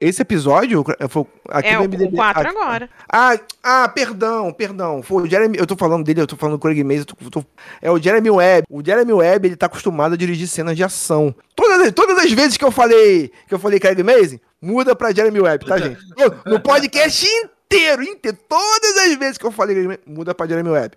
[0.00, 2.04] Esse episódio foi aqui é, no MDB.
[2.04, 2.90] o 4 ah, agora.
[3.12, 5.02] Ah, ah, perdão, perdão.
[5.02, 7.44] Foi o Jeremy, eu tô falando dele, eu tô falando do Craig Mason, tô, tô,
[7.82, 8.64] é o Jeremy Webb.
[8.70, 11.34] O Jeremy Webb, ele tá acostumado a dirigir cenas de ação.
[11.56, 15.40] Todas, todas as vezes que eu falei, que eu falei Craig Mason, muda pra Jeremy
[15.40, 15.98] Webb, tá, gente?
[16.16, 20.46] No, no podcast inteiro, inteiro, todas as vezes que eu falei Craig Mason, muda pra
[20.46, 20.96] Jeremy Webb.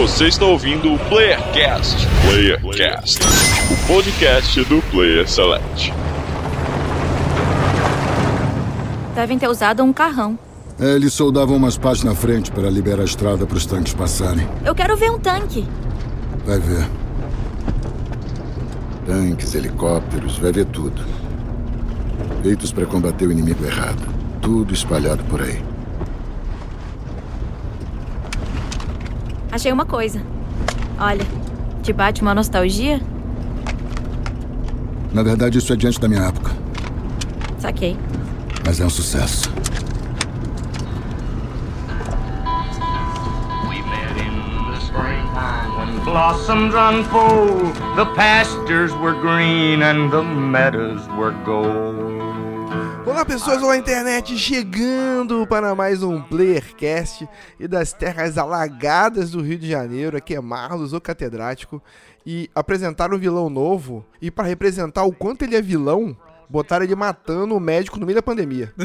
[0.00, 1.96] Você está ouvindo o Playercast.
[2.30, 3.18] Playercast,
[3.72, 6.03] o podcast do Player Select.
[9.14, 10.36] Devem ter usado um carrão.
[10.78, 14.46] É, eles soldavam umas pás na frente para liberar a estrada para os tanques passarem.
[14.64, 15.64] Eu quero ver um tanque.
[16.44, 16.88] Vai ver.
[19.06, 21.00] Tanques, helicópteros, vai ver tudo.
[22.42, 24.02] Feitos para combater o inimigo errado.
[24.42, 25.62] Tudo espalhado por aí.
[29.52, 30.20] Achei uma coisa.
[30.98, 31.24] Olha,
[31.84, 33.00] te bate uma nostalgia?
[35.12, 36.50] Na verdade, isso é diante da minha época.
[37.60, 37.96] Saquei
[38.64, 39.52] mas é um sucesso.
[46.04, 52.14] blossoms unfold, the pastures were green and the meadows were gold.
[53.06, 59.58] Olá pessoas, olá internet, chegando para mais um Playercast e das terras alagadas do Rio
[59.58, 61.82] de Janeiro, aqui é Marlos, o catedrático,
[62.24, 66.16] e apresentar um vilão novo, e para representar o quanto ele é vilão,
[66.48, 68.72] Botaram ele matando o médico no meio da pandemia.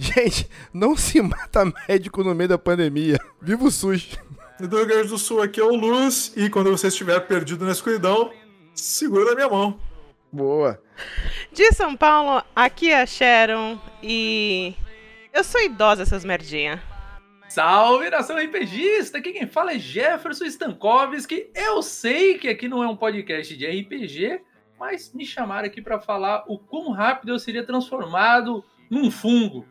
[0.00, 3.18] Gente, não se mata médico no meio da pandemia.
[3.42, 4.16] Viva o SUS.
[4.60, 6.32] Do Rio Grande do Sul aqui é o Luz.
[6.36, 8.32] E quando você estiver perdido na escuridão,
[8.74, 9.78] segura na minha mão.
[10.32, 10.80] Boa.
[11.52, 13.78] De São Paulo, aqui é a Sharon.
[14.02, 14.74] E.
[15.32, 16.80] Eu sou idosa, essas merdinhas.
[17.48, 19.18] Salve nação RPGista!
[19.18, 21.50] Aqui quem fala é Jefferson Stankovski.
[21.54, 24.40] Eu sei que aqui não é um podcast de RPG,
[24.78, 29.66] mas me chamaram aqui para falar o quão rápido eu seria transformado num fungo.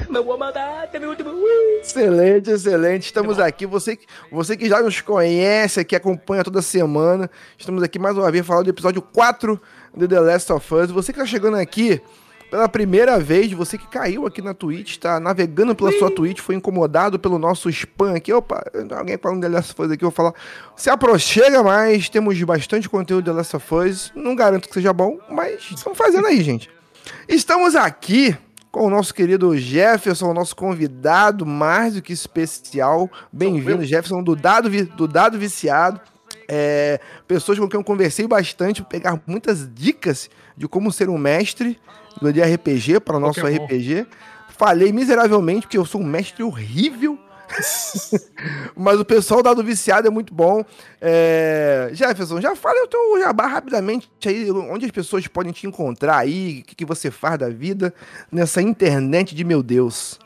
[1.81, 3.03] Excelente, excelente.
[3.03, 3.65] Estamos aqui.
[3.65, 3.97] Você,
[4.31, 8.65] você que já nos conhece, que acompanha toda semana, estamos aqui mais uma vez falando
[8.65, 9.59] do episódio 4
[9.95, 10.91] de The Last of Us.
[10.91, 12.01] Você que está chegando aqui
[12.49, 15.99] pela primeira vez, você que caiu aqui na Twitch, está navegando pela Sim.
[15.99, 18.31] sua Twitch, foi incomodado pelo nosso spam aqui.
[18.31, 18.63] Opa,
[18.95, 20.33] alguém falando de Last of Us aqui, eu vou falar.
[20.75, 24.11] Se aproxima mais, temos bastante conteúdo de Last of Us.
[24.15, 26.69] Não garanto que seja bom, mas estamos fazendo aí, gente.
[27.27, 28.35] Estamos aqui
[28.71, 33.09] com o nosso querido Jefferson, nosso convidado mais do que especial.
[33.31, 35.99] Bem-vindo, Jefferson, do Dado, do Dado Viciado.
[36.47, 41.79] É, pessoas com quem eu conversei bastante, pegar muitas dicas de como ser um mestre
[42.21, 43.65] de RPG para o nosso Pokémon.
[43.65, 44.07] RPG.
[44.57, 47.19] Falei miseravelmente, porque eu sou um mestre horrível.
[48.75, 50.63] Mas o pessoal dado viciado é muito bom.
[50.99, 51.89] É...
[51.93, 56.61] Jefferson, já fala o teu jabá rapidamente aí, onde as pessoas podem te encontrar aí,
[56.61, 57.93] o que, que você faz da vida
[58.31, 60.19] nessa internet de meu Deus.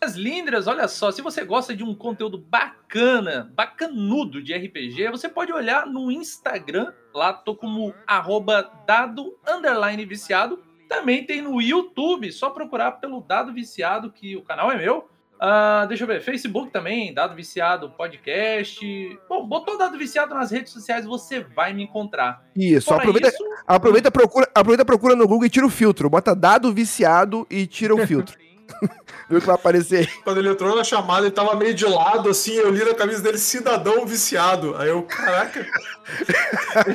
[0.00, 5.28] Lindras, lindras, olha só, se você gosta de um conteúdo bacana, bacanudo de RPG, você
[5.28, 10.62] pode olhar no Instagram Lá tô como arroba dado underline viciado.
[10.88, 15.08] Também tem no YouTube, só procurar pelo Dado Viciado, que o canal é meu.
[15.34, 18.80] Uh, deixa eu ver, Facebook também, Dado Viciado Podcast.
[19.28, 22.42] Bom, botou Dado Viciado nas redes sociais, você vai me encontrar.
[22.56, 23.44] Isso, aproveita, isso...
[23.66, 26.08] aproveita, procura, aproveita, procura no Google e tira o filtro.
[26.08, 28.38] Bota Dado Viciado e tira o filtro.
[29.28, 30.06] Viu que vai aparecer aí.
[30.24, 33.22] Quando ele entrou na chamada, ele tava meio de lado, assim, eu li na camisa
[33.22, 34.76] dele cidadão viciado.
[34.76, 35.66] Aí eu, caraca.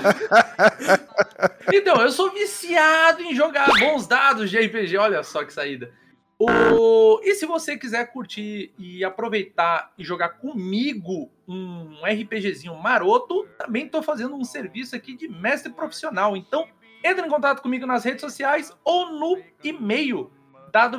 [1.72, 5.91] então, eu sou viciado em jogar bons dados de RPG, olha só que saída.
[6.39, 7.22] O...
[7.23, 14.01] E se você quiser curtir e aproveitar e jogar comigo um RPGzinho maroto, também estou
[14.01, 16.35] fazendo um serviço aqui de mestre profissional.
[16.35, 16.67] Então,
[17.03, 20.31] entre em contato comigo nas redes sociais ou no e-mail
[20.72, 20.97] dado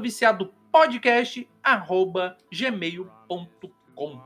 [0.75, 4.21] viciado podcast arroba gmail.com.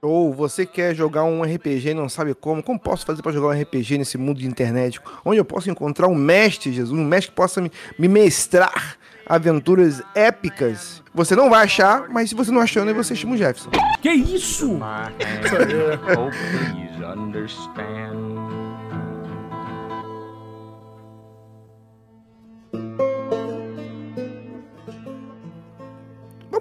[0.00, 3.48] Ou você quer jogar um RPG e não sabe como, como posso fazer para jogar
[3.48, 5.00] um RPG nesse mundo de internet?
[5.24, 10.00] Onde eu posso encontrar um mestre, Jesus, um mestre que possa me, me mestrar aventuras
[10.14, 11.02] épicas?
[11.12, 13.70] Você não vai achar, mas se você não achando, você chama o Jefferson.
[14.00, 14.78] Que isso?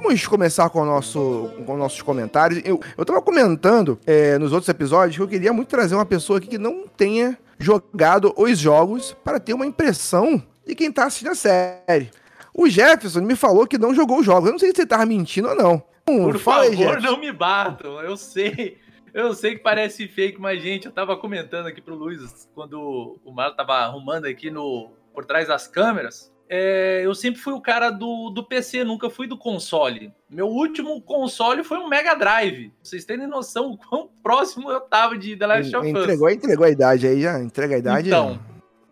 [0.02, 2.62] Vamos começar com, o nosso, com nossos comentários.
[2.64, 6.40] Eu, eu tava comentando é, nos outros episódios que eu queria muito trazer uma pessoa
[6.40, 11.32] aqui que não tenha jogado os jogos para ter uma impressão de quem tá assistindo
[11.32, 12.10] a série.
[12.54, 14.46] O Jefferson me falou que não jogou os jogos.
[14.46, 15.84] Eu não sei se ele tava mentindo ou não.
[16.06, 18.02] Por Fala favor, aí, não me batam.
[18.02, 18.78] Eu sei.
[19.14, 23.32] Eu sei que parece fake, mas, gente, eu tava comentando aqui pro Luiz quando o
[23.32, 27.92] Marlon tava arrumando aqui no por trás das câmeras, é, eu sempre fui o cara
[27.92, 30.12] do, do PC, nunca fui do console.
[30.28, 32.74] Meu último console foi um Mega Drive.
[32.82, 35.96] Vocês terem noção o quão próximo eu tava de The Last of Us.
[35.96, 38.08] Entregou, entregou a idade aí já, entrega a idade.
[38.08, 38.40] Então,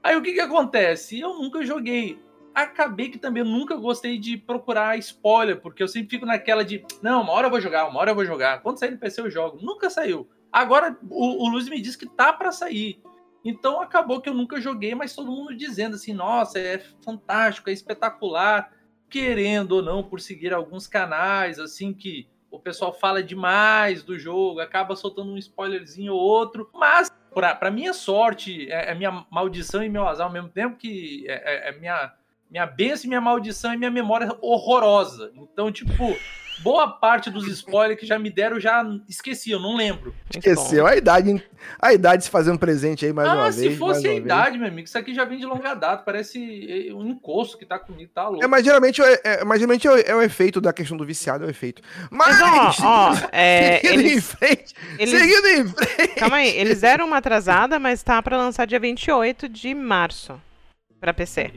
[0.03, 1.19] aí o que que acontece?
[1.19, 2.19] Eu nunca joguei.
[2.53, 7.23] Acabei que também nunca gostei de procurar spoiler, porque eu sempre fico naquela de, não,
[7.23, 8.61] uma hora eu vou jogar, uma hora eu vou jogar.
[8.61, 9.57] Quando sair no PC eu jogo.
[9.63, 10.29] Nunca saiu.
[10.51, 13.01] Agora o, o Luiz me disse que tá para sair.
[13.47, 17.73] Então acabou que eu nunca joguei, mas todo mundo dizendo assim: nossa, é fantástico, é
[17.73, 18.73] espetacular,
[19.09, 24.59] querendo ou não, por seguir alguns canais, assim, que o pessoal fala demais do jogo,
[24.59, 27.09] acaba soltando um spoilerzinho ou outro, mas.
[27.33, 31.67] Para minha sorte, é, é, minha maldição e meu azar ao mesmo tempo, que é,
[31.67, 32.11] é, é minha,
[32.49, 35.31] minha bênção, minha maldição e minha memória horrorosa.
[35.35, 36.17] Então, tipo,
[36.59, 40.13] boa parte dos spoilers que já me deram, já esqueci, eu não lembro.
[40.29, 41.43] Esqueceu a idade,
[41.79, 43.77] a idade se fazer um presente aí mais ah, uma se vez.
[43.77, 44.59] fosse a mais uma idade, vez.
[44.61, 48.11] meu amigo, isso aqui já vem de longa data, parece um encosto que tá comigo,
[48.13, 48.43] tá louco.
[48.43, 51.05] É, mas geralmente, é, é- mas geralmente é, o- é o efeito da questão do
[51.05, 51.81] viciado, é o efeito.
[52.09, 56.15] Mas, Mas, ó, ó, é, seguindo em eles, frente, eles- seguindo em frente.
[56.15, 60.39] calma aí, eles deram uma atrasada, mas tá pra lançar dia 28 de março
[60.99, 61.51] pra PC.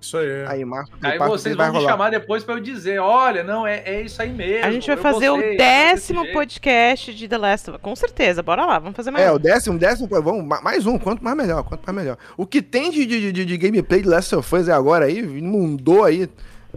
[0.00, 0.46] Isso aí.
[0.46, 3.82] Aí, Marco, Aí vocês vai vão me chamar depois pra eu dizer, olha, não, é,
[3.84, 4.64] é isso aí mesmo.
[4.66, 6.38] A gente vai fazer o gostei, décimo desse jeito.
[6.38, 7.82] podcast de The Last of Us.
[7.82, 9.34] Com certeza, bora lá, vamos fazer mais É, um.
[9.34, 12.16] o décimo, décimo, vamos, ma- mais um, quanto mais melhor, quanto mais melhor.
[12.36, 15.18] O que tem de, de, de, de gameplay de Last of Us é agora aí,
[15.18, 16.28] inundou aí,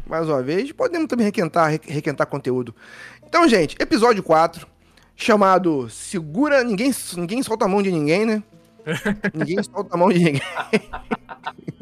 [0.08, 2.74] mais uma vez, podemos também requentar, re- requentar conteúdo.
[3.28, 4.66] Então, gente, episódio 4,
[5.16, 8.44] chamado Segura, ninguém, ninguém solta a mão de ninguém, né?
[9.34, 10.42] ninguém solta a mão de ninguém.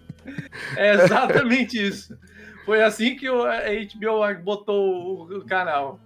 [0.76, 2.18] É exatamente isso.
[2.66, 6.00] Foi assim que o- HBO botou o, canal.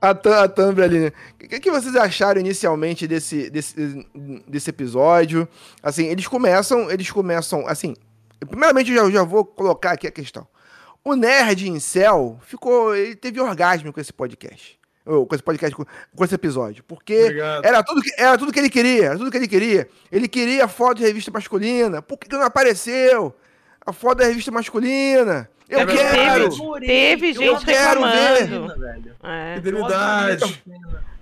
[0.00, 1.12] A, a thumb ali, né?
[1.34, 4.06] O que, que vocês acharam inicialmente desse, desse,
[4.46, 5.46] desse episódio?
[5.82, 7.94] Assim, eles começam, eles começam, assim,
[8.48, 10.46] primeiramente eu já, já vou colocar aqui a questão.
[11.04, 14.78] O Nerd em Cell ficou, ele teve orgasmo com esse podcast.
[15.04, 15.84] Ou com esse podcast, com,
[16.14, 16.84] com esse episódio.
[16.84, 17.64] Porque Obrigado.
[17.64, 19.88] era tudo, que, era tudo que ele queria, era tudo que ele queria.
[20.12, 22.00] Ele queria foto de revista masculina.
[22.00, 23.34] Por que, que não apareceu?
[23.86, 25.48] A foto da revista masculina.
[25.68, 26.50] Eu É quero!
[26.80, 28.78] Teve, teve Eu gente quero reclamando.
[28.80, 29.16] velho.
[29.22, 29.54] É.
[29.56, 30.62] Fidelidade.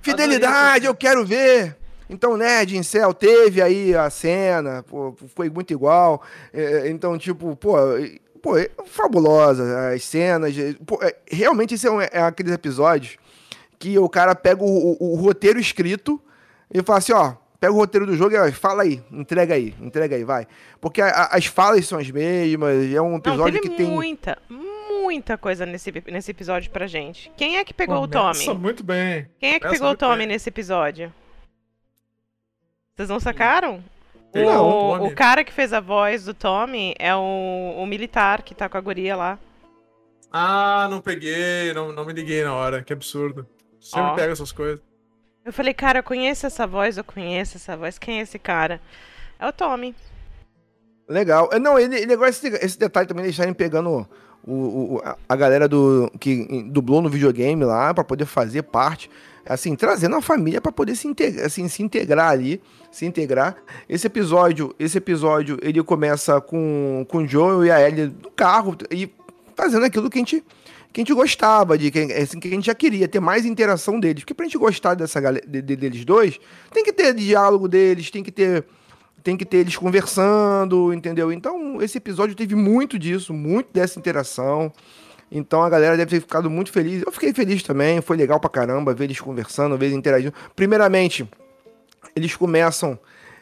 [0.03, 1.77] Fidelidade, eu quero ver.
[2.11, 6.23] Então, Nerd em Cell teve aí a cena, pô, foi muito igual.
[6.53, 7.75] É, então, tipo, pô,
[8.41, 10.57] pô, é fabulosa as cenas.
[10.59, 13.17] é, pô, é, realmente, esse é, um, é aqueles episódios
[13.79, 14.67] que o cara pega o,
[14.99, 16.19] o- o roteiro escrito
[16.73, 20.15] e fala assim, ó, pega o roteiro do jogo e fala aí, entrega aí, entrega
[20.17, 20.47] aí, vai.
[20.81, 23.87] Porque a- a- as falas são as mesmas, é um Não, episódio teve que tem...
[23.87, 27.31] muita, muita coisa nesse, nesse episódio pra gente.
[27.37, 28.59] Quem é que pegou o Começa Tommy?
[28.61, 29.29] muito bem.
[29.39, 30.27] Quem é que começa pegou o Tommy bem.
[30.29, 31.13] nesse episódio?
[32.95, 33.83] Vocês não sacaram?
[34.35, 38.55] O, Não, o cara que fez a voz do Tommy é o, o militar que
[38.55, 39.39] tá com a guria lá.
[40.31, 42.83] Ah, não peguei, não, não me liguei na hora.
[42.83, 43.47] Que absurdo.
[43.81, 44.15] Sempre Ó.
[44.15, 44.81] pega essas coisas.
[45.49, 47.99] Eu falei, cara, eu conheço essa voz, eu conheço essa voz.
[47.99, 48.83] Quem é esse cara?
[49.41, 49.95] É o Tommy.
[51.09, 51.49] Legal.
[51.53, 54.07] É, Não, ele, ele agora esse, esse detalhe também estarem pegando
[54.47, 54.53] o,
[54.97, 59.11] o- a- galera do que dublou no videogame lá pra poder fazer parte,
[59.47, 62.61] assim, trazendo a família pra poder se integrar, assim, se integrar ali,
[62.91, 63.57] se integrar.
[63.89, 68.77] Esse episódio, esse episódio, ele começa com com o Joel e a Ellie no carro
[68.91, 69.11] e
[69.57, 70.45] fazendo aquilo que a gente
[70.93, 74.01] que a gente gostava de que, assim, que a gente já queria ter mais interação
[74.01, 76.39] deles, porque pra gente gostar dessa galera de- de- deles dois,
[76.73, 78.65] tem que ter diálogo deles, tem que ter
[79.23, 81.31] tem que ter eles conversando, entendeu?
[81.33, 84.73] Então, esse episódio teve muito disso, muito dessa interação.
[85.31, 87.03] Então a galera deve ter ficado muito feliz.
[87.05, 90.33] Eu fiquei feliz também, foi legal pra caramba ver eles conversando, ver eles interagindo.
[90.57, 91.29] Primeiramente,
[92.17, 92.99] eles começam.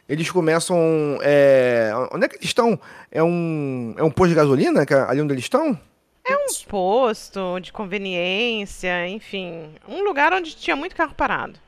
[0.09, 0.77] Eles começam.
[1.23, 2.81] é, onde é que eles estão?
[3.13, 5.79] É um, é um posto de gasolina é ali onde eles estão?
[6.29, 9.75] Um posto de conveniência, enfim.
[9.89, 11.59] Um lugar onde tinha muito carro parado.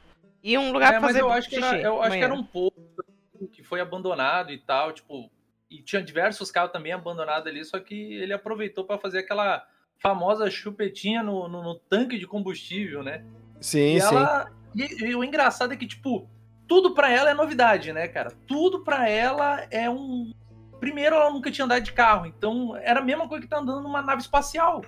[0.42, 1.68] E um lugar É, pra mas fazer eu acho que xixi.
[1.68, 2.80] era, eu acho que era um posto
[3.52, 5.30] que foi abandonado e tal, tipo,
[5.70, 9.64] e tinha diversos carros também abandonados ali, só que ele aproveitou para fazer aquela
[9.98, 13.24] famosa chupetinha no, no- no tanque de combustível, né?
[13.60, 14.14] Sim, E sim.
[14.16, 14.50] ela.
[14.74, 16.28] E, e o engraçado é que, tipo,
[16.66, 18.30] tudo pra ela é novidade, né, cara?
[18.46, 20.32] Tudo pra ela é um.
[20.80, 23.82] Primeiro, ela nunca tinha andado de carro, então era a mesma coisa que tá andando
[23.82, 24.84] numa nave espacial.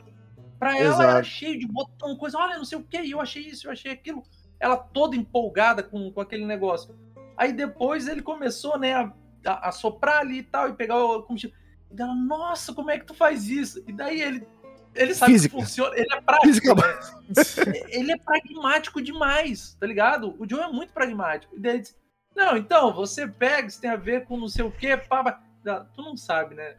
[0.58, 1.02] Pra ela Exato.
[1.02, 3.90] era cheio de botão, coisa, olha, não sei o que, eu achei isso, eu achei
[3.90, 4.22] aquilo.
[4.60, 6.94] Ela toda empolgada com, com aquele negócio.
[7.36, 9.12] Aí depois ele começou, né, a,
[9.46, 11.56] a, a soprar ali e tal, e pegar o combustível.
[11.90, 13.82] E dela, nossa, como é que tu faz isso?
[13.86, 14.46] E daí ele.
[14.94, 15.54] Ele sabe Física.
[15.54, 16.74] que funciona, ele é prático.
[16.74, 16.82] Né?
[17.90, 20.34] ele é pragmático demais, tá ligado?
[20.36, 21.56] O Joe é muito pragmático.
[21.56, 21.96] E daí ele diz,
[22.34, 25.40] não, então, você pega, isso tem a ver com não sei o quê, pá, pá.
[25.94, 26.76] Tu não sabe, né?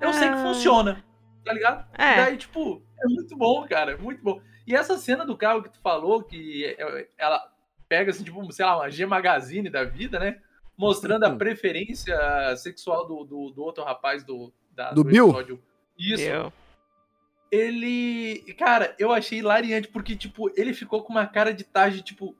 [0.00, 0.42] Eu sei que Ah.
[0.42, 1.04] funciona,
[1.44, 1.86] tá ligado?
[1.98, 2.16] É.
[2.16, 4.40] Daí, tipo, é muito bom, cara, é muito bom.
[4.66, 7.40] E essa cena do carro que tu falou, que é- ela
[7.88, 10.40] pega, assim, tipo, sei lá, uma G Magazine da vida, né?
[10.78, 11.38] Mostrando a Uhum.
[11.38, 12.16] preferência
[12.56, 15.60] sexual do, do, do outro rapaz do, da- Do Bill?
[15.98, 16.22] Isso.
[16.22, 16.52] Eu.
[17.50, 18.40] Ele.
[18.58, 22.36] Cara, eu achei hilariante, porque, tipo, ele ficou com uma cara de tarde, tipo,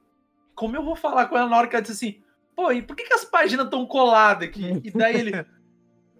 [0.54, 2.22] como eu vou falar com ela na hora que ela disse assim,
[2.56, 4.80] pô, e por que, que as páginas estão coladas aqui?
[4.84, 5.32] E daí ele.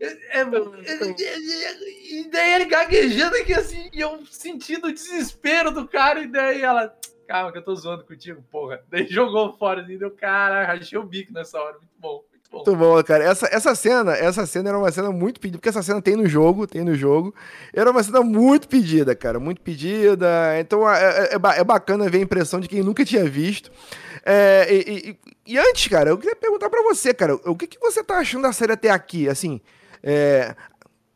[0.00, 0.44] é- é-
[2.10, 6.62] e daí ele gaguejando aqui assim, e eu sentindo o desespero do cara, e daí
[6.62, 6.94] ela.
[7.26, 8.80] Calma, que eu tô zoando contigo, porra.
[8.88, 11.72] Daí jogou fora, assim, deu, cara, rachei o bico nessa hora.
[11.78, 12.56] Muito bom, muito bom.
[12.58, 13.24] Muito bom, cara.
[13.24, 16.28] Essa, essa cena, essa cena era uma cena muito pedida, porque essa cena tem no
[16.28, 17.34] jogo, tem no jogo.
[17.74, 20.28] Era uma cena muito pedida, cara, muito pedida.
[20.60, 23.72] Então é, é- é é bacana ver a impressão de quem nunca tinha visto.
[24.24, 27.80] É, e, e- e antes, cara, eu queria perguntar pra você, cara, o que, que
[27.80, 29.28] você tá achando da série até aqui?
[29.28, 29.60] Assim,
[30.06, 30.54] é,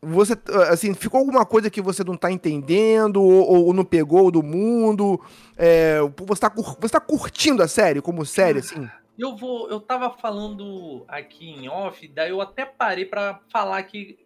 [0.01, 0.33] você,
[0.69, 5.19] assim, ficou alguma coisa que você não tá entendendo ou, ou não pegou do mundo?
[5.55, 8.89] É, você, tá, cur- você tá curtindo a série como série, assim?
[9.17, 14.17] Eu vou, eu tava falando aqui em off, daí eu até parei pra falar aqui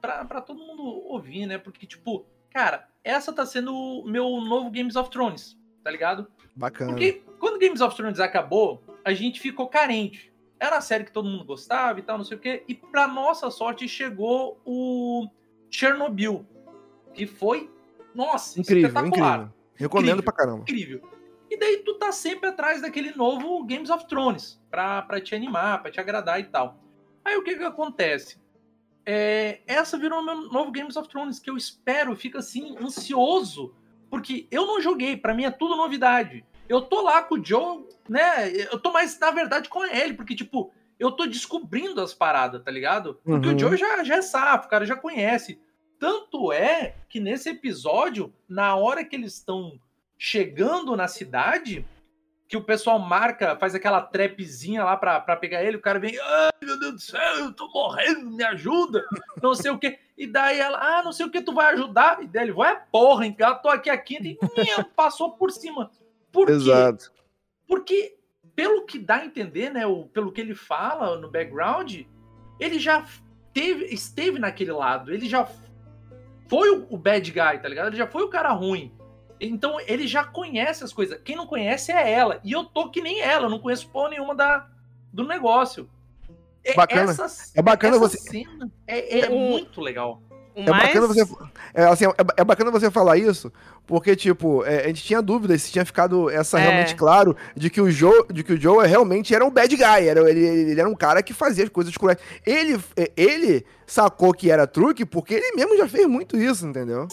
[0.00, 1.58] pra todo mundo ouvir, né?
[1.58, 6.26] Porque, tipo, cara, essa tá sendo o meu novo Games of Thrones, tá ligado?
[6.56, 6.90] Bacana.
[6.92, 10.29] Porque quando Games of Thrones acabou, a gente ficou carente.
[10.60, 12.62] Era a série que todo mundo gostava e tal, não sei o quê.
[12.68, 15.26] E pra nossa sorte chegou o
[15.70, 16.46] Chernobyl,
[17.14, 17.70] que foi,
[18.14, 19.54] nossa, Incrível, espetacular incrível.
[19.74, 20.22] Recomendo Incrível.
[20.22, 20.62] pra caramba.
[20.62, 21.10] incrível.
[21.50, 25.80] E daí tu tá sempre atrás daquele novo Games of Thrones pra, pra te animar,
[25.82, 26.78] pra te agradar e tal.
[27.24, 28.38] Aí o que que acontece?
[29.04, 33.74] É, essa virou o meu novo Games of Thrones, que eu espero, fica assim, ansioso,
[34.10, 36.44] porque eu não joguei, pra mim é tudo novidade.
[36.70, 38.48] Eu tô lá com o Joe, né?
[38.70, 42.70] Eu tô mais, na verdade, com ele, porque, tipo, eu tô descobrindo as paradas, tá
[42.70, 43.18] ligado?
[43.24, 43.56] Porque Uhum.
[43.56, 45.60] o Joe já, já é safo, o cara já conhece.
[45.98, 49.80] Tanto é que nesse episódio, na hora que eles estão
[50.16, 51.84] chegando na cidade,
[52.46, 56.16] que o pessoal marca, faz aquela trapzinha lá pra, pra pegar ele, o cara vem,
[56.20, 59.04] ai meu Deus do céu, eu tô morrendo, me ajuda,
[59.42, 59.98] não sei o que.
[60.16, 62.22] E daí ela, ah, não sei o que, tu vai ajudar?
[62.22, 65.50] E daí ele, vai, porra, hein, cara, tô aqui a quinta e minha, passou por
[65.50, 65.90] cima.
[66.32, 66.52] Por quê?
[66.52, 67.12] Exato.
[67.66, 68.16] Porque,
[68.54, 72.02] pelo que dá a entender, né, o, pelo que ele fala no background,
[72.58, 73.04] ele já
[73.52, 75.48] teve, esteve naquele lado, ele já
[76.48, 77.88] foi o, o bad guy, tá ligado?
[77.88, 78.92] Ele já foi o cara ruim.
[79.40, 81.18] Então ele já conhece as coisas.
[81.22, 82.40] Quem não conhece é ela.
[82.44, 84.68] E eu tô que nem ela, eu não conheço porra nenhuma da,
[85.12, 85.88] do negócio.
[86.62, 87.10] É, Bacana.
[87.12, 90.22] essa- É bacana você- cena é, é O- muito legal.
[90.54, 91.22] É bacana você.
[91.72, 93.52] É, assim, é, é bacana você falar isso,
[93.86, 96.62] porque, tipo, é, a gente tinha dúvidas se tinha ficado essa É.
[96.62, 100.08] realmente claro de que o Joe, de que o Joe realmente era um bad guy.
[100.08, 102.18] Era, ele, ele era um cara que fazia as coisas cruéis.
[102.44, 107.08] Ele, é, ele sacou que era truque porque ele mesmo já fez muito isso, entendeu?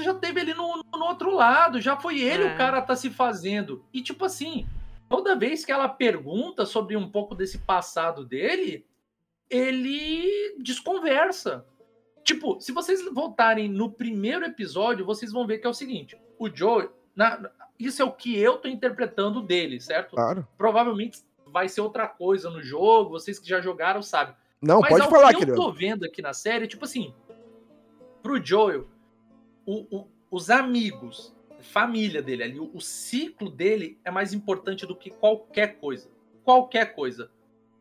[0.00, 2.54] já teve ele no, no outro lado, já foi ele É.
[2.54, 3.84] o cara tá se fazendo.
[3.92, 4.66] E tipo assim,
[5.08, 8.84] toda vez que ela pergunta sobre um pouco desse passado dele,
[9.48, 11.64] ele desconversa.
[12.24, 16.48] Tipo, se vocês voltarem no primeiro episódio, vocês vão ver que é o seguinte: o
[16.54, 20.10] Joe, na- isso é o que eu tô interpretando dele, certo?
[20.14, 20.46] Claro.
[20.56, 24.34] Provavelmente vai ser outra coisa no jogo, vocês que já jogaram sabem.
[24.60, 25.56] Não, Mas pode falar, que querido.
[25.56, 27.12] eu tô vendo aqui na série, tipo assim,
[28.22, 28.86] pro Joel,
[29.66, 34.94] o- o- os amigos, família dele ali, o, o ciclo dele é mais importante do
[34.96, 36.08] que qualquer coisa.
[36.44, 37.30] Qualquer coisa.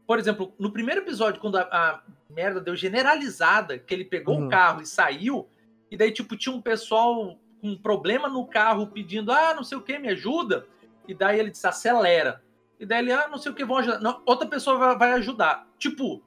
[0.07, 4.47] Por exemplo, no primeiro episódio, quando a, a merda deu generalizada, que ele pegou Uhum.
[4.47, 5.47] o carro e saiu,
[5.89, 9.77] e daí, tipo, tinha um pessoal com um problema no carro pedindo, ah, não sei
[9.77, 10.65] o que, me ajuda.
[11.07, 12.41] E daí ele disse, acelera.
[12.79, 14.00] E daí ele, ah, não sei o que, vão ajudar.
[14.00, 15.67] Não, outra pessoa vai, vai ajudar.
[15.77, 16.23] Tipo,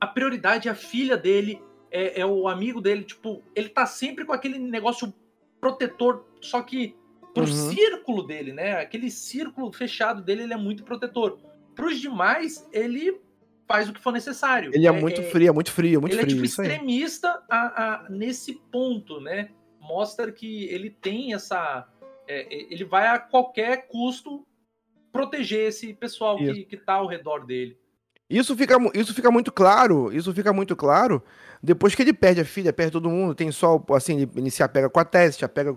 [0.00, 4.24] a prioridade é a filha dele, é, é o amigo dele, tipo, ele tá sempre
[4.24, 5.14] com aquele negócio
[5.60, 6.94] protetor, só que
[7.32, 7.70] pro Uhum.
[7.70, 8.78] círculo dele, né?
[8.80, 11.38] Aquele círculo fechado dele, ele é muito protetor.
[11.74, 13.20] Pros demais, ele
[13.66, 14.70] faz o que for necessário.
[14.74, 16.32] Ele é, muito frio, é muito frio, muito ele frio.
[16.32, 19.48] é tipo extremista a- a- nesse ponto, né?
[19.80, 21.86] Mostra que ele tem essa.
[22.26, 24.46] é, é, ele vai a qualquer custo
[25.12, 26.54] proteger esse pessoal Isso.
[26.54, 27.76] que, que tá ao redor dele.
[28.28, 31.22] Isso fica, isso fica muito claro, isso fica muito claro
[31.64, 34.62] depois que ele perde a filha, perde todo mundo, tem só, assim, ele, ele se
[34.62, 35.74] apega com a Tess, se apega,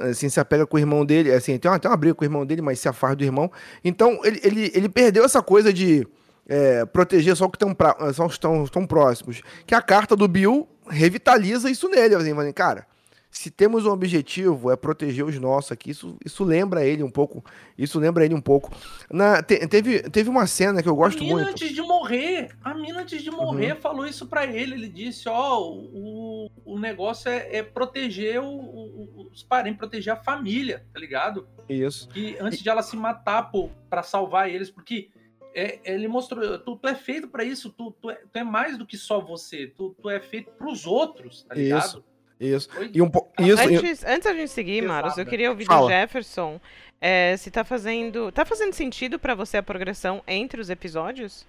[0.00, 2.26] assim, se apega com o irmão dele, assim, tem uma, tem uma briga com o
[2.26, 3.50] irmão dele, mas se afasta do irmão.
[3.82, 6.06] Então, ele, ele, ele perdeu essa coisa de
[6.48, 9.42] é, proteger só, que tão pra, só os que estão tão próximos.
[9.66, 12.86] Que a carta do Bill revitaliza isso nele, assim, cara,
[13.28, 17.44] se temos um objetivo é proteger os nossos aqui, isso, isso lembra ele um pouco.
[17.76, 18.72] Isso lembra ele um pouco.
[19.10, 21.50] Na, te- teve, teve uma cena que eu gosto a mina muito.
[21.50, 23.80] antes de morrer, a mina antes de morrer Uhum.
[23.80, 24.74] falou isso pra ele.
[24.74, 30.16] Ele disse: Ó, o, o negócio é, é proteger o- o- os parentes, proteger a
[30.16, 31.46] família, tá ligado?
[31.68, 32.08] Isso.
[32.08, 35.10] Que antes de ela se matar pô, pra salvar eles, porque
[35.56, 38.76] é- ele mostrou: tu, tu é feito pra isso, tu, tu, é, tu é mais
[38.76, 41.84] do que só você, tu, tu é feito pros outros, tá ligado?
[41.84, 42.04] Isso.
[42.38, 42.70] Isso.
[42.70, 44.82] Foi- E um po- isso, Antes, antes da gente seguir.
[44.82, 45.86] Maros, eu queria ouvir Fala.
[45.86, 46.60] do Jefferson
[47.00, 48.30] é, se tá fazendo.
[48.30, 51.46] Tá fazendo sentido pra você a progressão entre os episódios?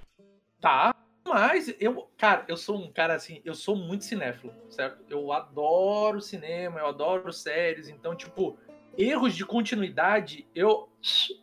[0.61, 0.95] Tá,
[1.27, 5.03] mas eu, cara, eu sou um cara assim, eu sou muito cinéfilo, certo?
[5.09, 8.57] Eu adoro cinema, eu adoro séries, então, tipo,
[8.97, 10.87] erros de continuidade, eu.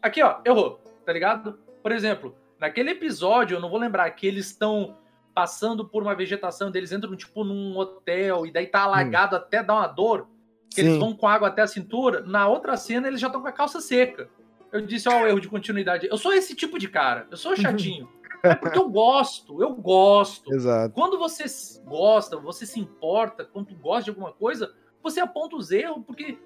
[0.00, 1.58] Aqui, ó, errou, tá ligado?
[1.82, 4.96] Por exemplo, naquele episódio, eu não vou lembrar que eles estão
[5.34, 9.74] passando por uma vegetação, deles entram, tipo, num hotel, e daí tá alagado até dar
[9.74, 10.28] uma dor,
[10.70, 10.98] que eles Sim.
[10.98, 12.22] vão com água até a cintura.
[12.22, 14.30] Na outra cena, eles já estão com a calça seca.
[14.72, 16.08] Eu disse, ó, o erro de continuidade.
[16.10, 18.08] Eu sou esse tipo de cara, eu sou chatinho.
[18.42, 20.52] É porque eu gosto, eu gosto.
[20.52, 20.94] Exato.
[20.94, 21.44] Quando você
[21.84, 26.38] gosta, você se importa, quando tu gosta de alguma coisa, você aponta os erros, porque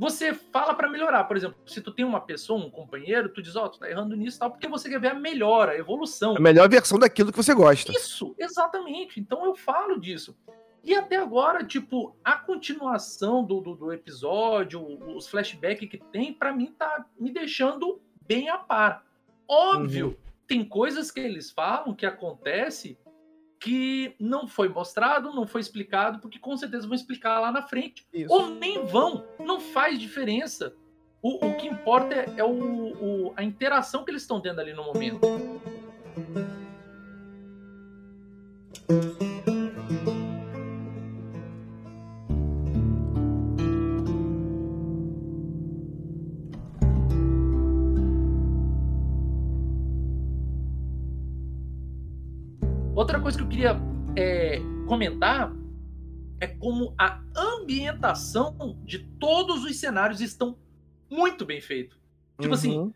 [0.00, 1.24] você fala pra melhorar.
[1.24, 4.16] Por exemplo, se tu tem uma pessoa, um companheiro, tu diz, ó, tu tá errando
[4.16, 6.38] nisso e tal, porque você quer ver a melhora, a evolução.
[6.38, 7.92] A melhor versão daquilo que você gosta.
[7.92, 9.20] Isso, exatamente.
[9.20, 10.34] Então eu falo disso.
[10.82, 14.82] E até agora, tipo, a continuação do, do, do episódio,
[15.14, 19.04] os flashbacks que tem, pra mim tá me deixando bem a par.
[19.46, 22.96] Óbvio, tem coisas que eles falam que acontece
[23.60, 28.06] que não foi mostrado, não foi explicado, porque com certeza vão explicar lá na frente.
[28.12, 28.32] Isso.
[28.32, 30.74] Ou nem vão, não faz diferença.
[31.22, 32.48] O, o que importa é, é o,
[33.28, 35.20] o- a interação que eles estão tendo ali no momento.
[53.00, 53.80] Outra coisa que eu queria
[54.14, 55.50] é, comentar
[56.38, 60.58] é como a ambientação de todos os cenários estão
[61.10, 61.98] muito bem feitos.
[62.38, 62.92] Tipo assim, Uhum.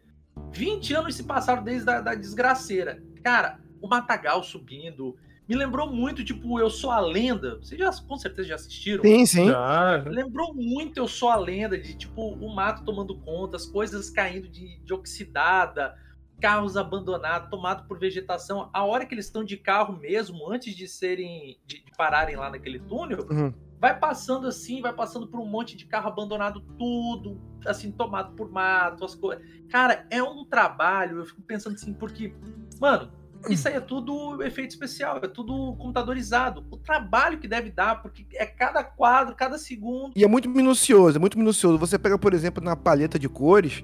[0.53, 3.03] 20 anos se passaram desde a da desgraceira.
[3.23, 5.17] Cara, o Matagal subindo.
[5.49, 7.57] Me lembrou muito, tipo, Eu Sou a Lenda.
[7.57, 9.03] Vocês já, com certeza já assistiram.
[9.03, 9.47] Sim, sim.
[9.47, 14.11] Já, Lembrou muito Eu Sou a Lenda, de tipo, o mato tomando conta, as coisas
[14.11, 15.97] caindo de, de oxidada,
[16.41, 18.69] carros abandonados, tomado por vegetação.
[18.73, 21.59] A hora que eles estão de carro mesmo, antes de serem.
[21.67, 23.53] de, de pararem lá naquele túnel, Uhum.
[23.81, 28.51] vai passando assim, vai passando por um monte de carro abandonado, tudo, assim, tomado por
[28.51, 29.45] mato, as coisas.
[29.71, 32.35] Cara, é um trabalho, eu fico pensando assim, porque,
[32.81, 33.11] mano,
[33.49, 36.65] isso aí é tudo efeito especial, é tudo computadorizado.
[36.71, 40.13] O trabalho que deve dar, porque é cada quadro, cada segundo.
[40.17, 41.77] E é muito minucioso, é muito minucioso.
[41.79, 43.83] Você pega, por exemplo, na paleta de cores,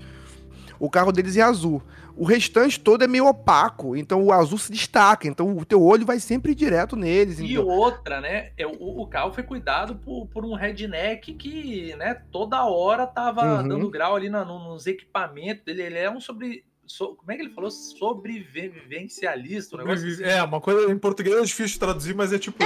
[0.81, 1.81] o carro deles é azul.
[2.17, 5.29] O restante todo é meio opaco, então o azul se destaca.
[5.29, 7.39] Então o teu olho vai sempre direto neles.
[7.39, 8.51] E então- outra, né?
[8.59, 13.61] É, o, o carro foi cuidado por, por um redneck que, né, toda hora tava
[13.63, 13.69] Uhum.
[13.69, 15.83] dando grau ali na, no- nos equipamentos dele.
[15.83, 16.65] Ele é um sobre.
[16.91, 17.71] So- como é que ele falou?
[17.71, 20.23] Sobrevivencialista, um negócio assim.
[20.25, 22.63] É, uma coisa em português é difícil de traduzir, mas é tipo.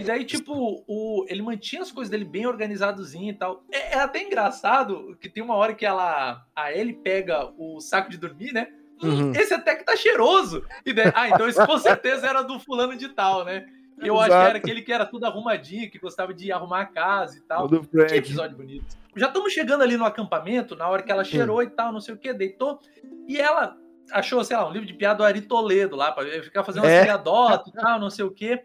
[0.00, 3.64] E daí, tipo, o, ele mantinha as coisas dele bem organizadozinho e tal.
[3.70, 6.44] É, é até engraçado que tem uma hora que ela.
[6.54, 8.68] A Ellie pega o saco de dormir, né?
[9.02, 9.32] Hum, Uhum.
[9.34, 10.64] Esse até que tá cheiroso.
[10.86, 13.66] E daí, ah, então esse com certeza era do fulano de tal, né?
[13.98, 14.48] Eu acho que Exato.
[14.48, 17.66] era aquele que era tudo arrumadinho, que gostava de arrumar a casa e tal.
[17.68, 18.96] Do Que episódio bonito.
[19.14, 22.14] Já estamos chegando ali no acampamento, na hora que ela cheirou e tal, não sei
[22.14, 22.80] o que, deitou.
[23.28, 23.76] E ela
[24.10, 27.00] achou, sei lá, um livro de piada do Ari Toledo lá, pra ficar fazendo É.
[27.02, 28.64] assim, adota e tal, não sei o que.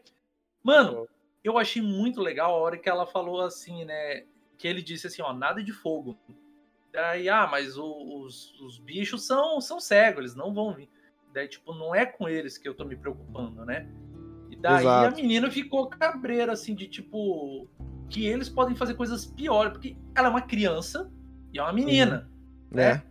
[0.63, 1.07] Mano,
[1.43, 4.23] eu achei muito legal a hora que ela falou assim, né?
[4.57, 6.17] Que ele disse assim, ó, nada de fogo.
[6.91, 10.89] Daí, ah, mas o- os, os bichos são, são cegos, eles não vão vir.
[11.33, 13.87] Daí, tipo, não é com eles que eu tô me preocupando, né?
[14.49, 15.13] E daí Exato.
[15.13, 17.69] a menina ficou cabreira, assim, de tipo.
[18.09, 21.09] Que eles podem fazer coisas piores, porque ela é uma criança
[21.53, 22.29] e é uma menina.
[22.71, 23.01] né?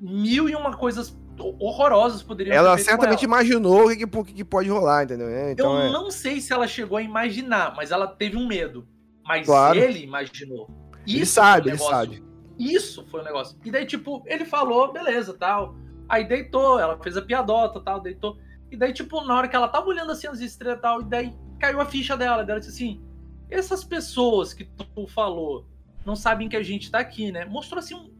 [0.00, 3.34] Mil e uma coisas horrorosas poderiam Ela certamente ela.
[3.34, 5.28] imaginou o que, que- pode rolar, entendeu?
[5.28, 5.92] É, Então eu é.
[5.92, 8.86] não sei se ela chegou a imaginar, mas ela teve um medo.
[9.24, 9.78] Mas Claro.
[9.78, 10.68] ele imaginou.
[11.06, 12.24] Ele Isso sabe, foi o ele sabe.
[12.58, 13.58] Isso foi o negócio.
[13.64, 15.74] E daí, tipo, ele falou, beleza, tal.
[16.08, 18.38] Aí deitou, ela fez a piadota, tal, deitou.
[18.70, 21.04] E daí, tipo, na hora que ela tava olhando assim as estrelas e tal, e
[21.04, 22.44] daí caiu a ficha dela.
[22.44, 23.00] Dela disse assim:
[23.50, 25.66] essas pessoas que tu falou
[26.04, 27.44] não sabem que a gente tá aqui, né?
[27.44, 28.10] Mostrou assim um,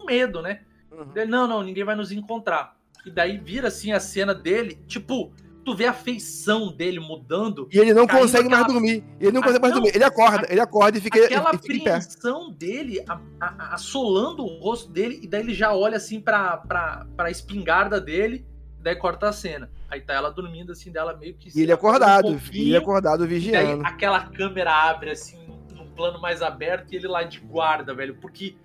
[0.00, 0.60] um medo, né?
[0.90, 1.10] Uhum.
[1.14, 2.76] Ele, não, não, ninguém vai nos encontrar.
[3.04, 5.32] E daí vira assim a cena dele, tipo,
[5.64, 7.68] tu vê a feição dele mudando.
[7.72, 9.04] E ele não consegue mais aquela- dormir.
[9.20, 9.94] Ele não consegue mais Não, dormir.
[9.96, 14.44] Ele acorda, ele acorda e fica, aquela e fica apreensão dele a- a- a- assolando
[14.44, 18.44] o rosto dele, e daí ele já olha assim pra, pra, pra espingarda dele,
[18.86, 19.68] daí corta a cena.
[19.90, 21.50] Aí tá ela dormindo assim, dela meio que.
[21.58, 22.28] E ele acorda acordado.
[22.34, 23.84] um e ele acordado e daí vigiando.
[23.84, 25.38] aquela câmera abre assim,
[25.74, 28.14] num plano mais aberto, e ele lá de guarda, velho.
[28.16, 28.56] Porque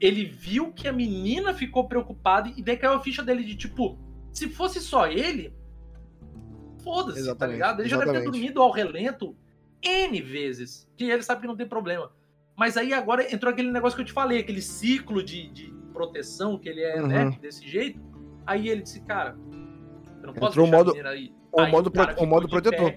[0.00, 3.96] ele viu que a menina ficou preocupada, e daí caiu a ficha dele de tipo,
[4.32, 5.52] se fosse só ele.
[6.82, 7.80] Foda-se, tá ligado?
[7.80, 9.36] Ele já deve ter dormido ao relento
[9.82, 10.88] N vezes.
[10.96, 12.10] Que ele sabe que não tem problema.
[12.56, 16.58] Mas aí agora entrou aquele negócio que eu te falei, aquele ciclo de, de proteção
[16.58, 17.30] que ele é, né, Uhum.
[17.40, 18.00] desse jeito.
[18.46, 19.36] Aí ele disse, cara,
[20.28, 21.32] eu não posso Entrou o deixar a modo- menina aí.
[21.52, 22.94] o Aí modo pro- cara o modo protetor.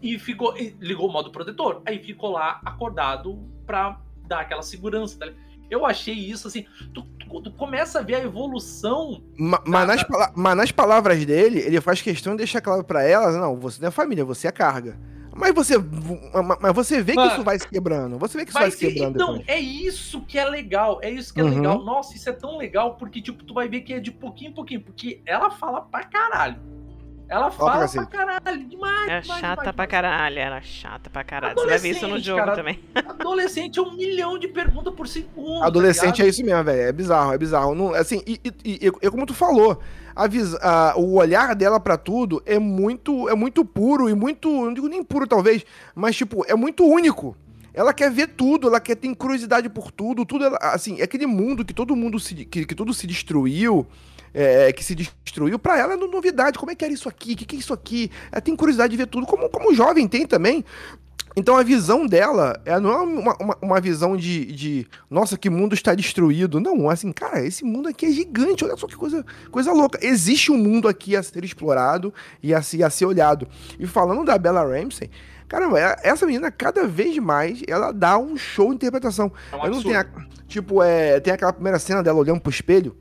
[0.00, 1.82] E ficou, e ligou o modo protetor.
[1.84, 5.18] Aí ficou lá acordado pra dar aquela segurança.
[5.18, 5.26] tá?
[5.70, 6.64] Eu achei isso assim.
[6.94, 9.22] Tu, tu- tu começa a ver a evolução.
[9.36, 13.02] Ma- Mas, nas, pala- mas nas palavras dele, ele faz questão de deixar claro pra
[13.02, 14.98] ela, não, você não é família, você é carga.
[15.38, 18.18] Mas você, ma- mas você vê Mano, que isso vai se quebrando.
[18.18, 19.48] Você vê que isso vai se quebrando então, depois.
[19.48, 20.98] é isso que é legal.
[21.02, 21.50] É isso que é Uhum.
[21.54, 21.84] legal.
[21.84, 24.54] Nossa, isso é tão legal porque, tipo, tu vai ver que é de pouquinho em
[24.54, 24.80] pouquinho.
[24.80, 26.56] Porque ela fala pra caralho.
[27.28, 28.64] Ela fala pra caralho.
[28.66, 29.08] Demais.
[29.08, 31.54] É demais, chata demais, pra caralho, ela é chata pra caralho.
[31.54, 32.54] Você vai ver isso no jogo cara.
[32.56, 32.80] também.
[32.94, 35.62] Adolescente é um milhão de perguntas por segundo.
[35.62, 36.80] Adolescente tá é isso mesmo, velho.
[36.82, 37.74] É bizarro, é bizarro.
[37.74, 39.78] Não, assim, e, e- e- e como tu falou,
[40.16, 44.48] a vis- a- o olhar dela pra tudo é muito, é muito puro e muito,
[44.48, 45.64] não digo nem puro talvez,
[45.94, 47.36] mas tipo, é muito único.
[47.74, 51.26] Ela quer ver tudo, ela quer ter curiosidade por tudo, tudo ela- assim, é aquele
[51.26, 53.86] mundo que todo mundo se, que, que tudo se destruiu,
[54.32, 56.58] é, que se destruiu, pra ela é novidade.
[56.58, 57.32] Como é que era isso aqui?
[57.32, 58.10] O que, que é isso aqui?
[58.30, 60.64] Ela tem curiosidade de ver tudo, como, como o jovem tem também.
[61.36, 65.48] Então a visão dela é, não é uma, uma, uma visão de, de, nossa, que
[65.48, 66.58] mundo está destruído.
[66.60, 69.98] Não, assim, cara, esse mundo aqui é gigante, olha só que coisa, coisa louca.
[70.04, 72.12] Existe um mundo aqui a ser explorado
[72.42, 73.46] e a, a ser olhado.
[73.78, 75.08] E falando da Bella Ramsey,
[75.46, 79.30] caramba, ela- essa menina, cada vez mais, ela dá um show de interpretação.
[79.52, 80.04] É um Eu não tenho,
[80.48, 82.96] tipo, é, tem aquela primeira cena dela olhando pro espelho,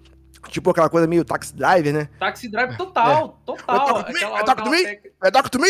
[0.52, 2.10] tipo aquela coisa meio taxi driver, né?
[2.20, 3.88] Taxi drive total, Vai total.
[3.88, 5.00] talk to me, hora talk to me.
[5.24, 5.68] É Talk to me!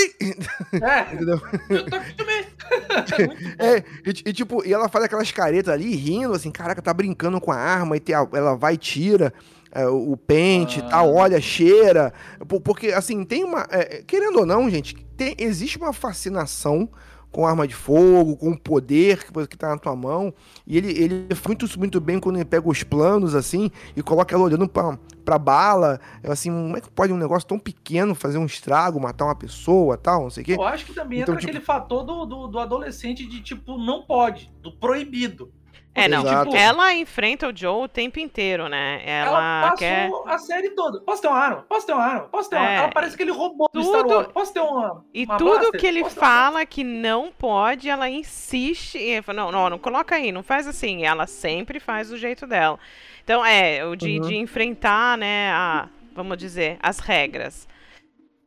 [0.82, 1.42] É, Entendeu?
[1.70, 2.46] eu aqui também.
[3.18, 3.64] Muito bom.
[3.64, 7.40] É, e, e, tipo, e ela faz aquelas caretas ali, rindo, assim, caraca, tá brincando
[7.40, 9.34] com a arma, e tem a- ela vai e tira
[9.72, 10.90] é, o pente Ah.
[10.90, 12.14] tal, olha, cheira.
[12.48, 13.68] Po- Porque, assim, tem uma.
[13.70, 16.90] é, querendo ou não, gente, tem- existe uma fascinação
[17.32, 20.34] com arma de fogo, com o poder que, que tá na tua mão.
[20.66, 24.44] E ele, ele muito, muito bem quando ele pega os planos, assim, e coloca ela
[24.46, 26.00] olhando pra, pra bala.
[26.24, 29.36] Eu, assim, como é que pode um negócio tão pequeno fazer um estrago, matar uma
[29.36, 30.54] pessoa tal, não sei o quê?
[30.54, 33.78] Eu acho que também Então, entra tipo- aquele fator do, do, do adolescente de tipo,
[33.78, 35.52] não pode, do proibido.
[35.98, 36.22] É, não.
[36.22, 36.56] Exato.
[36.56, 39.02] Ela enfrenta o Joe o tempo inteiro, né?
[39.06, 40.12] Ela, Ela, passou quer.
[40.28, 41.02] a série toda.
[41.02, 41.66] Posso ter uma arma?
[41.68, 42.28] Posso ter uma arma?
[42.30, 44.28] Posso ter uma É, Ela parece aquele robô do tudo- Star Wars.
[44.32, 45.06] Posso ter uma.
[45.14, 45.80] E uma tudo blaster?
[45.80, 48.98] que ele fala que não pode, ela insiste.
[48.98, 51.04] E ele fala, não, não, não coloca aí, não faz assim.
[51.06, 52.80] Ela sempre faz do jeito dela.
[53.24, 54.28] Então, é, o de, Uhum.
[54.28, 57.68] de enfrentar, né, a, vamos dizer, as regras.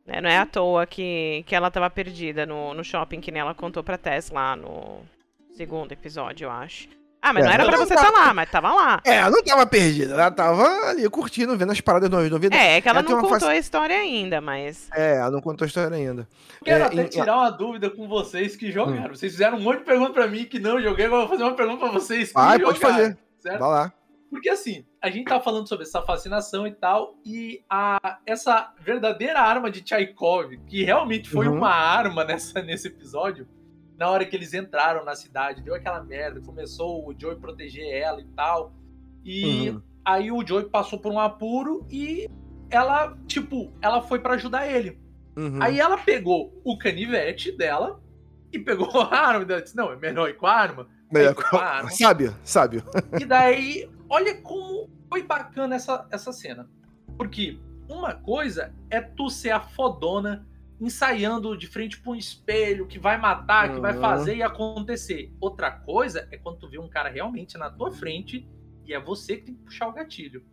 [0.07, 3.41] Né, Não é à toa que, que ela tava perdida no, no shopping, que nem
[3.41, 5.01] ela contou pra Tess lá no
[5.53, 6.87] segundo episódio, eu acho.
[7.21, 8.99] Ah, mas É, não era não pra você tá- estar lá, mas tava lá.
[9.05, 12.65] É, ela não tava perdida, ela tava ali curtindo, vendo as paradas novas novidades.
[12.65, 14.89] É, é que ela Ela não contou faci- a história ainda, mas.
[14.93, 16.27] É, ela não contou a história ainda.
[16.65, 19.15] Quero É, até em- tirar uma dúvida com vocês que jogaram.
[19.15, 21.43] Vocês fizeram um monte de pergunta pra mim que não joguei, agora eu vou fazer
[21.47, 23.15] uma pergunta pra vocês que Vai, pode fazer.
[23.39, 23.59] Certo?
[23.59, 23.93] Vai lá.
[24.31, 29.41] Porque assim, a gente tá falando sobre essa fascinação e tal, e a, essa verdadeira
[29.41, 31.57] arma de Tchaikov, que realmente foi Uhum.
[31.57, 33.45] uma arma nessa, nesse episódio,
[34.01, 38.19] na hora que eles entraram na cidade, deu aquela merda, começou o Joey proteger ela
[38.19, 38.73] e tal,
[39.23, 39.81] e Uhum.
[40.03, 42.27] aí o Joey passou por um apuro e
[42.67, 44.99] ela, tipo, ela foi pra ajudar ele.
[45.37, 45.61] Uhum.
[45.61, 48.01] Aí ela pegou o canivete dela
[48.51, 50.87] e pegou a arma, ela disse, não, é melhor ir com a arma.
[51.13, 51.91] Melhor- com a arma.
[51.91, 52.83] Sábio, sábio.
[53.19, 56.67] E daí, olha como foi bacana essa, essa cena.
[57.17, 60.47] Porque uma coisa é tu ser a fodona
[60.81, 64.01] ensaiando de frente pra um espelho que vai matar, que vai Uhum.
[64.01, 65.31] fazer e acontecer.
[65.39, 68.49] Outra coisa é quando tu vê um cara realmente na tua frente
[68.85, 70.43] e é você que tem que puxar o gatilho.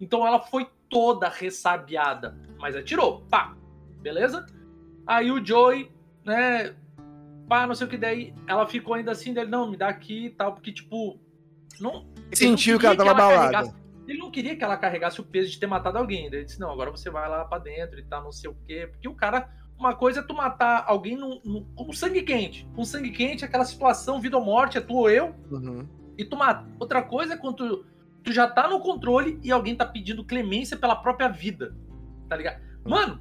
[0.00, 3.56] Então ela foi toda ressabiada, mas atirou, pá,
[4.00, 4.46] beleza?
[5.06, 5.90] Aí o Joey,
[6.24, 6.74] né,
[7.48, 10.26] pá, não sei o que daí, ela ficou ainda assim, dele, não, me dá aqui
[10.26, 11.18] e tal, porque tipo,
[11.80, 12.06] não...
[12.32, 13.74] Sentiu que ela tava carregasse-
[14.06, 16.26] Ele não queria que ela carregasse o peso de ter matado alguém.
[16.26, 18.88] Ele disse, não, agora você vai lá pra dentro e tal, não sei o quê.
[18.90, 22.66] Porque o cara, uma coisa é tu matar alguém no, no, com sangue quente.
[22.74, 25.86] Com sangue quente, aquela situação, vida ou morte, é tu ou eu, Uhum.
[26.16, 26.64] e tu mata.
[26.78, 27.86] Outra coisa é quando tu,
[28.22, 31.74] tu já tá no controle e alguém tá pedindo clemência pela própria vida.
[32.28, 32.60] Tá ligado?
[32.84, 33.20] Mano,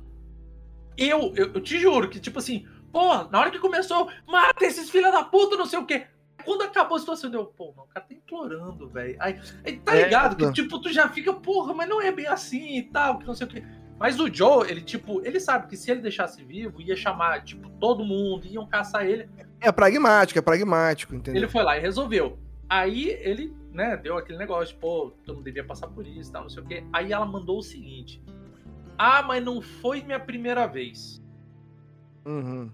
[0.97, 4.89] Eu, eu, eu te juro que, tipo assim, pô, na hora que começou, mata esses
[4.89, 6.05] filha da puta, não sei o quê.
[6.43, 9.15] Quando acabou a situação, deu, pô, mano, o cara tá implorando, velho.
[9.19, 10.35] Aí, aí, tá É, ligado?
[10.35, 10.51] Que, não.
[10.53, 13.47] tipo, tu já fica, porra, mas não é bem assim e tal, que não sei
[13.47, 13.63] o quê.
[14.01, 17.69] Mas o Joe, ele, tipo, ele sabe que se ele deixasse vivo, ia chamar, tipo,
[17.79, 19.29] todo mundo, iam caçar ele.
[19.59, 21.39] É pragmático, é pragmático, entendeu?
[21.43, 22.39] Ele foi lá e resolveu.
[22.67, 26.49] Aí ele, né, deu aquele negócio, pô, todo mundo devia passar por isso, tal, não
[26.49, 26.83] sei o quê.
[26.91, 28.19] Aí ela mandou o seguinte:
[28.97, 31.21] Ah, mas não foi minha primeira vez.
[32.25, 32.71] Uhum.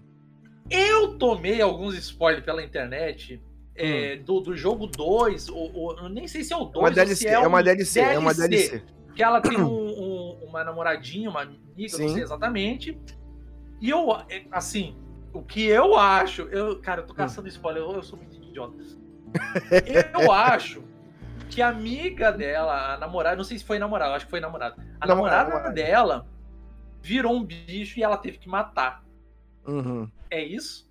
[0.70, 3.40] Eu tomei alguns spoilers pela internet
[3.74, 4.24] é, Hum.
[4.24, 6.88] do, do jogo 2, ou, ou- eu nem sei se é o 2 É uma
[6.88, 8.82] ou DLC, se é, é, uma um DLC, é uma DLC.
[9.14, 9.66] Que ela tem um-
[10.42, 12.08] uma namoradinha, uma amiga, não Sim.
[12.14, 12.98] sei exatamente.
[13.80, 14.96] E eu, é, assim,
[15.32, 18.76] o que eu acho, eu, cara, eu tô caçando spoiler, eu, eu sou muito idiota.
[20.20, 20.82] Eu acho
[21.50, 24.74] que a amiga dela, a namorada, não sei se foi namorada, acho que foi namorada.
[25.00, 25.74] A Namorada, namorada namorada.
[25.74, 26.26] dela
[27.00, 29.04] virou um bicho e ela teve que matar.
[29.66, 30.10] Uhum.
[30.30, 30.87] É isso?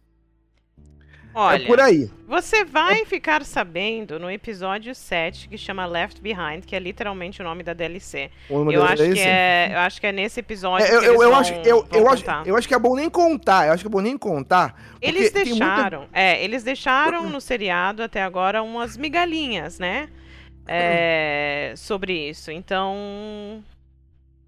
[1.34, 2.10] Olha, É por aí.
[2.28, 7.46] você vai ficar sabendo no episódio 7, que chama Left Behind, que é literalmente o
[7.46, 8.32] nome da DLC.
[8.50, 11.00] O nome Eu da acho, que é, eu acho que é nesse episódio É, eu,
[11.00, 13.68] que eu, eu acho, eu, eu, acho, eu acho que é bom nem contar.
[13.68, 14.82] Eu acho que é bom nem contar.
[15.02, 20.10] Eles tem muita- deixaram, é, eles deixaram no seriado até agora umas migalhinhas, né?
[20.68, 22.52] É, sobre isso.
[22.52, 23.64] Então,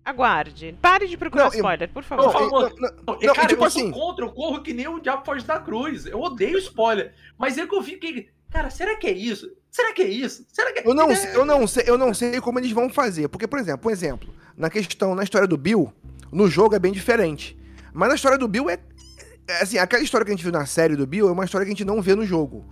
[0.03, 0.75] aguarde.
[0.81, 2.31] Pare de procurar Não, eu- spoiler, por Por favor.
[2.33, 2.62] favor.
[2.77, 4.99] não, não, Não, Não, cara, tipo eu assim- sou contra, eu corro que nem o
[4.99, 6.05] Diabo Foge da Cruz.
[6.05, 7.13] Eu odeio spoiler.
[7.38, 8.29] Mas é que eu fiquei.
[8.49, 9.51] Cara, será que é isso?
[9.69, 10.43] Será que é isso?
[10.51, 12.71] Será que é Eu não, É, sei- eu, não sei, eu não sei como eles
[12.71, 13.27] vão fazer.
[13.27, 15.93] Porque, por exemplo, um exemplo, na questão, na história do Bill,
[16.31, 17.55] no jogo é bem diferente.
[17.93, 18.79] Mas na história do Bill é.
[19.47, 21.65] é assim, aquela história que a gente viu na série do Bill é uma história
[21.65, 22.65] que a gente não vê no jogo.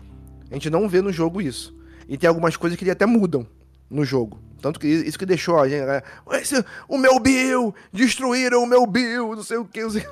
[0.49, 1.77] A gente não vê no jogo isso.
[2.07, 3.45] E tem algumas coisas que até mudam
[3.89, 4.39] no jogo.
[4.61, 6.01] Tanto que isso que deixou, ó, gente, é,
[6.41, 9.87] esse- o meu Bill, destruíram o meu Bill, não sei o que.
[9.89, 10.03] Sei?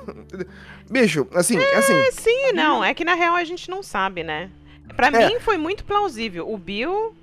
[0.90, 2.10] Bicho, assim, assim.
[2.12, 4.50] Sim, não, é que na real a gente não sabe, né?
[4.94, 5.28] Pra É.
[5.28, 6.48] mim foi muito plausível.
[6.50, 7.14] O Bill.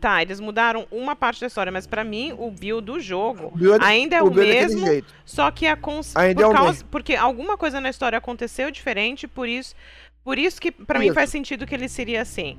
[0.00, 3.56] Tá, eles mudaram uma parte da história, mas pra mim o Bill do jogo O
[3.56, 4.86] Bill é- ainda é o, Bill é mesmo,
[5.24, 6.14] só que a cons...
[6.14, 6.70] Ainda por é o causa...
[6.72, 6.88] mesmo.
[6.90, 9.74] porque alguma coisa na história aconteceu diferente, por isso,
[10.24, 12.58] por isso que pra mim faz sentido que ele seria assim.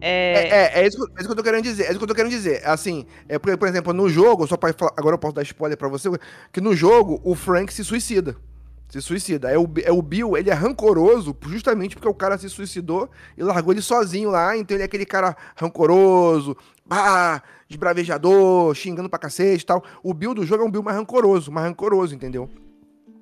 [0.00, 0.34] É,
[0.74, 1.84] É, é, é isso, que, eu- é isso que eu tô querendo dizer.
[1.84, 2.66] É isso que eu tô querendo dizer.
[2.66, 5.78] Assim, é, por, por exemplo, no jogo, só pra falar, agora eu posso dar spoiler
[5.78, 6.08] pra você,
[6.52, 8.36] que no jogo o Frank se suicida.
[8.88, 9.50] Se suicida.
[9.50, 13.42] É o, é o Bill, ele é rancoroso justamente porque o cara se suicidou e
[13.42, 14.56] largou ele sozinho lá.
[14.56, 16.56] Então ele é aquele cara rancoroso,
[16.90, 19.82] ah, esbravejador, xingando pra cacete e tal.
[20.02, 22.48] O Bill do jogo é um Bill mais rancoroso, mais rancoroso, entendeu?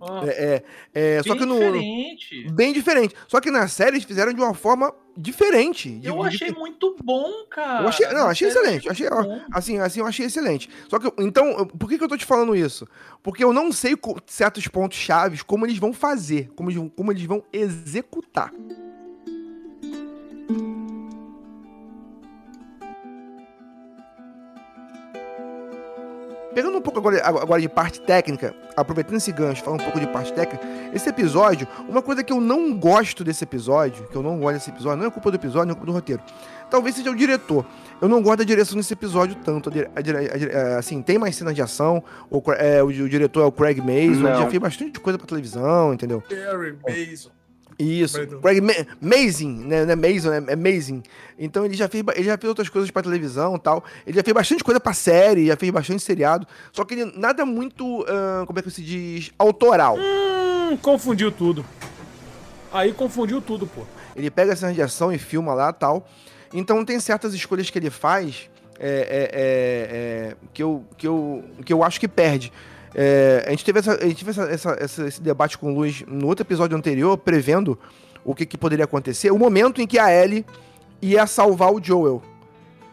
[0.05, 0.63] Ah, É,
[0.95, 1.55] é, é, só que no.
[1.55, 2.51] diferente.
[2.53, 3.15] Bem diferente.
[3.29, 5.91] Só que na série eles fizeram de uma forma diferente.
[5.91, 7.85] de- Eu de- achei muito bom, cara.
[7.85, 9.41] Eu achei- não, achei excelente, achei- bom.
[9.53, 10.69] Assim, assim, eu achei excelente.
[10.89, 12.87] Só que, então, por que, que eu tô te falando isso?
[13.23, 13.95] Porque eu não sei
[14.27, 18.53] certos pontos chaves, como eles vão fazer, como eles vão, como eles vão executar.
[26.55, 30.07] Pegando um pouco agora, agora de parte técnica, aproveitando esse gancho, falando um pouco de
[30.07, 34.39] parte técnica, esse episódio, uma coisa que eu não gosto desse episódio, que eu não
[34.39, 36.23] gosto desse episódio, não é culpa do episódio, não é culpa do roteiro.
[36.71, 37.67] Talvez seja o diretor.
[38.01, 39.71] Eu não gosto da direção desse episódio tanto.
[39.71, 42.03] A a a é, assim, tem mais cenas de ação.
[42.31, 45.27] O, é, o, o diretor é o Craig Mason, ele já fez bastante coisa pra
[45.27, 46.23] televisão, entendeu?
[46.31, 47.31] Gary Mason.
[47.79, 48.41] Isso, Brandon.
[48.41, 49.85] Craig Ma Mazing, né?
[49.85, 51.03] Não é Mason, é, é Mazing.
[51.39, 53.85] Então ele já, fez, ele já fez outras coisas pra televisão e tal.
[54.07, 56.47] Ele já fez bastante coisa pra série, já fez bastante seriado.
[56.73, 59.97] Só que ele nada muito, ah, como é que se diz, autoral.
[59.99, 61.65] Hum, confundiu tudo.
[62.73, 63.83] Aí confundiu tudo, pô.
[64.17, 66.09] Ele pega cenas de ação e filma lá tal.
[66.53, 71.45] Então tem certas escolhas que ele faz é, é, é, é, que, eu, que, eu,
[71.65, 72.53] que eu acho que perde.
[72.95, 76.03] É, a gente teve, essa, a gente teve essa- essa- esse debate com o Luiz
[76.07, 77.79] no outro episódio anterior, prevendo
[78.25, 79.31] o que, que poderia acontecer.
[79.31, 80.45] O momento em que a Ellie
[81.01, 82.23] ia salvar o Joel.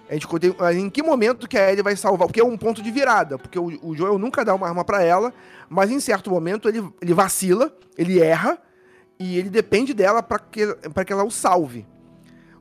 [0.10, 2.28] A gente contei- em que momento que a Ellie vai salvar?
[2.28, 3.38] Porque é um ponto de virada.
[3.38, 5.32] Porque o, o Joel nunca dá uma arma pra ela,
[5.70, 8.58] mas em certo momento ele, ele vacila, ele erra,
[9.20, 11.86] e ele depende dela pra que, pra que ela o salve.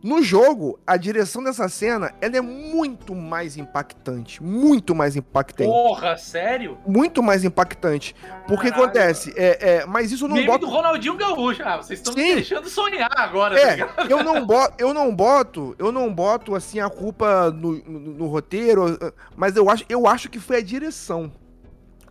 [0.00, 4.40] No jogo, a direção dessa cena ela é muito mais impactante.
[4.40, 5.68] Muito mais impactante.
[5.68, 6.78] Porra, sério?
[6.86, 8.14] Muito mais impactante.
[8.46, 8.84] Porque Caralho.
[8.84, 10.66] acontece, é, é, mas isso eu não Meme boto.
[10.66, 11.62] do Ronaldinho Gaúcho.
[11.64, 14.10] Ah, vocês estão me deixando sonhar agora, tá É, ligado?
[14.10, 18.26] eu não boto, eu não boto, eu não boto assim a culpa no, no- no
[18.28, 18.96] roteiro,
[19.36, 21.32] mas eu acho, eu acho que foi a direção.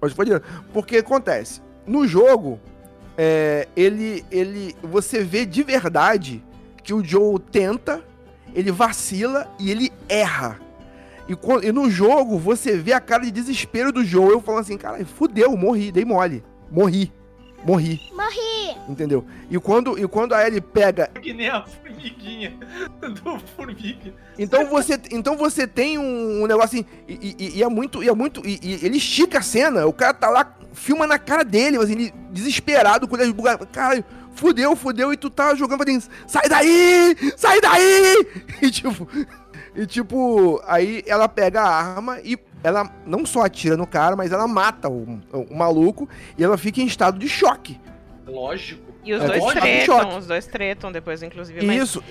[0.02, 0.64] Acho que foi a direção.
[0.74, 2.60] Porque acontece, no jogo,
[3.18, 6.44] é, ele, ele, você vê de verdade
[6.88, 8.02] que o Joe tenta,
[8.56, 10.58] ele vacila e ele erra.
[11.28, 14.78] E, e no jogo você vê a cara de desespero do Joe, eu falando assim,
[14.78, 17.12] cara, fudeu, morri, dei mole, morri.
[17.66, 18.00] morri.
[18.16, 18.78] Morri!
[18.88, 19.26] Entendeu?
[19.52, 21.10] E quando, e quando a Ellie pega.
[21.22, 22.58] Que nem a formiguinha
[23.02, 24.14] do formiga.
[24.40, 26.86] Então você, então você tem um, um negócio assim.
[27.06, 28.02] E, e- e é muito.
[28.02, 28.42] E é muito.
[28.48, 29.86] E, e ele estica a cena.
[29.86, 33.68] O cara tá lá, filma na cara dele, assim, ele desesperado, com ele bugadas.
[33.74, 34.06] Caralho,
[34.38, 36.10] fudeu, fudeu, e tu tá jogando pra dentro.
[36.26, 37.16] Sai daí!
[37.36, 38.28] Sai daí!
[38.62, 39.08] E tipo.
[39.76, 44.32] E tipo, aí ela pega a arma e ela não só atira no cara, mas
[44.32, 47.80] ela mata o, o maluco e ela fica em estado de choque.
[48.26, 48.82] Lógico.
[49.04, 51.64] E os É, dois tretam, os dois tretam depois, inclusive.
[51.66, 52.04] Mas Isso.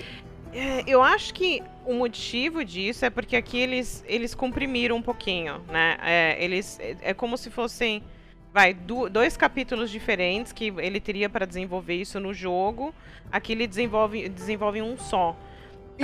[0.53, 5.61] é, eu acho que o motivo disso é porque aqui eles, eles comprimiram um pouquinho,
[5.69, 5.97] né?
[6.01, 8.01] É, eles, é, é como se fossem,
[8.53, 12.93] vai, du- dois capítulos diferentes que ele teria para desenvolver isso no jogo.
[13.31, 15.35] Aqui ele desenvolve, desenvolve um só.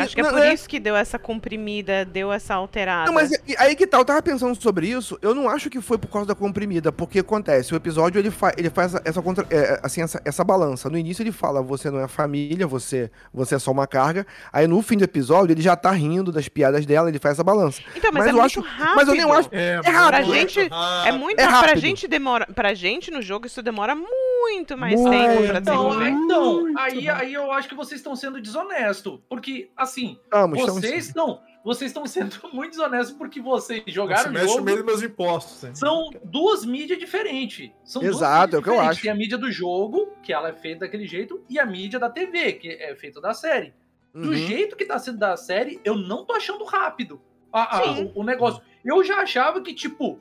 [0.02, 3.06] Acho que é por é- isso que deu essa comprimida, deu essa alterada.
[3.06, 4.02] Não, mas aí que tal?
[4.02, 5.18] Eu tava pensando sobre isso.
[5.22, 8.52] Eu não acho que foi por causa da comprimida, porque acontece, o episódio ele, fa
[8.58, 10.90] ele faz essa, contra é, assim, essa, essa balança.
[10.90, 14.26] No início ele fala, você não é família, você, você é só uma carga.
[14.52, 17.44] Aí no fim do episódio ele já tá rindo das piadas dela, ele faz essa
[17.44, 17.82] balança.
[17.96, 18.96] Então, mas, mas é eu muito acho- rápido.
[18.96, 20.08] mas eu nem acho- É, rápido.
[20.08, 21.08] Pra muito gente, rápido.
[21.08, 21.80] É muito É pra rápido.
[21.80, 24.10] gente demora, pra gente no jogo isso demora muito
[24.78, 25.10] mais Muito.
[25.12, 26.10] tempo pra Então, desenvolver.
[26.10, 29.20] então Muito aí, aí eu acho que vocês estão sendo desonestos.
[29.30, 31.40] Porque, assim, Estamos, vocês estão.
[31.64, 34.64] Vocês estão sendo muito desonestos porque vocês jogaram mexe no jogo.
[34.66, 35.64] meio dos meus impostos.
[35.64, 35.74] hein?
[35.76, 37.72] São duas mídias diferentes.
[37.86, 39.02] São duas Exato, é o que eu acho.
[39.02, 42.10] Tem a mídia do jogo, que ela é feita daquele jeito, e a mídia da
[42.10, 43.74] TV, que é feita da série.
[44.14, 44.34] Do Uhum.
[44.36, 48.24] jeito que tá sendo da série, eu não tô achando rápido a- a- o, o
[48.24, 48.62] negócio.
[48.84, 50.20] Eu já achava que, tipo,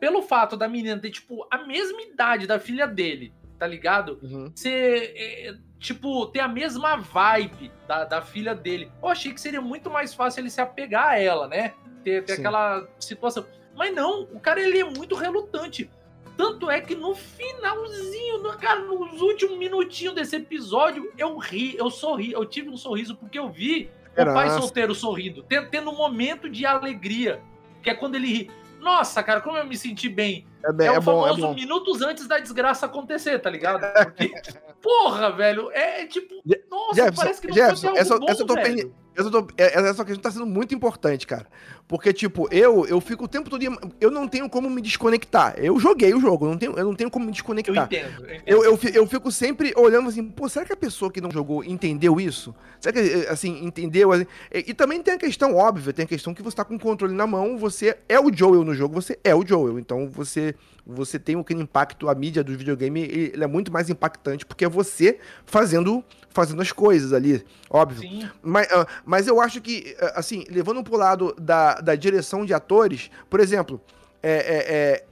[0.00, 4.18] pelo fato da menina ter, tipo, a mesma idade da filha dele, tá ligado?
[4.22, 4.52] Uhum.
[4.54, 8.90] Ser, é, tipo, ter a mesma vibe da, da filha dele.
[9.02, 11.74] Eu achei que seria muito mais fácil ele se apegar a ela, né?
[12.04, 12.40] Ter, ter Sim.
[12.40, 13.44] aquela situação.
[13.76, 15.90] Mas não, o cara ele é muito relutante.
[16.36, 21.90] Tanto é que no finalzinho, no, cara, nos últimos minutinhos desse episódio, eu ri, eu
[21.90, 25.96] sorri, eu tive um sorriso porque eu vi o pai solteiro sorrindo, ten- tendo um
[25.96, 27.40] momento de alegria,
[27.82, 28.50] que é quando ele ri.
[28.80, 30.46] Nossa, cara, como eu me senti bem.
[30.64, 31.54] É, bem, É, é o bom, é famoso bom.
[31.54, 33.80] minutos antes da desgraça acontecer, tá ligado?
[34.04, 34.32] Porque,
[34.82, 36.34] porra, velho, é tipo.
[36.44, 38.94] Je- Nossa, Jefferson, parece que não Jefferson, foi essa- bom, essa tua velho.
[39.16, 41.46] Essa, tô- é- essa questão tá sendo muito importante, cara.
[41.88, 43.60] Porque, tipo, eu eu fico o tempo todo.
[44.00, 45.54] Eu não tenho como me desconectar.
[45.58, 47.86] Eu joguei o jogo, eu não tenho, eu não tenho como me Eu desconectar.
[47.86, 48.24] entendo.
[48.24, 48.42] Eu, entendo.
[48.46, 51.32] Eu, eu, fi- eu fico sempre olhando assim, pô, será que a pessoa que não
[51.32, 52.54] jogou entendeu isso?
[52.78, 54.14] Será que, eh, assim, entendeu?
[54.14, 56.78] E, e também tem a questão óbvia, tem a questão que você tá com o
[56.78, 59.80] controle na mão, você é o Joel no jogo, você é o Joel.
[59.80, 60.47] Então você
[60.88, 64.68] você tem aquele impacto, a mídia do videogame, ele é muito mais impactante, porque é
[64.68, 68.00] você fazendo, fazendo as coisas ali, óbvio.
[68.00, 68.30] Sim.
[68.42, 72.54] Mas, ah, mas eu acho que, ah, assim, levando pro lado da, da direção de
[72.54, 73.78] atores, por exemplo,
[74.22, 75.04] é, é, é,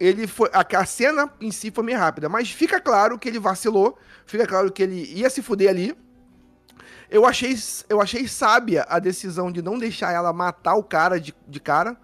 [0.00, 0.50] ele foi.
[0.52, 3.96] A, a cena em si foi meio rápida, mas fica claro que ele vacilou,
[4.26, 5.96] fica claro que ele ia se fuder ali.
[7.08, 7.54] Eu achei,
[7.88, 11.96] eu achei sábia a decisão de não deixar ela matar o cara de, de cara.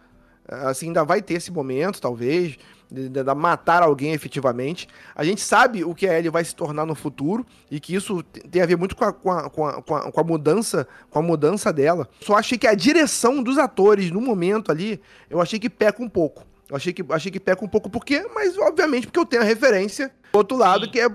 [0.46, 2.58] Assim, ainda vai ter esse momento, talvez,
[2.90, 4.88] de, de- de matar alguém efetivamente.
[5.14, 8.22] A gente sabe o que a Ellie vai se tornar no futuro e que isso
[8.22, 11.18] te- tem a ver muito com a, com a, com a, com a- mudança com
[11.18, 12.08] a mudança dela.
[12.20, 16.08] Só achei que a direção dos atores no momento ali, eu achei que peca um
[16.08, 16.44] pouco.
[16.68, 19.44] Eu achei que, achei que peca um pouco porque, mas obviamente porque eu tenho a
[19.44, 20.90] referência do outro lado Sim.
[20.92, 21.08] que é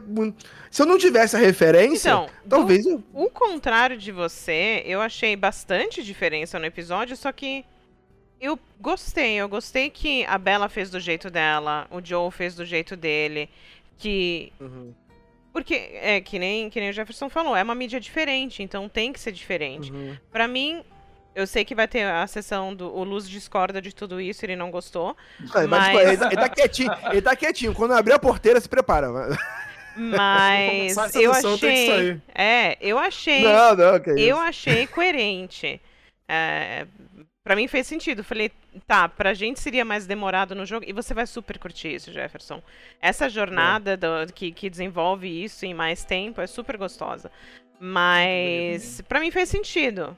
[0.70, 5.34] se eu não tivesse a referência, Então, talvez eu O contrário de você, eu achei
[5.38, 7.64] bastante diferença no episódio, só que
[8.46, 9.36] eu gostei.
[9.36, 13.50] Eu gostei que a Bella fez do jeito dela, o Joe fez do jeito dele,
[13.98, 14.52] que
[15.54, 19.14] porque é que nem que nem o Jefferson falou, é uma mídia diferente, então tem
[19.14, 19.92] que ser diferente.
[19.92, 20.18] Uhum.
[20.32, 20.84] Pra mim,
[21.34, 24.56] eu sei que vai ter a sessão do o Luz discorda de tudo isso, ele
[24.56, 25.16] não gostou,
[25.54, 27.74] Mas, Mas- ele, tá- ele tá quietinho, ele tá quietinho.
[27.74, 29.08] Quando abrir a porteira, se prepara.
[29.96, 32.22] mas essa eu sessão, tem que achei, sair.
[32.34, 34.36] é, eu achei Não, não, que Eu isso.
[34.38, 35.82] achei coerente.
[36.28, 36.86] É,
[37.46, 38.24] para mim fez sentido.
[38.24, 38.52] Falei,
[38.88, 40.84] tá, pra gente seria mais demorado no jogo.
[40.86, 42.62] E você vai super curtir isso, Jefferson.
[43.00, 47.32] Essa jornada do- que, que desenvolve isso em mais tempo é super gostosa.
[47.80, 50.18] Mas pra mim fez sentido.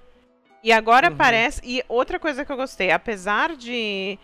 [0.63, 1.18] E agora Uhum.
[1.18, 1.62] parece.
[1.63, 4.18] E outra coisa que eu gostei, apesar de.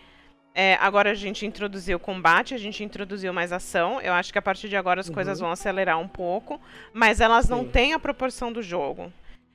[0.54, 4.00] é, agora a gente introduziu combate, a gente introduziu mais ação.
[4.00, 6.60] Eu acho que a partir de agora as coisas vão acelerar um pouco.
[6.92, 7.64] Mas elas não Uhum.
[7.64, 7.70] Sim.
[7.70, 9.12] têm a proporção do jogo.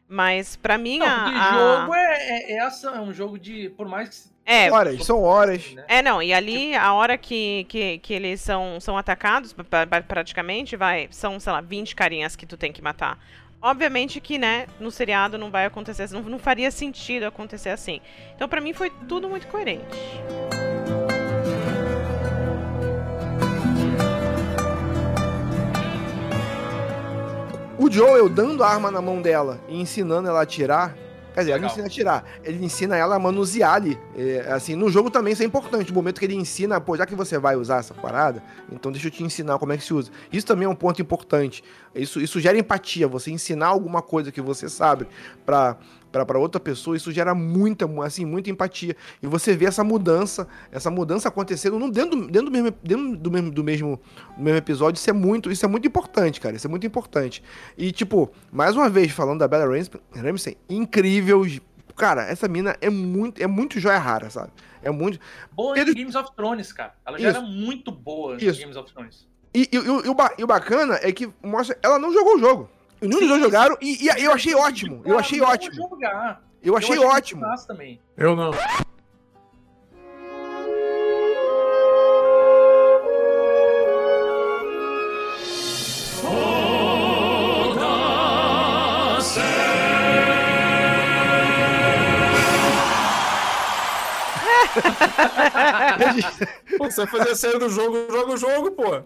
[0.10, 1.51] Mas pra mim Não, a.
[1.82, 3.70] jogo é, é, é ação, é um jogo de.
[3.78, 4.30] Por mais que.
[4.51, 5.72] É, Horas, são horas.
[5.76, 5.86] né?
[5.88, 10.01] é, não, e ali a hora que, que, que eles são, são atacados, pra- pra-
[10.01, 13.20] praticamente, vai, são, sei lá, 20 carinhas que tu tem que matar.
[13.62, 18.01] Obviamente que, né, no seriado não vai acontecer, não, não faria sentido acontecer assim.
[18.36, 19.86] Então, pra mim, foi tudo muito coerente.
[27.80, 30.95] O Joel dando a arma na mão dela e ensinando ela a atirar.
[31.34, 33.97] Quer dizer, ele não ensina a atirar, ele ensina ela a manusear ali.
[34.17, 35.89] É, assim, no jogo também isso é importante.
[35.91, 39.07] O momento que ele ensina, pô, já que você vai usar essa parada, então deixa
[39.07, 40.11] eu te ensinar como é que se usa.
[40.34, 41.63] Isso também é um ponto importante.
[41.95, 43.07] Isso, isso gera empatia.
[43.07, 45.07] Você ensinar alguma coisa que você sabe
[45.45, 45.77] pra,
[46.12, 48.95] pra outra pessoa, isso gera muita, assim, muita empatia.
[49.22, 53.18] E você vê essa mudança, essa mudança acontecendo no, dentro, do- dentro, do mesmo, dentro
[53.18, 54.01] do, mesmo, do, mesmo,
[54.38, 54.97] do mesmo episódio.
[54.99, 56.55] Isso é muito, isso é muito importante, cara.
[56.55, 57.43] Isso é muito importante.
[57.78, 59.66] E, tipo, mais uma vez, falando da Bella
[60.16, 61.45] Ramsey, incrível.
[61.95, 64.51] Cara, essa mina é muito, é muito joia rara, sabe?
[64.82, 65.20] É muito.
[65.51, 66.93] Boa Ele- em Games of Thrones, cara.
[67.05, 67.38] Ela já Isso.
[67.39, 68.38] era muito boa em.
[68.62, 69.28] Games of Thrones.
[69.53, 70.05] E, e- e o-
[70.38, 71.78] e o bacana é que mostra.
[71.84, 72.70] Ela não jogou o jogo.
[73.01, 73.77] E nenhum dos dois jogaram.
[73.81, 75.01] E, e eu achei ótimo.
[75.05, 75.89] Eu achei ótimo.
[76.61, 77.45] Eu achei ótimo.
[78.17, 78.51] Eu não.
[96.79, 99.03] Você vai fazer a série do jogo, joga o jogo, pô.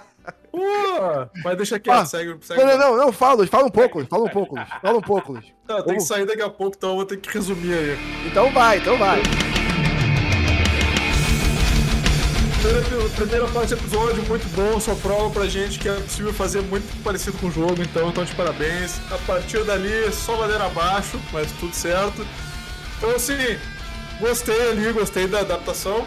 [0.52, 2.60] Pô, mas deixa quieto, Ah, segue, segue.
[2.60, 4.56] Não, não, não, não, fala, fala um pouco, fala um pouco.
[4.82, 5.44] Fala um pouco, Luiz.
[5.66, 7.98] Tá, tem que sair daqui a pouco, então eu vou ter que resumir aí.
[8.26, 9.22] Então vai, então vai.
[12.62, 16.60] Primeira, primeira parte do episódio, muito bom, só prova pra gente que é possível fazer
[16.62, 19.00] muito parecido com o jogo, então então de parabéns.
[19.10, 22.26] A partir dali, só ladeira abaixo, mas tudo certo.
[22.98, 23.36] Então assim,
[24.20, 26.06] gostei ali, gostei da adaptação.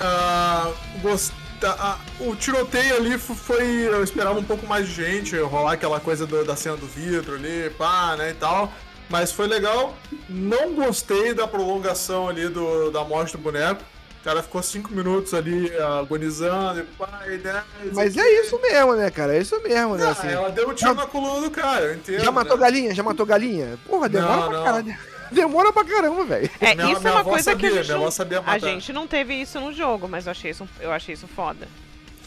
[0.00, 0.70] Ah,
[1.02, 1.32] gost-
[1.70, 3.64] ah, o tiroteio ali fo- foi.
[3.86, 7.34] Eu esperava um pouco mais de gente, rolar aquela coisa do- da cena do vidro
[7.34, 8.72] ali, pá, né, e tal.
[9.08, 9.94] Mas foi legal.
[10.28, 13.82] Não gostei da prolongação ali do, da morte do boneco.
[14.20, 17.62] O cara ficou cinco minutos ali agonizando, e pá, e né,
[17.92, 19.36] Mas é isso mesmo, né, cara?
[19.36, 20.04] É isso mesmo, né?
[20.06, 22.24] Ah, Assim, ela deu um tiro na coluna do cara, eu entendo.
[22.24, 22.62] já matou né?
[22.62, 22.94] galinha?
[22.94, 23.78] Já matou galinha?
[23.86, 24.64] Porra, demora Não, pra não.
[24.64, 24.96] caralho.
[25.34, 26.50] Demora pra caramba, velho.
[26.60, 28.10] É, Minha- isso minha é uma avó coisa sabia, que a gente, minha não, avó
[28.10, 31.26] sabia a gente não teve isso no jogo, mas eu achei isso, eu achei isso
[31.26, 31.68] foda.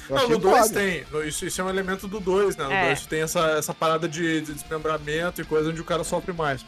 [0.09, 0.73] Não, no 2 foda.
[0.79, 1.03] tem.
[1.11, 2.63] No- Isso, isso é um elemento do 2, né?
[2.65, 2.85] No É.
[2.87, 6.65] 2 tem essa, essa parada de, de desmembramento e coisa onde o cara sofre mais.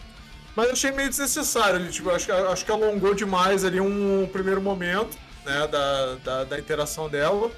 [0.56, 4.28] Mas eu achei meio desnecessário ali, tipo, acho, que- acho que alongou demais ali um
[4.32, 7.50] primeiro momento, né, da, da, da interação dela.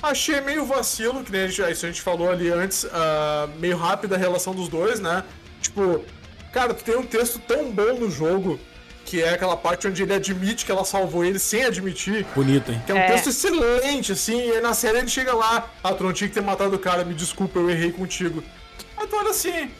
[0.00, 3.76] Achei meio vacilo, que nem a gente, isso a gente falou ali antes, ah, meio
[3.76, 5.24] rápida a relação dos dois, né?
[5.60, 6.04] Tipo,
[6.56, 8.58] cara, tu tem um texto tão bom no jogo,
[9.04, 12.24] que é aquela parte onde ele admite que ela salvou ele sem admitir.
[12.34, 12.82] Bonito, hein?
[12.86, 13.12] Que é um É.
[13.12, 16.34] texto excelente, assim, e aí na série ele chega lá, ah, tu não tinha que
[16.34, 18.42] ter matado o cara, me desculpa, eu errei contigo.
[18.96, 19.70] Aí tu olha assim,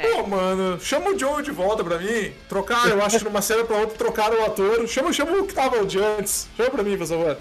[0.00, 3.64] pô, mano, chama o Joe de volta pra mim, trocar, eu acho que numa série
[3.64, 6.96] pra outra trocaram o ator, chama, chama o que tava de antes, chama pra mim,
[6.96, 7.36] por favor.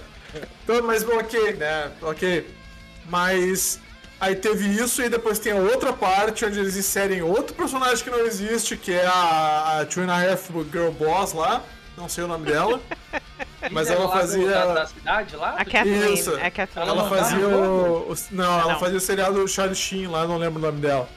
[0.63, 2.47] Então, mas ok, né, ok.
[3.07, 3.79] Mas
[4.23, 8.09] aí teve isso e depois tem a outra parte onde eles inserem outro personagem que
[8.09, 11.61] não existe, que é a, a Two and a Half Girl Boss lá,
[11.97, 12.79] não sei o nome dela.
[13.71, 14.49] Mas ela fazia.
[14.49, 15.51] Da, da cidade lá?
[15.57, 16.35] A Kathleen, Isso.
[16.37, 16.85] é a Kathleen.
[16.89, 18.79] Ela não fazia o, o- Não, ela Não.
[18.79, 21.07] fazia o seriado Charlie Sheen lá, não lembro o nome dela.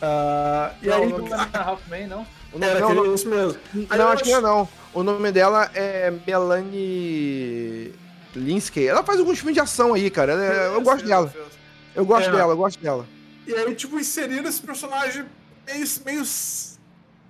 [0.00, 1.08] Ah, e aí.
[1.08, 2.26] Não, não é na Halfman, não.
[2.52, 3.58] O nome- Era não, aquele, isso mesmo.
[3.90, 4.68] Aí não, eu acho que não não.
[4.94, 7.92] O nome dela é Melanie
[8.34, 8.86] Linsky.
[8.86, 10.32] Ela faz alguns filmes de ação aí, cara.
[10.32, 11.32] Ela é- eu gosto dela.
[11.98, 12.32] Eu gosto É.
[12.32, 13.04] dela, eu gosto dela.
[13.44, 15.24] E aí, tipo, inseriram esse personagem
[15.66, 16.22] meio, meio,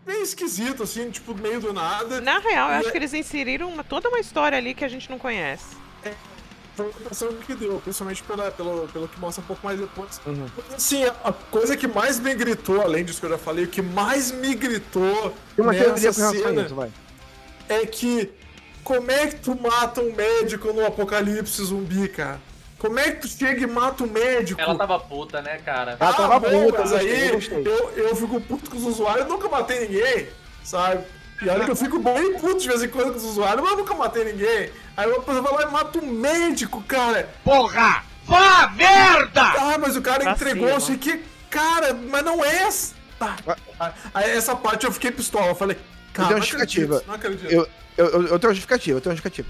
[0.06, 2.20] meio esquisito, assim, tipo, meio do nada.
[2.20, 4.84] Na real, eu E acho é- que eles inseriram uma- toda uma história ali que
[4.84, 5.74] a gente não conhece.
[6.76, 10.20] Foi a impressão que deu, principalmente pela, pelo, pelo que mostra um pouco mais depois.
[10.26, 10.46] Uhum.
[10.76, 13.68] Assim, a- a coisa que mais me gritou, além disso que eu já falei, o
[13.68, 16.92] que mais me gritou Tem uma nessa cena isso, vai.
[17.70, 18.30] é que
[18.84, 22.40] como é que tu mata um médico no apocalipse zumbi, cara?
[22.78, 24.60] Como é que tu chega e mata um médico?
[24.60, 25.96] Ela tava puta, né, cara?
[25.98, 27.62] Ela tava Ah, bom, puta, mas eu aí eu gostei.
[27.66, 30.28] eu, eu fico puto com os usuários, eu nunca matei ninguém,
[30.62, 31.04] sabe?
[31.42, 33.72] E olha que eu fico bem puto de vez em quando com os usuários, mas
[33.72, 34.70] eu nunca matei ninguém.
[34.96, 37.28] Aí uma pessoa vai lá e mata um médico, cara.
[37.44, 38.04] Porra!
[38.24, 39.40] Vá merda!
[39.42, 41.22] Ah, mas o cara entregou, eu sei que.
[41.50, 42.62] Cara, mas não é.
[42.64, 42.94] essa.
[43.18, 43.36] Tá.
[44.14, 45.46] Aí essa parte eu fiquei pistola.
[45.48, 45.76] Eu falei,
[46.12, 46.96] cara, tenho não justificativa.
[46.98, 47.50] acredito, não acredito.
[47.50, 49.48] Eu, eu, eu, eu tenho uma justificativa, eu tenho uma justificativa.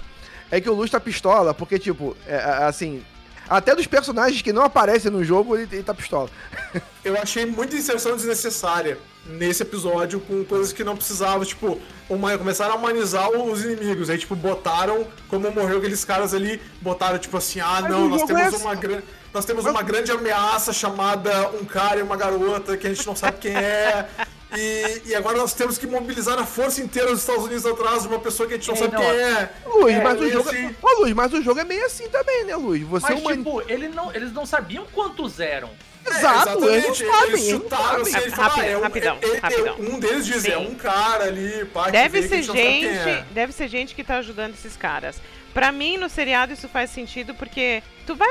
[0.51, 3.03] É que o Luz tá pistola, porque, tipo, é, é, assim.
[3.49, 6.29] Até dos personagens que não aparecem no jogo, ele, ele tá pistola.
[7.03, 11.79] Eu achei muita inserção desnecessária nesse episódio com coisas que não precisavam, tipo,
[12.09, 17.17] uma, começaram a humanizar os inimigos, aí tipo, botaram como morreu aqueles caras ali, botaram
[17.17, 18.81] tipo assim, ah não, o nós jogo temos é uma assim.
[18.81, 23.05] grande nós temos uma grande ameaça chamada um cara e uma garota que a gente
[23.05, 24.07] não sabe quem é.
[24.57, 28.07] E, e agora nós temos que mobilizar a força inteira dos Estados Unidos atrás de
[28.07, 29.49] uma pessoa que a gente não É, sabe não, quem é.
[29.65, 30.49] Luiz, É, mas o jogo.
[30.49, 30.75] assim.
[30.81, 32.83] Ô, Luiz, mas o jogo é meio assim também, né, Luiz?
[32.87, 33.37] Você é Mas, uma.
[33.37, 35.69] tipo, ele não, eles não sabiam quantos eram.
[36.09, 37.33] Exato, eles sabem.
[37.33, 39.75] Eles chutaram assim, eles Rapidão, falaram, ah, é um- rapidão, é- é- rapidão.
[39.79, 40.67] Um deles diz, é Sim.
[40.67, 43.25] um cara ali, pá, que Deve ser gente é.
[43.31, 45.17] deve ser gente que tá ajudando esses caras.
[45.53, 48.29] Pra mim, no seriado, isso faz sentido porque tu vai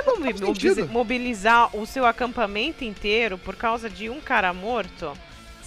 [0.91, 5.13] mobilizar o seu acampamento inteiro por causa de um cara morto,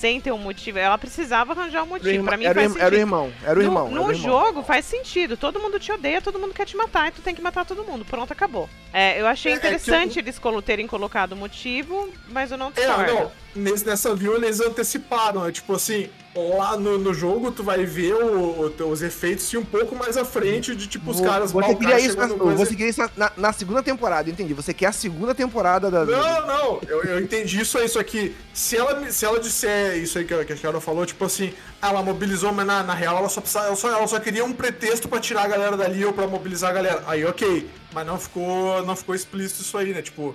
[0.02, 0.80] sem ter um motivo.
[0.80, 2.24] Ela precisava arranjar um o motivo.
[2.26, 3.84] Pra mim era, o faz irmão- era o irmão, era o No- irmão.
[3.92, 4.24] No, era o irmão.
[4.24, 5.38] jogo faz sentido.
[5.38, 7.84] Todo mundo te odeia, todo mundo quer te matar e tu tem que matar todo
[7.84, 8.04] mundo.
[8.04, 8.68] Pronto, acabou.
[8.92, 12.58] É, eu achei É, é interessante eu- eles colo- terem colocado o motivo, mas eu
[12.58, 17.52] não É, não, nesse, nessa view eles anteciparam, é tipo assim, lá no, no jogo
[17.52, 21.12] tu vai ver o, o- os efeitos assim, um pouco mais à frente de tipo
[21.12, 21.52] os Vo- caras...
[21.52, 24.54] Você queria cara isso, na, coisa- você queria isso na, na segunda temporada, entendi.
[24.54, 26.06] Você quer a segunda temporada da.
[26.06, 30.18] Não, não, eu, eu entendi isso aí, só que se ela, se ela disser isso
[30.18, 31.52] aí que, a- que a Carol falou, tipo assim,
[31.82, 34.54] ela mobilizou, mas na, na real ela só, precisava, ela, só, ela só queria um
[34.54, 37.04] pretexto pra tirar a galera dali ou pra mobilizar a galera.
[37.08, 40.02] Aí ok, mas não ficou, não ficou explícito isso aí, né?
[40.02, 40.34] Tipo,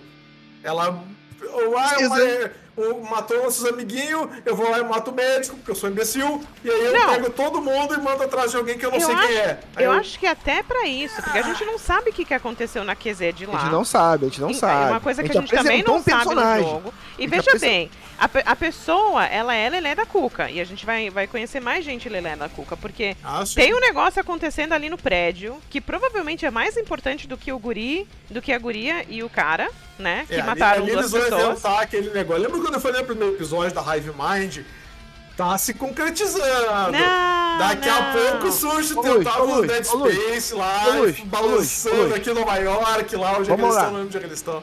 [0.63, 1.03] ela.
[1.53, 2.53] Ou, Ah, eu, Precisa.
[2.77, 6.43] eu- matou nossos amiguinhos, eu vou lá e mato o médico, porque eu sou imbecil,
[6.63, 7.09] e aí eu Não.
[7.15, 9.37] pego todo mundo e mando atrás de alguém que eu não Eu sei acho, quem
[9.39, 9.61] é.
[9.77, 12.35] Aí eu acho que até pra isso, porque a gente não sabe o que, que
[12.35, 13.57] aconteceu na QZ de lá.
[13.57, 14.91] A gente não sabe, a gente não É sabe.
[14.91, 16.69] uma coisa que a gente, também apresentou não um sabe no personagem.
[16.69, 16.95] jogo.
[17.19, 20.51] E A gente veja bem, a, a pessoa, ela é Lelé da Cuca.
[20.51, 22.77] E a gente vai, vai conhecer mais gente Lelé da Cuca.
[22.77, 27.37] Porque Ah, tem um negócio acontecendo ali no prédio que provavelmente é mais importante do
[27.37, 30.25] que o guri, do que a guria e o cara, né?
[30.29, 31.59] Que É, ali- mataram ali, duas eles vão pessoas.
[31.59, 32.43] inventar aquele negócio.
[32.43, 34.59] Lembra quando eu falei no primeiro episódio da Hive Mind?
[35.37, 36.93] Tá se concretizando.
[36.93, 38.13] Não, Daqui a não.
[38.13, 40.15] pouco surge o tentáculo Dead Luiz.
[40.17, 43.83] Space lá, Luiz, balançando Luiz, aqui em Nova York, lá onde é Vamos eles lá.
[43.83, 44.63] estão, não lembro onde é que eles estão.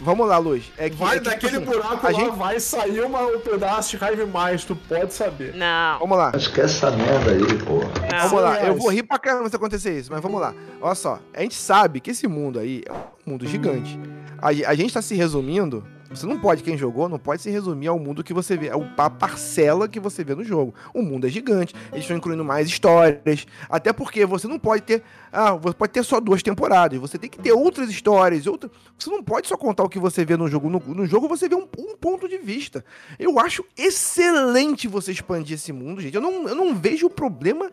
[0.00, 0.72] Vamos lá, Luz.
[0.78, 2.36] É que, Vai é que, tipo daquele assim, buraco a lá, gente...
[2.36, 5.54] vai sair uma, um pedaço de Hive Mind, tu pode saber.
[5.54, 6.32] Não, Vamos lá.
[6.34, 7.90] Esquece essa merda aí, porra.
[8.10, 8.28] não.
[8.28, 10.54] Vamos lá, eu vou rir pra caramba se acontecer isso, mas vamos lá.
[10.80, 13.98] Olha só, a gente sabe que esse mundo aí é um mundo gigante.
[14.40, 15.84] A, a gente tá se resumindo.
[16.10, 18.84] Você não pode, quem jogou, não pode se resumir ao mundo que você vê, ao-
[18.98, 20.74] a parcela que você vê no jogo.
[20.92, 23.46] O mundo é gigante, eles estão incluindo mais histórias.
[23.68, 25.02] Até porque você não pode ter.
[25.32, 26.98] Ah, você pode ter só duas temporadas.
[26.98, 28.46] Você tem que ter outras histórias.
[28.48, 30.68] Outra, você não pode só contar o que você vê no jogo.
[30.68, 32.84] No, no jogo você vê um, um ponto de vista.
[33.18, 36.14] Eu acho excelente você expandir esse mundo, gente.
[36.16, 37.70] Eu não, eu não vejo problema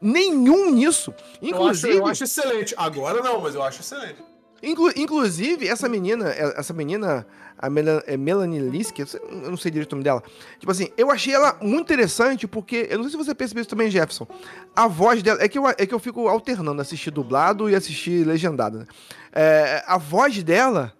[0.00, 1.12] nenhum nisso.
[1.40, 2.74] Eu acho, Inclusive, eu acho excelente.
[2.76, 4.27] Agora não, mas eu acho excelente.
[4.62, 7.26] Inclu- inclusive essa menina, é- essa menina,
[7.58, 9.06] a Mela- é Melanie Lisk, eu
[9.50, 10.22] não sei direito o nome dela.
[10.58, 13.70] Tipo assim, eu achei ela muito interessante porque, eu não sei se você percebeu isso
[13.70, 14.26] também, Jefferson.
[14.76, 18.26] A voz dela, é que eu, é que eu fico alternando assistir dublado e assistir
[18.26, 18.86] legendado, né?
[19.32, 20.92] É, a voz dela,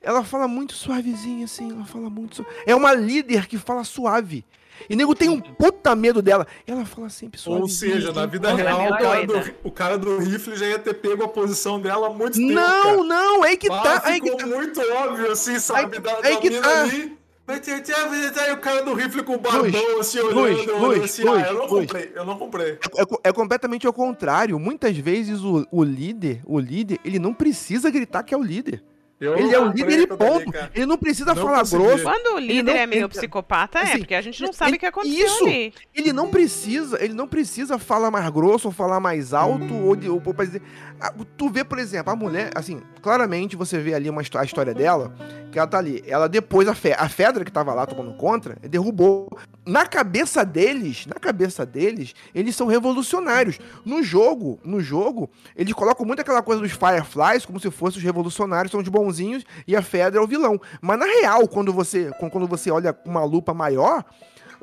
[0.00, 2.36] ela fala muito suavezinha, assim, ela fala muito.
[2.36, 4.44] su- É uma líder que fala suave.
[4.88, 6.46] E nego tem um puta medo dela.
[6.66, 7.94] Ela fala sempre Ou suavezinha.
[7.94, 11.24] seja, na vida real, o cara, do, o cara do rifle já ia ter pego
[11.24, 12.52] a posição dela há muito tempo.
[12.52, 14.02] Não, não, é que tá.
[14.06, 14.46] É ficou que tá.
[14.46, 15.96] muito óbvio, assim, sabe?
[15.96, 16.82] Aí- da, aí da que tá.
[16.82, 17.22] ali.
[17.48, 21.24] E o cara do rifle com o barbão, Luiz, assim, olhando, Luiz, olhando Luiz, assim.
[21.24, 21.86] Luiz, ah, eu não Luiz.
[21.86, 22.78] comprei, eu não comprei.
[22.96, 24.58] É, co- é completamente ao contrário.
[24.58, 28.82] Muitas vezes o, o líder, o líder, ele não precisa gritar que é o líder.
[29.22, 30.52] Eu ele é o comprei líder e ponto.
[30.74, 31.82] Ele não precisa Não falar consegui.
[31.84, 32.02] grosso.
[32.04, 34.76] Quando o líder não é meio psicopata, é, assim, porque a gente não ele- sabe
[34.76, 35.44] o que aconteceu isso.
[35.46, 35.72] ali.
[35.94, 40.08] Ele não precisa, ele não precisa falar mais grosso ou falar mais alto ou, de,
[40.08, 40.60] ou pra dizer.
[41.00, 44.72] Ah, Tu vê, por exemplo, a mulher, assim, claramente você vê ali uma, a história
[44.74, 45.12] dela,
[45.50, 46.02] que ela tá ali.
[46.06, 49.28] Ela depois, a, Fe, a Fedra que tava lá tomando contra, derrubou.
[49.64, 53.60] Na cabeça deles, na cabeça deles, eles são revolucionários.
[53.84, 58.04] No jogo, no jogo, eles colocam muito aquela coisa dos Fireflies, como se fossem os
[58.04, 60.60] revolucionários, são os bonzinhos, e a Fedra é o vilão.
[60.80, 64.04] Mas na real, quando você, quando você olha com uma lupa maior,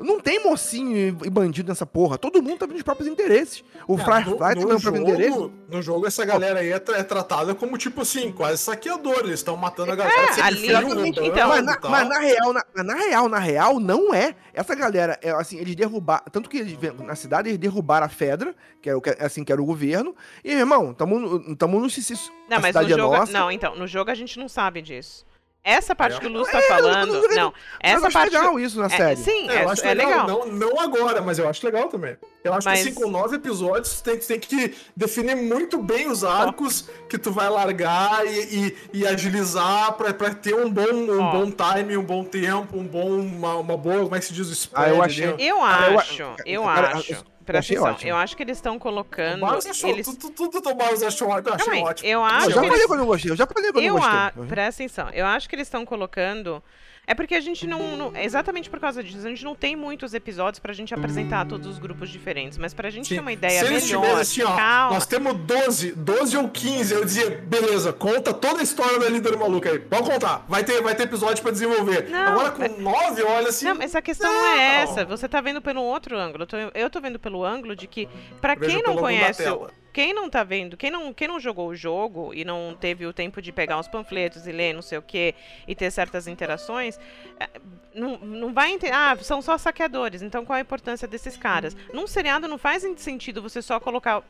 [0.00, 2.16] não tem mocinho e bandido nessa porra.
[2.18, 3.62] Todo mundo tá vendo os próprios interesses.
[3.86, 5.50] O Cara, Firefly tá no vendo os próprios interesses.
[5.68, 9.18] no jogo, essa galera aí é, tra- é tratada como, tipo assim, quase saqueador.
[9.20, 10.16] Eles estão matando a galera.
[10.38, 11.48] É, ali- Exatamente, então.
[11.48, 11.90] Mas na, tal.
[11.90, 14.34] mas na real, na, na real, na real, não é.
[14.54, 16.24] Essa galera, é, assim, eles derrubaram.
[16.32, 19.52] Tanto que eles na cidade, eles derrubaram a Fedra, que era o, que- assim, que
[19.52, 20.14] era o governo.
[20.44, 21.90] E, irmão, tamo, no- tamo no.
[21.90, 22.14] se- se-
[22.48, 23.16] Não, a mas no é jogo.
[23.16, 23.32] nossa.
[23.32, 25.24] Não, então, no jogo a gente não sabe disso.
[25.62, 26.20] Essa parte É.
[26.20, 27.14] que o Luz tá É, eu falando.
[27.14, 28.32] eu não- essa eu acho parte.
[28.32, 29.16] legal isso na é, série.
[29.16, 30.26] Sim, É, é, eu acho é legal.
[30.26, 30.46] legal.
[30.46, 32.16] Não, não agora, mas eu acho legal também.
[32.42, 36.24] Eu acho Mas- que assim, com nove episódios, tem, tem que definir muito bem os
[36.24, 41.20] arcos que tu vai largar e, e, e agilizar pra, pra ter um bom, um
[41.20, 41.30] Ó.
[41.32, 44.48] bom time, um bom tempo, um bom, uma, uma boa, como é que se diz,
[44.48, 44.90] o spread.
[44.90, 45.34] Ah, eu achei- ó.
[45.38, 47.24] Eu eu acho, eu acho.
[47.50, 48.10] Eu- Presta atenção, ótimo.
[48.10, 49.40] eu acho que eles estão O colocando.
[49.40, 50.06] Barros achou, Eles...
[50.06, 52.08] tudo, tudo do Barros achou, eu achei ótimo.
[52.08, 52.86] eu Eu acho já que falei eles...
[52.86, 53.30] quando eu gostei.
[53.30, 54.18] Eu já falei quando eu Eu gostei.
[54.18, 54.32] a...
[54.48, 56.62] Presta atenção, eu acho que eles estão colocando
[57.10, 60.14] É porque a gente não, não- Exatamente por causa disso, a gente não tem muitos
[60.14, 62.56] episódios pra gente apresentar todos os grupos diferentes.
[62.56, 63.16] Mas pra gente Sim.
[63.16, 64.94] ter uma ideia Se melhor, assim, ó, calma.
[64.94, 69.36] nós temos 12, 12 ou 15, eu dizia, beleza, conta toda a história da líder
[69.36, 69.82] maluca aí.
[69.90, 70.44] Vamos contar.
[70.48, 72.08] Vai ter, vai ter episódio pra desenvolver.
[72.08, 73.64] Não, Agora com é- 9, olha assim.
[73.66, 75.04] Não, mas a questão não é essa.
[75.04, 76.44] Você tá vendo pelo outro ângulo.
[76.44, 78.08] Eu tô, eu tô vendo pelo ângulo de que,
[78.40, 79.42] pra quem não conhece.
[79.48, 79.66] o-.
[79.92, 83.12] Quem não tá vendo, quem não, quem não jogou o jogo e não teve o
[83.12, 85.34] tempo de pegar os panfletos e ler não sei o que
[85.66, 86.98] e ter certas interações,
[87.38, 87.48] é,
[87.94, 88.92] não, não vai entender.
[88.94, 91.76] Ah, são só saqueadores, então qual a importância desses caras?
[91.92, 94.22] Num seriado não faz sentido você só colocar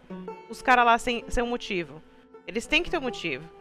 [0.49, 2.03] os caras lá sem, sem um motivo.
[2.47, 3.60] Eles têm que ter um motivo.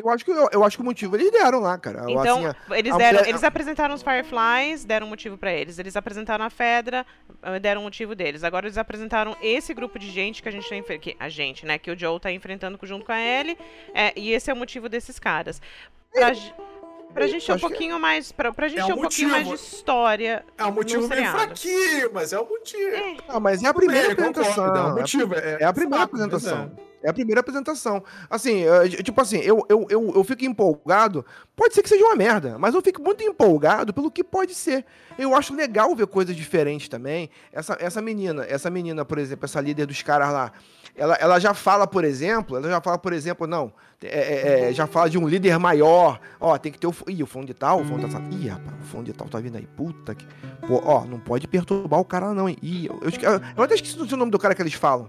[0.00, 2.04] Eu acho que, eu, eu acho que o motivo eles deram lá, cara.
[2.08, 5.52] Então, Assim, a- eles, a deram, mulher- eles apresentaram os Fireflies, deram um motivo pra
[5.52, 5.78] eles.
[5.78, 7.06] Eles apresentaram a Fedra,
[7.42, 8.42] eh, deram um motivo deles.
[8.44, 11.66] Agora eles apresentaram esse grupo de gente que a gente tá enfre- que A gente,
[11.66, 11.78] né?
[11.78, 13.56] Que o Joe tá enfrentando junto com a Ellie.
[13.94, 15.60] é, e esse é o motivo desses caras.
[16.12, 16.52] Pra, ge-
[17.14, 18.32] pra gente ter um que- pouquinho mais.
[18.32, 20.44] Pra, pra gente É ter um um pouquinho mais de história.
[20.56, 23.22] É um motivo meio fraquinho, mas é o motivo.
[23.28, 24.64] Ah, mas é a primeira concordo, apresentação.
[24.66, 25.34] é um é a motivo.
[25.34, 26.70] É, É a primeira apresentação.
[27.02, 28.02] É a primeira apresentação.
[28.28, 31.24] Assim, é, tipo assim, eu, eu, eu, eu fico empolgado.
[31.56, 34.84] Pode ser que seja uma merda, mas eu fico muito empolgado pelo que pode ser.
[35.18, 37.30] Eu acho legal ver coisas diferentes também.
[37.52, 40.52] Essa, essa menina, essa menina, por exemplo, essa líder dos caras lá,
[40.94, 43.72] ela, ela já fala, por exemplo, ela já fala, por exemplo, não,
[44.02, 46.20] é, é, é, já fala de um líder maior.
[46.38, 46.94] Ó, tem que ter o.
[47.08, 48.22] Ih, o fundo de tal, o fundo de tal.
[48.30, 49.66] Ih, rapaz, o fundo de tal tá vindo aí.
[49.76, 50.26] Puta que.
[50.66, 52.56] Pô, ó, não pode perturbar o cara, não, hein?
[52.62, 55.08] Ih, eu, eu, esque- eu até esqueci o nome do cara que eles falam.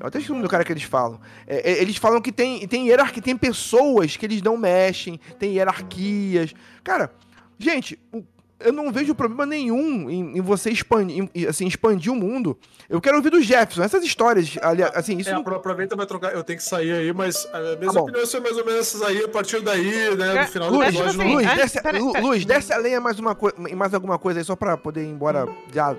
[0.00, 1.20] Eu até esqueci o nome do cara que eles falam.
[1.46, 5.54] É, é, eles falam que tem, tem hierarquia, tem pessoas que eles não mexem, tem
[5.54, 6.54] hierarquias.
[6.84, 7.10] Cara,
[7.58, 8.22] gente, o-
[8.60, 12.58] eu não vejo problema nenhum em, em você expandir, em- assim, expandir o mundo.
[12.88, 16.06] Eu quero ouvir do Jefferson, essas histórias, ali, assim, isso É, não- apro- aproveita vai
[16.06, 16.32] trocar.
[16.34, 19.02] Eu tenho que sair aí, mas a minha Tá opinião são mais ou menos essas
[19.02, 19.22] aí.
[19.24, 21.20] A partir daí, né, no final do Luz, eu episódio.
[21.22, 23.36] assim, Luz, antes- desce, pera- Lu- pera- Luz, desce a lenha mais, uma
[23.76, 25.96] mais alguma coisa aí, só pra poder ir embora já.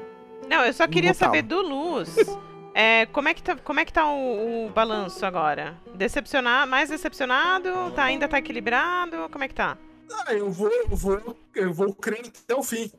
[0.49, 2.09] Não, eu só queria saber do Luz.
[2.79, 5.75] É, como é que tá, como é que tá o, o balanço agora?
[5.95, 7.91] Decepcionado, mais decepcionado?
[7.91, 9.27] Tá, ainda tá equilibrado?
[9.29, 9.77] Como é que tá?
[10.25, 12.89] Ah, eu vou, eu vou, eu vou crendo até o fim.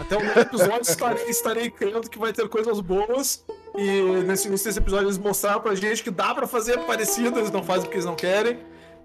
[0.00, 3.44] Até o episódio estarei, estarei crendo que vai ter coisas boas.
[3.76, 7.62] E nesse desse episódio eles mostraram pra gente que dá pra fazer parecido, eles não
[7.62, 8.58] fazem porque eles não querem.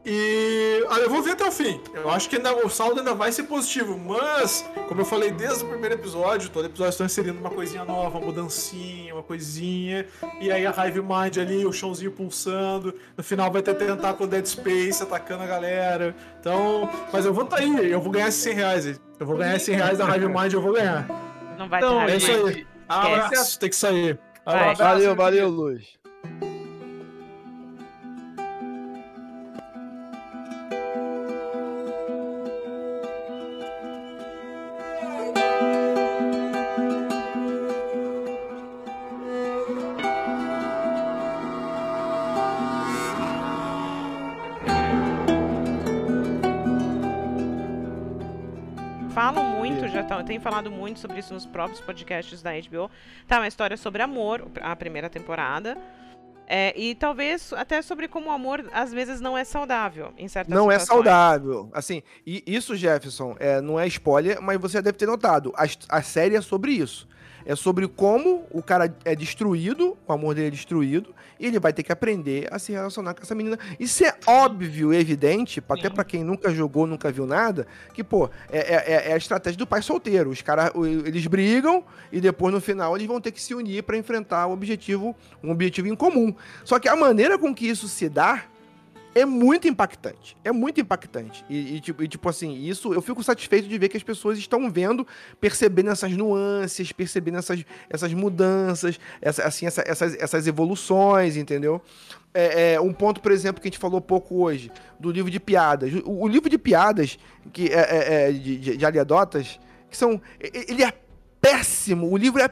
[0.05, 1.79] E ah, eu vou ver até o fim.
[1.93, 5.63] Eu acho que ainda, o saldo ainda vai ser positivo, mas, como eu falei desde
[5.63, 10.05] o primeiro episódio, todo episódio estão inserindo uma coisinha nova, uma mudancinha, uma coisinha.
[10.41, 12.93] E aí a Hive Mind ali, o chãozinho pulsando.
[13.15, 16.13] No final vai ter tentáculo Dead Space atacando a galera.
[16.39, 18.87] Então, mas eu vou tá aí, eu vou ganhar esses 100 reais.
[18.87, 18.95] aí.
[19.19, 21.07] Eu vou ganhar 100 reais da Hive Mind, eu vou ganhar.
[21.57, 22.67] Não vai Então, ter É isso aí.
[22.89, 24.19] Abraço, tem que sair.
[24.45, 24.75] Vai.
[24.75, 26.02] Valeu, valeu, Luz.
[50.23, 52.89] Tão, tem falado muito sobre isso nos próprios podcasts da HBO.
[53.27, 55.77] Tá, uma história sobre amor, a primeira temporada.
[56.45, 60.53] É, e talvez até sobre como o amor às vezes não é saudável em certas
[60.53, 61.05] Não é situações.
[61.05, 61.69] saudável.
[61.73, 65.53] Assim, e isso, Jefferson, é, não é spoiler, mas você deve ter notado.
[65.55, 65.63] A,
[65.97, 67.07] a série é sobre isso.
[67.45, 71.73] É sobre como o cara é destruído, o amor dele é destruído, e ele vai
[71.73, 73.57] ter que aprender a se relacionar com essa menina.
[73.79, 78.59] Isso é óbvio, evidente, até pra quem nunca jogou, nunca viu nada, que, pô, é,
[78.59, 80.29] é- é a estratégia do pai solteiro.
[80.29, 80.71] Os caras,
[81.05, 84.51] eles brigam e depois, no final, eles vão ter que se unir pra enfrentar o
[84.53, 86.33] objetivo, um objetivo em comum.
[86.63, 88.43] Só que a maneira com que isso se dá
[89.15, 90.35] é muito impactante.
[90.43, 91.45] É muito impactante.
[91.49, 94.37] E, e, tipo, e, tipo assim, isso eu fico satisfeito de ver que as pessoas
[94.37, 95.05] estão vendo,
[95.39, 101.81] percebendo essas nuances, percebendo essas, essas mudanças, essa, assim, essa- essas, essas evoluções, entendeu?
[102.33, 105.39] É, é, um ponto, por exemplo, que a gente falou pouco hoje, do livro de
[105.39, 105.93] piadas.
[106.03, 107.19] O, o livro de piadas
[107.51, 109.59] que é, é, é, de, de, de Aliadotas,
[109.89, 110.19] que são.
[110.39, 110.91] Ele é
[111.39, 112.09] péssimo.
[112.09, 112.49] O livro é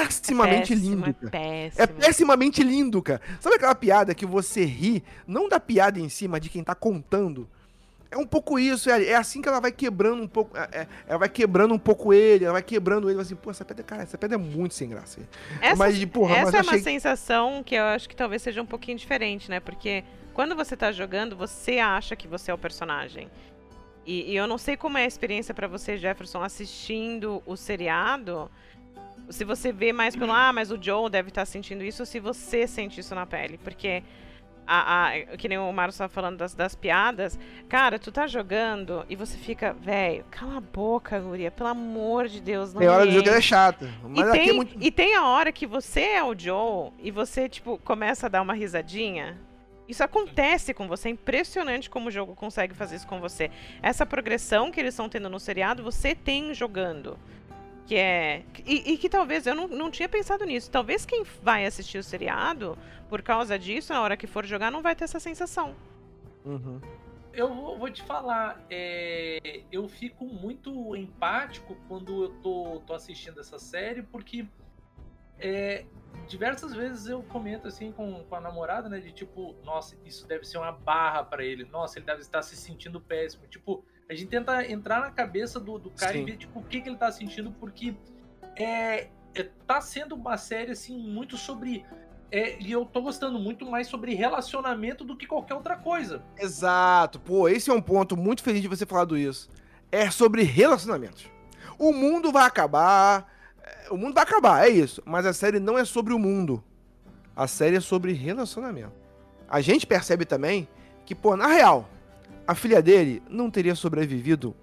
[0.00, 1.10] pessimamente Péssimo, lindo.
[1.10, 1.30] é cara.
[1.30, 1.82] péssimo.
[1.82, 3.20] É pessimamente lindo, cara.
[3.40, 6.74] Sabe aquela piada que você ri, não da piada em si, mas de quem tá
[6.74, 7.48] contando?
[8.10, 10.54] É um pouco isso, é, é assim que ela vai quebrando um pouco.
[10.54, 13.64] é- é- ela vai quebrando um pouco ele, ela vai quebrando ele, assim, pô, essa
[13.64, 15.18] pedra, cara, essa pedra é muito sem graça.
[15.60, 16.76] Essa, mas, porra, essa mas é achei.
[16.78, 19.60] uma sensação que eu acho que talvez seja um pouquinho diferente, né?
[19.60, 23.30] Porque quando você tá jogando, você acha que você é o personagem.
[24.04, 28.50] E, e eu não sei como é a experiência pra você, Jefferson, assistindo o seriado.
[29.28, 32.20] Se você vê mais pelo, ah, mas o Joe deve estar sentindo isso, ou se
[32.20, 33.58] você sente isso na pele.
[33.58, 34.02] Porque
[34.66, 37.38] a, a, que nem o Marcos estava falando das, das piadas.
[37.68, 42.40] Cara, tu tá jogando e você fica, velho, cala a boca, guria, pelo amor de
[42.40, 42.72] Deus.
[42.72, 43.88] Não Tem hora do jogo que é enche." chata.
[44.02, 44.76] Mas E aqui tem, é muito.
[44.80, 48.42] e tem a hora que você é o Joe e você, tipo, começa a dar
[48.42, 49.38] uma risadinha.
[49.88, 53.50] Isso acontece com você, é impressionante como o jogo consegue fazer isso com você.
[53.82, 57.18] Essa progressão que eles estão tendo no seriado, você tem jogando.
[57.86, 58.44] Que é.
[58.64, 60.70] E, e que talvez, eu não, não tinha pensado nisso.
[60.70, 62.78] Talvez quem vai assistir o seriado,
[63.08, 65.74] por causa disso, na hora que for jogar, não vai ter essa sensação.
[66.44, 66.80] Uhum.
[67.32, 73.40] Eu vou, vou te falar, é, eu fico muito empático quando eu tô, tô assistindo
[73.40, 74.46] essa série, porque
[75.38, 75.86] é,
[76.28, 79.00] diversas vezes eu comento assim com, com a namorada, né?
[79.00, 81.64] De tipo, nossa, isso deve ser uma barra pra ele.
[81.64, 83.46] Nossa, ele deve estar se sentindo péssimo.
[83.46, 86.20] Tipo, a gente tenta entrar na cabeça do, do cara Sim.
[86.20, 87.94] e ver tipo, o que, que ele tá sentindo, porque
[88.56, 91.84] é, é, tá sendo uma série assim muito sobre.
[92.30, 96.22] é, e eu tô gostando muito mais sobre relacionamento do que qualquer outra coisa.
[96.38, 97.18] Exato.
[97.20, 99.48] Pô, esse é um ponto muito feliz de você falado isso.
[99.90, 101.30] É sobre relacionamentos.
[101.78, 103.26] O mundo vai acabar.
[103.62, 105.02] é, O mundo vai acabar, é isso.
[105.04, 106.62] Mas a série não é sobre o mundo.
[107.34, 108.92] A série é sobre relacionamento.
[109.48, 110.68] A gente percebe também
[111.04, 111.88] que, pô, na real,
[112.46, 114.54] a filha dele não teria sobrevivido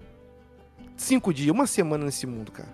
[0.95, 2.69] cinco dias, uma semana nesse mundo, cara.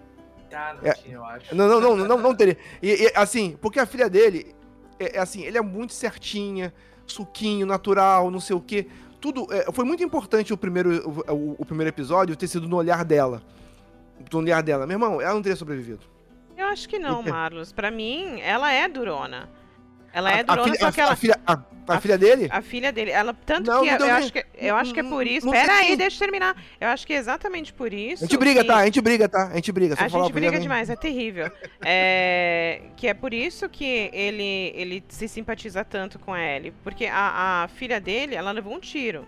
[0.53, 0.93] Ah, não É.
[0.93, 1.53] tinha, eu acho.
[1.53, 2.57] Não, não, não, não, não teria.
[2.81, 4.55] E, e, assim, porque a filha dele,
[4.99, 6.73] é, é assim, ele é muito certinha,
[7.05, 8.87] suquinho, natural, não sei o quê.
[9.19, 9.47] Tudo.
[9.53, 13.03] é, foi muito importante o primeiro, o, o- o primeiro episódio ter sido no olhar
[13.03, 13.41] dela.
[14.31, 14.87] No olhar dela.
[14.87, 16.01] Meu irmão, ela não teria sobrevivido.
[16.55, 17.73] Eu acho que não, Marlos.
[17.73, 19.49] Pra mim, ela é durona.
[20.15, 21.11] Ela é A- a durona, filha- só a- que ela.
[21.11, 21.59] a filha, a,
[21.89, 22.47] a filha dele?
[22.49, 25.03] A filha dele, ela tanto Não, que não eu, acho que eu acho que é
[25.03, 25.51] por isso.
[25.51, 26.55] Pera aí, quem- deixa eu terminar.
[26.79, 28.23] Eu acho que é exatamente por isso.
[28.23, 28.77] A gente briga, que- tá?
[28.77, 29.47] A gente briga, tá?
[29.51, 29.95] A gente briga.
[29.99, 31.51] A gente briga demais, é terrível.
[31.85, 36.71] É, que é por isso que ele, ele se simpatiza tanto com a Ellie.
[36.83, 39.27] Porque a, a filha dele, ela levou um tiro.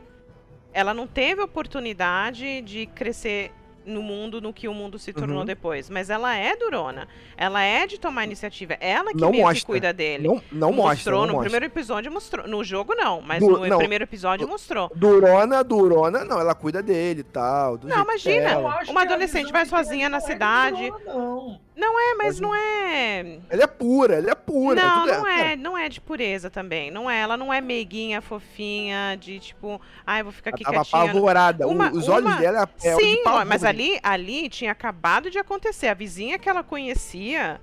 [0.73, 3.51] Ela não teve oportunidade de crescer
[3.88, 5.45] no mundo, no que o mundo se tornou Uhum.
[5.45, 5.89] depois.
[5.89, 7.07] Mas ela é durona.
[7.35, 8.73] Ela é de tomar iniciativa.
[8.79, 10.27] Ela que Não meio que cuida dele.
[10.27, 10.93] Não, não mostra.
[10.95, 11.49] mostrou não no mostra.
[11.49, 13.77] primeiro episódio mostrou no jogo não mas Du- no não.
[13.77, 17.77] primeiro episódio mostrou Durona, Durona, não, ela cuida dele e tal.
[17.77, 18.57] do não jeito imagina
[18.89, 21.59] uma a adolescente vai sozinha na é cidade durona, Não.
[21.84, 24.82] É mas não é Ela é pura, ela é pura.
[24.82, 27.61] não tudo não é cara, não é de pureza também não é ela não é
[27.61, 31.67] meiguinha fofinha de tipo ai vou ficar Ela aqui tava quietinha apavorada.
[31.67, 35.38] o- Uma- os olhos uma- dela é de Sim, mas ali, ali tinha acabado de
[35.38, 35.88] acontecer.
[35.88, 37.61] A vizinha que ela conhecia,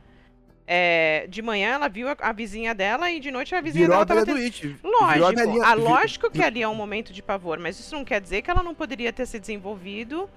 [0.67, 4.01] é, de manhã ela viu a, a vizinha dela e de noite a vizinha Virou
[4.01, 4.79] a dela tava velha do tendo...
[4.79, 7.95] Virou a Lógico, velhinha- ah, lógico que ali é um momento de pavor, mas isso
[7.95, 10.29] não quer dizer que ela não poderia ter se desenvolvido,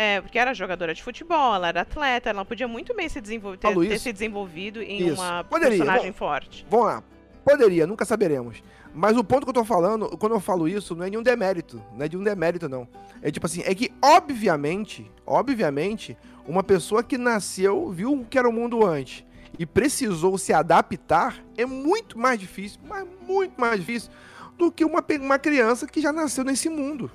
[0.00, 3.58] é, porque era jogadora de futebol, ela era atleta, ela podia muito bem se desenvolver,
[3.58, 5.20] ter, Falou ter se desenvolvido em Isso.
[5.20, 6.16] uma Poderia, personagem bom.
[6.16, 6.66] forte.
[6.70, 7.04] Vamos lá.
[7.44, 8.62] Poderia, nunca saberemos.
[8.94, 11.22] Mas o ponto que eu tô falando, quando eu falo isso, não é de um
[11.22, 11.84] demérito.
[11.94, 12.88] Não é de um demérito, não.
[13.20, 16.16] É tipo assim, é que, obviamente, obviamente,
[16.48, 19.22] uma pessoa que nasceu, viu o que era o mundo antes
[19.58, 24.10] e precisou se adaptar é muito mais difícil, mas muito mais difícil
[24.56, 27.10] do que uma, uma criança que já nasceu nesse mundo.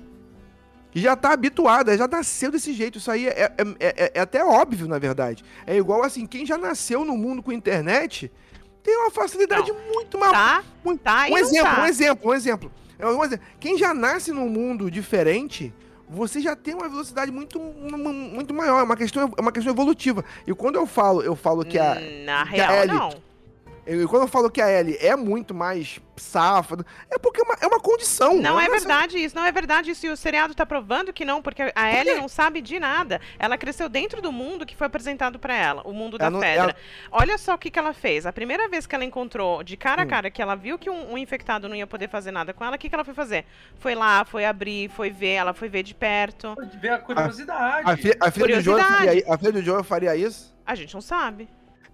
[0.96, 2.96] Que já tá habituada, já nasceu desse jeito.
[2.96, 5.44] Isso aí é, é- é- é até óbvio, na verdade.
[5.66, 8.32] É igual assim, quem já nasceu no mundo com internet
[8.82, 10.32] tem uma facilidade muito maior.
[10.32, 11.82] Tá, muito- tá e um não exemplo, tá.
[11.82, 12.72] um exemplo, um exemplo.
[12.98, 13.46] É um exemplo.
[13.60, 15.70] Quem já nasce num mundo diferente,
[16.08, 18.80] você já tem uma velocidade muito, mu- muito maior.
[18.80, 20.24] É uma questão, é uma questão evolutiva.
[20.46, 21.94] E quando eu falo, eu falo que a.
[22.24, 23.25] Na que a real, Ellie- não.
[23.86, 27.54] Eu- quando eu falo que a Ellie é muito mais safada, é porque é uma,
[27.60, 28.34] é uma condição.
[28.36, 30.06] Não é nasceu- verdade isso, não é verdade isso.
[30.06, 33.20] E o seriado tá provando que não, porque a Ellie não sabe de nada.
[33.38, 36.40] Ela cresceu dentro do mundo que foi apresentado pra ela, o mundo da Ela não-
[36.40, 36.62] pedra.
[36.64, 36.76] ela-
[37.12, 38.26] Olha só o que, que ela fez.
[38.26, 40.08] A primeira vez que ela encontrou de cara a Hum.
[40.08, 42.76] cara que ela viu que um, um infectado não ia poder fazer nada com ela,
[42.76, 43.44] o que, que ela foi fazer?
[43.78, 46.54] Foi lá, foi abrir, foi ver, ela foi ver de perto.
[46.54, 47.88] Pode ver a curiosidade.
[47.90, 49.06] A, fi- a filha do Joe Curiosidade.
[49.06, 50.56] faria, a filha do Joe faria isso?
[50.64, 51.48] A gente não sabe.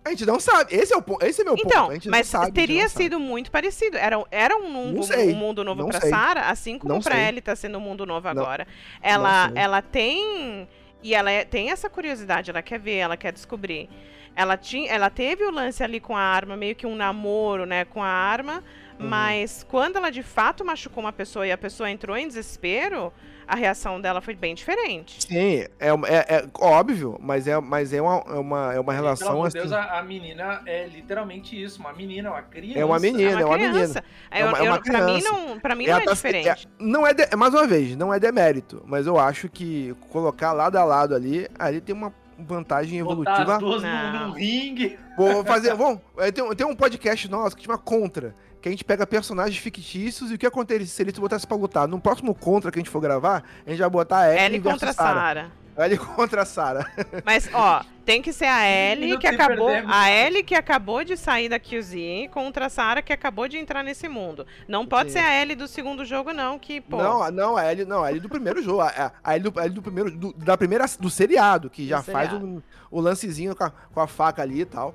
[0.05, 0.75] A gente não sabe.
[0.75, 1.93] Esse é, o, esse é meu Então, ponto.
[1.95, 3.05] Gente mas não sabe, teria não sabe.
[3.05, 3.97] sido muito parecido.
[3.97, 6.11] Era, era um, Não sei, um mundo novo não pra sei.
[6.11, 7.25] Sarah, assim como Não pra sei.
[7.29, 8.67] Ellie tá sendo um mundo novo Não- agora.
[9.01, 9.63] Ela, sei.
[9.63, 10.69] ela tem.
[11.05, 13.89] E ela é- tem essa curiosidade, ela quer ver, ela quer descobrir.
[14.35, 17.85] Ela, tinha, ela teve o lance ali com a arma, meio que um namoro, né,
[17.85, 18.63] com a arma.
[18.99, 19.09] Uhum.
[19.09, 23.13] Mas quando ela de fato machucou uma pessoa e a pessoa entrou em desespero,
[23.47, 25.23] a reação dela foi bem diferente.
[25.27, 29.05] Sim, é, é, é óbvio, mas é, mas é, uma, é, uma, é uma Pelo
[29.05, 29.59] relação amor assim.
[29.59, 32.79] de Deus, a, a menina é literalmente isso, uma menina, uma criança.
[32.79, 34.05] É uma menina, é uma menina.
[34.33, 35.31] Eu, uma- é eu- uma pra mim criança.
[35.33, 36.49] não, pra mim Ela não é tá- diferente.
[36.49, 40.53] é- não é, de- mais uma vez, não é demérito, mas eu acho que colocar
[40.53, 42.13] lado a lado ali, ali tem uma,
[42.45, 43.53] vantagem Botar evolutiva.
[43.55, 44.99] as duas no, no ringue.
[45.17, 45.75] Vou fazer.
[45.77, 48.35] Bom, é, tem, um- tem um podcast nosso que chama Contra.
[48.63, 51.89] Que a gente pega personagens fictícios e o que aconteceria se eles botassem pra lutar.
[51.89, 54.61] No próximo Contra que a gente for gravar, a gente vai botar a Ellie, Ellie
[54.61, 54.93] contra.
[54.93, 55.51] Sarah.
[55.77, 56.87] Ellie contra a Sarah.
[57.25, 59.67] Mas, ó, tem que ser a Ellie que acabou.
[59.67, 59.91] perdemos.
[59.93, 63.83] A Ellie que acabou de sair da QZ contra a Sarah que acabou de entrar
[63.83, 64.47] nesse mundo.
[64.69, 65.19] Não pode Sim.
[65.19, 66.99] ser a Ellie do segundo jogo, não, que, pô.
[66.99, 68.83] Não, a- não, a Ellie, não, a Ellie do primeiro jogo.
[68.83, 70.11] A, a Ellie, do, a Ellie do primeiro.
[70.13, 70.85] do- da primeira.
[71.01, 72.61] Do seriado, que já Do faz um-
[72.93, 74.95] o lancezinho com a, com a faca ali e tal.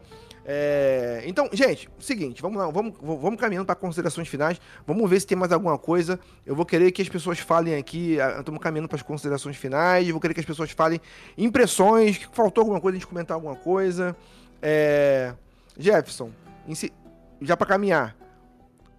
[0.50, 4.62] É, então, gente, seguinte, vamos lá, vamos, vamos caminhando para considerações finais.
[4.86, 6.18] Vamos ver se tem mais alguma coisa.
[6.46, 8.16] Eu vou querer que as pessoas falem aqui.
[8.40, 10.08] Estamos caminhando para as considerações finais.
[10.08, 11.02] Eu vou querer que as pessoas falem
[11.38, 14.16] impressões, faltou alguma coisa, a gente comentar alguma coisa.
[14.62, 15.34] É,
[15.78, 16.32] Jefferson,
[16.74, 16.94] si-
[17.42, 18.16] já para caminhar,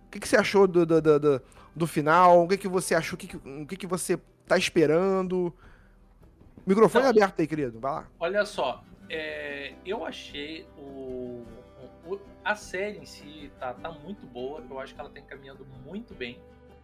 [0.07, 1.43] o que, que você achou do, do, do, do-
[1.75, 2.45] do final?
[2.45, 3.15] O que, que você achou?
[3.15, 5.51] O que, que, o que, que você tá esperando?
[6.67, 7.81] Microfone Então- aberto aí, querido.
[7.81, 8.07] Vai lá.
[8.21, 11.45] Olha só, é, eu achei o,
[12.07, 14.63] o- a série em si tá, tá muito boa.
[14.69, 16.39] Eu acho que ela tá encaminhando muito bem,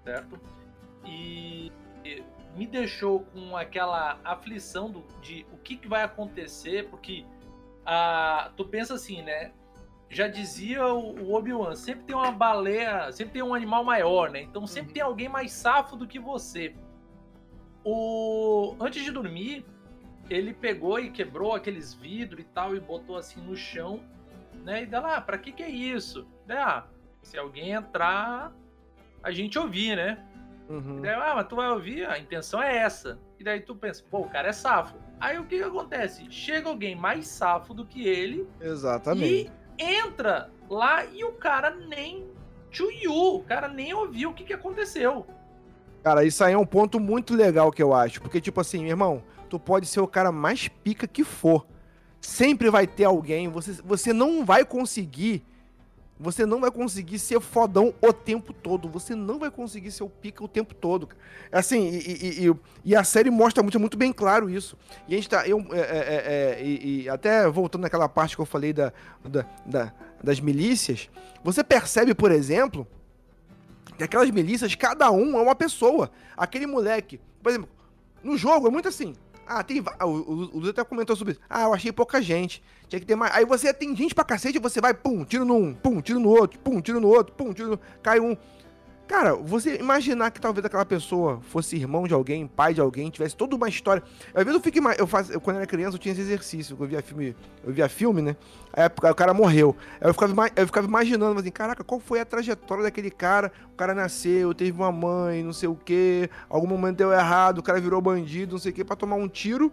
[0.04, 0.38] certo?
[1.04, 1.70] E,
[2.04, 2.22] e
[2.56, 7.24] me deixou com aquela aflição do, de o que, que vai acontecer, porque
[7.84, 9.52] ah, tu pensa assim, né?
[10.08, 14.42] Já dizia o, Obi-Wan, sempre tem uma baleia, sempre tem um animal maior, né?
[14.42, 16.74] Então sempre tem alguém mais safo do que você.
[17.84, 19.64] O antes de dormir,
[20.30, 24.00] ele pegou e quebrou aqueles vidros e tal e botou assim no chão,
[24.64, 24.82] né?
[24.82, 26.26] E dela, ah, pra que que é isso?
[26.46, 26.84] Daí, ah,
[27.22, 28.52] se alguém entrar,
[29.22, 30.24] a gente ouvir, né?
[30.68, 31.00] Uhum.
[31.00, 33.18] Daí, ah, mas tu vai ouvir, a intenção é essa.
[33.38, 34.96] E daí tu pensa, pô, o cara é safo.
[35.20, 36.26] Aí o que que acontece?
[36.30, 39.50] Chega alguém mais safo do que ele Exatamente.
[39.78, 42.26] e entra lá e o cara nem
[42.70, 45.26] tchuiu, o cara nem ouviu o que que aconteceu.
[46.02, 48.20] Cara, isso aí é um ponto muito legal que eu acho.
[48.20, 51.66] Porque, tipo assim, meu irmão, tu pode ser o cara mais pica que for.
[52.20, 53.48] Sempre vai ter alguém.
[53.48, 55.44] Você, você não vai conseguir.
[56.18, 58.88] Você não vai conseguir ser fodão o tempo todo.
[58.88, 61.08] Você não vai conseguir ser o pica o tempo todo.
[61.08, 61.20] cara.
[61.52, 64.76] Assim, e, e- e- e a série mostra muito, muito bem claro isso.
[65.08, 65.46] E a gente tá.
[65.46, 68.92] Eu, é, é, é, e, e até voltando naquela parte que eu falei da,
[69.24, 69.92] da- da-
[70.22, 71.10] das milícias,
[71.42, 72.86] você percebe, por exemplo,
[73.98, 76.10] que aquelas milícias, cada um é uma pessoa.
[76.36, 77.68] Aquele moleque, por exemplo,
[78.22, 79.14] no jogo é muito assim.
[79.46, 79.82] Ah, tem.
[79.98, 81.40] ah, O, o, até comentou sobre isso.
[81.48, 82.62] Ah, eu achei pouca gente.
[82.88, 83.34] Tinha que ter mais.
[83.34, 86.28] Aí você tem gente pra cacete você vai, pum, tiro no um, pum, tiro no
[86.28, 87.80] outro, pum, tiro no outro, pum, tiro no.
[88.02, 88.36] Cai um.
[89.06, 93.36] Cara, você imaginar que talvez aquela pessoa fosse irmão de alguém, pai de alguém, tivesse
[93.36, 94.02] toda uma história.
[94.34, 97.02] Às vezes eu fico eu eu, quando era criança eu tinha esse exercício, eu via
[97.02, 98.34] filme, eu via filme, né?
[98.72, 99.76] Aí o cara morreu.
[100.00, 103.52] Aí eu ficava, eu ficava imaginando, assim, caraca, qual foi a trajetória daquele cara?
[103.72, 107.62] O cara nasceu, teve uma mãe, não sei o quê, algum momento deu errado, o
[107.62, 109.70] cara virou bandido, não sei o quê, pra tomar um tiro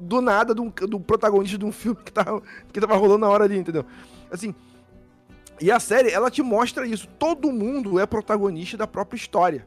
[0.00, 3.44] do nada do, do protagonista de um filme que tava, que tava rolando na hora
[3.44, 3.84] ali, entendeu?
[4.30, 4.54] Assim,
[5.62, 7.06] e a série, ela te mostra isso.
[7.18, 9.66] Todo mundo é protagonista da própria história.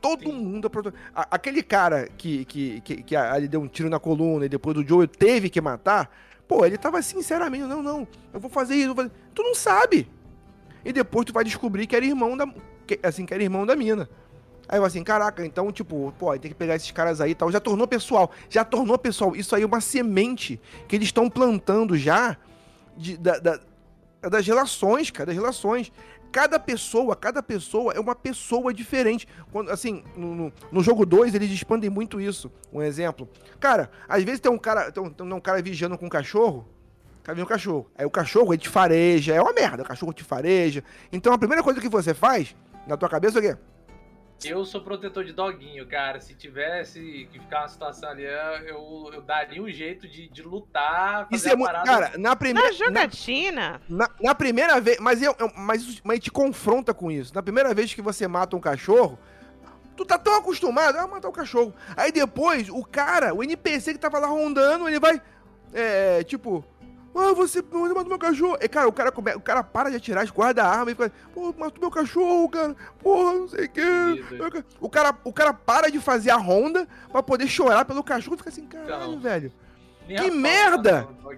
[0.00, 1.12] Todo mundo é protagonista.
[1.30, 4.86] Aquele cara que, que, que, que ali deu um tiro na coluna e depois do
[4.86, 6.10] Joel teve que matar,
[6.48, 9.10] pô, ele tava sinceramente, não, não, eu vou fazer isso, vou fazer...
[9.34, 10.08] Tu não sabe.
[10.84, 12.46] E depois tu vai descobrir que era irmão da.
[12.86, 14.08] que- assim, que era irmão da mina.
[14.68, 17.50] Aí eu assim, caraca, então, tipo, pô, tem que pegar esses caras aí e tal.
[17.52, 18.30] Já tornou pessoal.
[18.48, 19.36] Já tornou pessoal.
[19.36, 22.36] Isso aí é uma semente que eles estão plantando já
[22.96, 23.60] de- da- da,
[24.30, 25.92] das relações, cara, das relações.
[26.30, 29.28] Cada pessoa, cada pessoa é uma pessoa diferente.
[29.50, 32.50] Quando, assim, no, no, no jogo 2, eles expandem muito isso.
[32.72, 33.28] Um exemplo.
[33.60, 36.66] Cara, às vezes tem um cara, tem um, tem um cara vigiando com um cachorro.
[37.22, 37.90] Cara, vem um cachorro.
[37.96, 39.34] Aí o cachorro, ele te fareja.
[39.34, 40.82] É uma merda, o cachorro te fareja.
[41.12, 42.56] Então a primeira coisa que você faz,
[42.86, 43.58] na tua cabeça, é o quê?
[44.44, 46.20] Eu sou protetor de doguinho, cara.
[46.20, 51.28] Se tivesse que ficar uma situação ali, eu, eu daria um jeito de, de lutar.
[51.30, 51.66] Isso fazer é muito.
[51.72, 52.68] parada- Cara, na primeira.
[52.68, 57.32] Na jogatina, Na, na primeira vez, mas, eu, eu- mas, mas te confronta com isso.
[57.32, 59.16] Na primeira vez que você mata um cachorro,
[59.96, 61.72] tu tá tão acostumado a matar o cachorro.
[61.96, 65.22] Aí depois, o cara, o NPC que tava lá rondando, ele vai.
[65.72, 66.64] É, tipo.
[67.14, 68.56] Ah, você, você matou meu cachorro.
[68.60, 71.12] E, cara, o cara, come, o cara para de atirar, guarda a arma e fica.
[71.34, 72.74] Pô, matou meu cachorro, cara.
[73.02, 73.82] Porra, não sei o quê.
[74.80, 78.38] O cara, o cara para de fazer a ronda pra poder chorar pelo cachorro e
[78.38, 79.20] fica assim, caralho, Então.
[79.20, 79.52] velho.
[80.08, 81.02] Nem que merda!
[81.02, 81.32] não.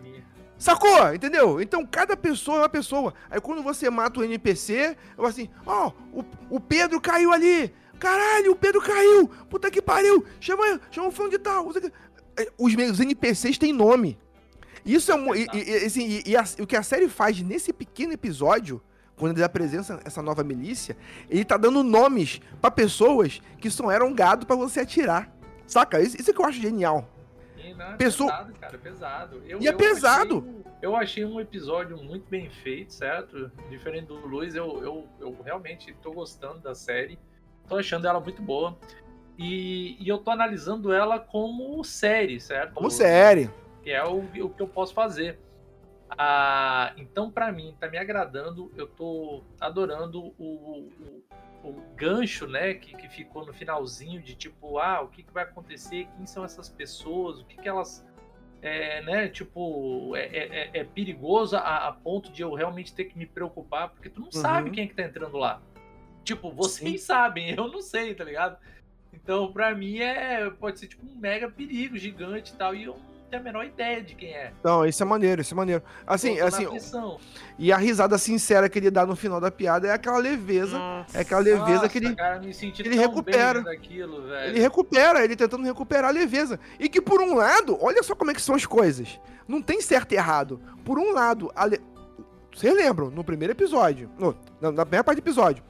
[0.56, 1.12] Sacou?
[1.12, 1.60] Entendeu?
[1.60, 3.12] Então cada pessoa é uma pessoa.
[3.30, 7.74] Aí quando você mata o NPC, eu assim, ó, o, o Pedro caiu ali.
[7.98, 9.28] Caralho, o Pedro caiu.
[9.50, 10.24] Puta que pariu.
[10.40, 11.64] Chama, chama o fã de tal.
[11.64, 11.72] não
[12.58, 14.18] Os, NPCs têm nome.
[14.84, 15.16] Isso é.
[15.36, 18.82] E, e- assim, e- e a- o que a série faz nesse pequeno episódio,
[19.16, 20.96] quando eles apresentam essa nova milícia,
[21.30, 25.32] ele tá dando nomes pra pessoas que só eram gado pra você atirar.
[25.66, 26.00] Saca?
[26.00, 27.08] Isso, isso é que eu acho genial.
[27.76, 29.42] Não, é Pessoa- pesado, cara, é pesado.
[29.48, 30.38] Eu, E é eu pesado.
[30.38, 33.50] achei- eu achei um episódio muito bem feito, certo?
[33.70, 37.18] Diferente do Luiz, eu, eu, eu realmente tô gostando da série.
[37.66, 38.78] Tô achando ela muito boa.
[39.38, 42.74] E, e eu tô analisando ela como série, certo?
[42.74, 43.50] Como série.
[43.84, 45.38] Que é o, o que eu posso fazer.
[46.16, 48.72] Ah, então, pra mim, tá me agradando.
[48.76, 51.22] Eu tô adorando o, o,
[51.62, 55.44] o gancho, né, que, que ficou no finalzinho de tipo, ah, o que, que vai
[55.44, 56.08] acontecer?
[56.16, 57.40] Quem são essas pessoas?
[57.40, 58.04] O que, que elas.
[58.62, 63.18] É, né, tipo, é, é, é perigoso a, a ponto de eu realmente ter que
[63.18, 65.60] me preocupar, porque tu não sabe quem é que tá entrando lá.
[66.22, 68.56] Tipo, vocês sabem, eu não sei, tá ligado?
[69.12, 72.98] Então, pra mim, é, pode ser tipo um mega perigo gigante e tal, e eu
[73.34, 74.52] tenho a menor ideia de quem é.
[74.62, 75.82] Não, isso é maneiro, isso é maneiro.
[76.06, 76.66] Assim, assim,
[77.58, 80.78] e a risada sincera que ele dá no final da piada é aquela leveza.
[80.78, 81.18] Nossa.
[81.18, 83.62] É aquela leveza Nossa, que ele, cara, me senti ele recupera.
[83.62, 86.58] daquilo, ele recupera, ele tentando recuperar a leveza.
[86.78, 89.20] E que por um lado, olha só como é que são as coisas.
[89.46, 90.60] Não tem certo e errado.
[90.84, 91.80] Por um lado, a le...
[92.54, 95.62] vocês lembram, no primeiro episódio, no, na, primeira parte do episódio,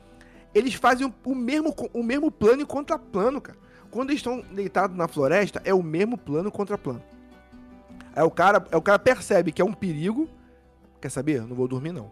[0.54, 3.58] eles fazem o, mesmo, o mesmo plano e contraplano, cara.
[3.90, 7.02] Quando eles estão deitados na floresta, é o mesmo plano e contraplano.
[8.14, 10.28] Aí o cara, aí o cara percebe que é um perigo.
[11.00, 11.42] Quer saber?
[11.42, 12.10] Não vou dormir, não.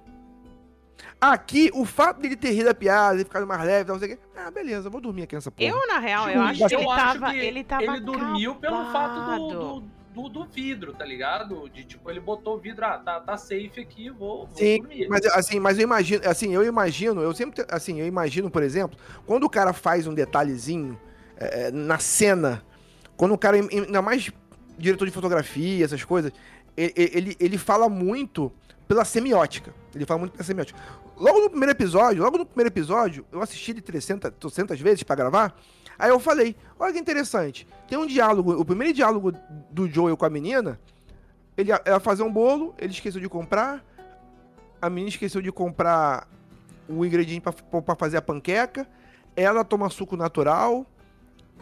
[1.20, 4.14] Aqui, o fato dele ter rido a piada, ele ficar mais leve, tal, não sei
[4.14, 4.22] o quê.
[4.36, 5.68] Ah, beleza, eu vou dormir aqui nessa porra.
[5.70, 7.30] Eu, na real, eu Tipo, acho que ele eu tava.
[7.30, 7.82] que Ele tava.
[7.84, 9.84] ele dormiu pelo fato do, do,
[10.14, 11.68] do, do vidro, tá ligado?
[11.70, 15.08] De tipo, ele botou o vidro, ah, tá, tá safe aqui, vou, vou Sim, dormir.
[15.08, 18.98] mas assim, mas eu imagino, assim, eu imagino, eu sempre, assim, eu imagino, por exemplo,
[19.26, 20.98] quando o cara faz um detalhezinho
[21.36, 22.62] é, é, na cena,
[23.16, 24.30] quando o cara, ainda mais
[24.78, 26.32] diretor de fotografia, essas coisas,
[26.76, 28.52] ele, ele, ele fala muito
[28.88, 29.74] pela semiótica.
[29.94, 30.78] Ele fala muito pela semiótica.
[31.16, 35.14] Logo no primeiro episódio, logo no primeiro episódio, eu assisti ele 300, 300 vezes pra
[35.14, 35.54] gravar.
[35.98, 37.66] Aí eu falei, olha que interessante.
[37.86, 39.32] Tem um diálogo, o primeiro diálogo
[39.70, 40.80] do Joel com a menina,
[41.56, 43.84] ele ela fazer um bolo, ele esqueceu de comprar,
[44.80, 46.26] a menina esqueceu de comprar
[46.88, 47.40] o ingrediente
[47.84, 48.88] pra fazer a panqueca,
[49.36, 50.86] ela toma suco natural,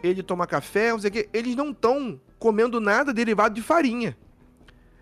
[0.03, 1.29] ele toma café, não sei o quê.
[1.33, 4.17] Eles não estão comendo nada derivado de farinha.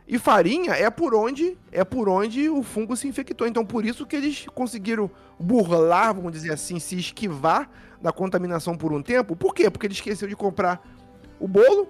[0.07, 3.47] E farinha é por onde é por onde o fungo se infectou.
[3.47, 7.71] Então por isso que eles conseguiram burlar, vamos dizer assim, se esquivar
[8.03, 9.37] da contaminação por um tempo.
[9.37, 9.71] Por quê?
[9.71, 10.81] Porque ele esqueceu de comprar
[11.39, 11.89] o bolo.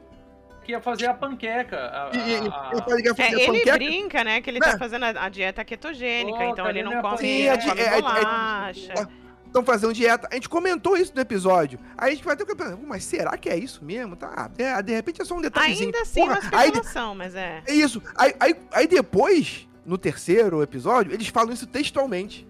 [0.65, 1.77] Que ia fazer a panqueca.
[1.77, 4.41] A, E, e, e, a- ele pode É, fazer ele brinca, né?
[4.43, 4.67] Que ele Né?
[4.73, 7.49] tá fazendo a, a dieta ketogênica, Pô, então ele não ele é come, Sim, ele
[7.49, 9.09] a di- come é- é- bolacha.
[9.49, 10.29] Estão fazendo dieta.
[10.31, 11.79] A gente comentou isso no episódio.
[11.97, 14.15] Aí a gente vai ter que pensar, "Pô, mas será que é isso mesmo?
[14.15, 15.87] Tá, ah, é, de repente é só um detalhezinho.
[15.87, 17.63] Ainda assim, Porra, uma aí, especulação, mas é.
[17.67, 18.01] É isso.
[18.17, 22.47] Aí, aí, aí depois, no terceiro episódio, eles falam isso textualmente.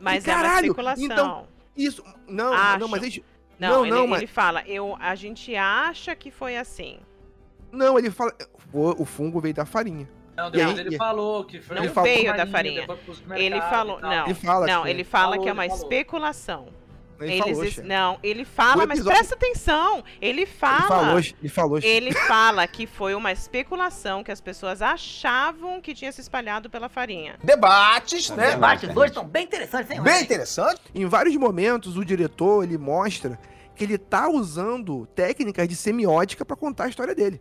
[0.00, 1.04] Mas E é uma caralho, especulação.
[1.04, 2.04] então, Isso.
[2.28, 2.78] Não, Acho.
[2.80, 3.20] não, mas eles.
[3.58, 6.98] não, não, ele, não, mas- ele fala, eu, a gente acha que foi assim.
[7.72, 8.32] Não, ele fala.
[8.72, 10.08] O, o fungo veio da farinha.
[10.38, 12.86] Não, E depois aí- ele falou que foi Não Ele veio da farinha.
[13.36, 16.68] Ele falou, e não, Ele fala não, que- ele fala Falou, que é uma especulação.
[17.20, 17.82] Ele Eles falou, chefe.
[17.82, 20.04] não, ele fala, O mas episódio- presta atenção.
[20.22, 20.78] Ele fala.
[20.78, 21.78] Ele falou, ele falou.
[21.82, 26.88] Ele fala que foi uma especulação que as pessoas achavam que tinha se espalhado pela
[26.88, 27.34] farinha.
[27.42, 28.52] Debates, né?
[28.52, 30.00] Debates, dois são bem interessantes, hein?
[30.00, 30.80] Bem interessante.
[30.94, 33.36] Em vários momentos, o diretor ele mostra
[33.74, 37.40] que ele tá usando técnicas de semiótica pra contar a história dele.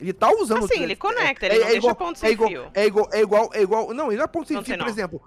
[0.00, 0.64] Ele tá usando.
[0.64, 2.70] Assim, ele conecta, ele não deixa igual, ponto é sem igual, fio.
[2.72, 3.94] É igual, é igual, é igual.
[3.94, 4.88] Não, ele não é ponto sem Não fio, por não.
[4.88, 5.22] exemplo.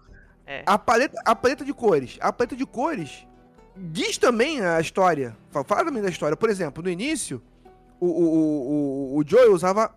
[0.45, 0.63] É.
[0.65, 2.17] A paleta, a paleta de cores.
[2.22, 3.28] A paleta de cores
[3.76, 5.36] diz também a história.
[5.49, 6.38] Fala, também da história.
[6.38, 7.41] Por exemplo, no início,
[7.99, 9.93] o, o, o, o, o Joey usava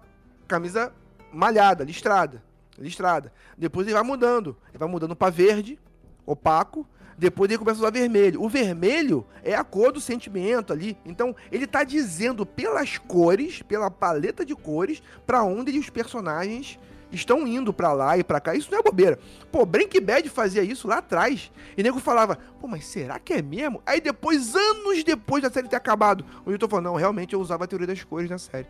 [0.46, 0.92] camisa
[1.32, 2.42] malhada, listrada.
[2.76, 3.32] Listrada.
[3.56, 4.56] Depois ele vai mudando.
[4.70, 5.78] Ele vai mudando pra verde,
[6.26, 6.86] opaco.
[7.16, 8.42] Depois ele começa a usar vermelho.
[8.42, 10.96] O vermelho é a cor do sentimento ali.
[11.04, 16.78] Então, ele tá dizendo pelas cores, pela paleta de cores, pra onde os personagens
[17.12, 18.54] estão indo pra lá e pra cá.
[18.54, 19.18] Isso não é bobeira.
[19.50, 21.50] Pô, Breaking Bad fazia isso lá atrás.
[21.76, 23.82] E nego falava, pô, mas será que é mesmo?
[23.86, 27.64] Aí depois, anos depois da série ter acabado, o Newton falou, não, realmente eu usava
[27.64, 28.66] a teoria das cores na série.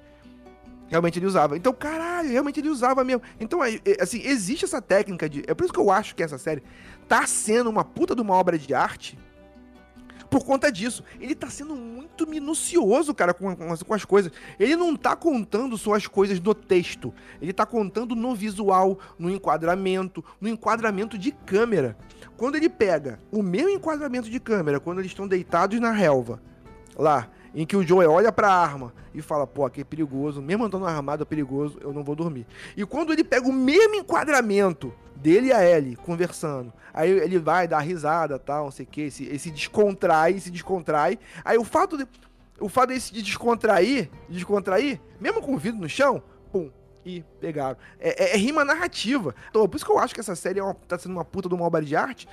[0.89, 1.57] Realmente ele usava.
[1.57, 3.23] Então, caralho, realmente ele usava mesmo.
[3.41, 5.43] Então, é, assim, existe essa técnica de.
[5.47, 6.63] É por isso que eu acho que essa série
[7.09, 9.19] tá sendo uma puta de uma obra de arte.
[10.31, 11.05] Por conta disso.
[11.21, 14.33] Ele tá sendo muito minucioso, cara, com, com as, coisas.
[14.59, 17.15] Ele não tá contando só as coisas do texto.
[17.41, 21.97] Ele tá contando no visual, no enquadramento, no enquadramento de câmera.
[22.37, 26.43] Quando ele pega o meu enquadramento de câmera, quando eles estão deitados na relva,
[26.97, 30.65] lá, em que o Joey olha pra arma e fala, pô, aqui é perigoso, mesmo
[30.65, 32.47] andando armado é perigoso, eu não vou dormir.
[32.77, 37.69] E quando ele pega o mesmo enquadramento dele e a Ellie conversando, aí ele vai
[37.69, 41.97] dar risada, tal, não sei o que, se, se descontrai, se descontrai, aí o fato
[41.97, 42.07] de...
[42.59, 46.71] o fato desse de descontrair, de descontrair, mesmo com o vidro no chão, pum,
[47.07, 47.77] e pegaram.
[48.01, 49.35] É, é- é rima narrativa.
[49.51, 51.49] Então, por isso que eu acho que essa série é uma- tá sendo uma puta
[51.49, 52.27] de uma obra de arte,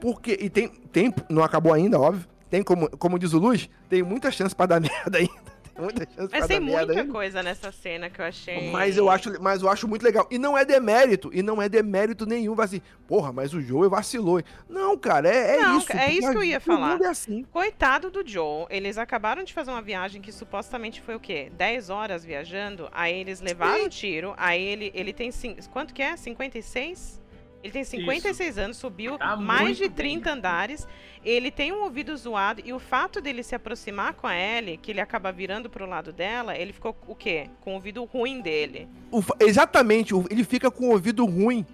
[0.00, 4.02] porque, e tem, tem não acabou ainda, óbvio, tem como, como diz o Luz, tem
[4.02, 5.56] muita chance pra dar merda ainda.
[5.76, 7.04] Tem muita chance Mas tem muita ainda.
[7.12, 8.70] coisa nessa cena que eu achei.
[8.70, 10.26] Mas eu acho, mas eu acho muito legal.
[10.30, 12.54] E não é demérito, e não é demérito nenhum.
[12.54, 14.42] Vai assim, porra, mas o Joe vacilou.
[14.70, 15.92] Não, cara, é, é Não, isso.
[15.92, 16.98] é isso que eu ia Todo falar.
[17.02, 17.44] é assim.
[17.52, 21.52] Coitado do Joe, eles acabaram de fazer uma viagem que supostamente foi o quê?
[21.54, 25.30] 10 horas viajando, aí eles levaram um tiro, aí ele, ele tem.
[25.70, 26.16] Quanto que é?
[26.16, 27.20] 56?
[27.66, 29.90] Ele tem 56 anos, subiu Tá mais de bem.
[30.20, 30.86] 30 andares.
[31.24, 34.92] Ele tem um ouvido zoado e o fato dele se aproximar com a Ellie, que
[34.92, 37.48] ele acaba virando pro lado dela, ele ficou o quê?
[37.60, 38.88] Com o ouvido ruim dele.
[39.10, 41.66] O exatamente, ele fica com o ouvido ruim.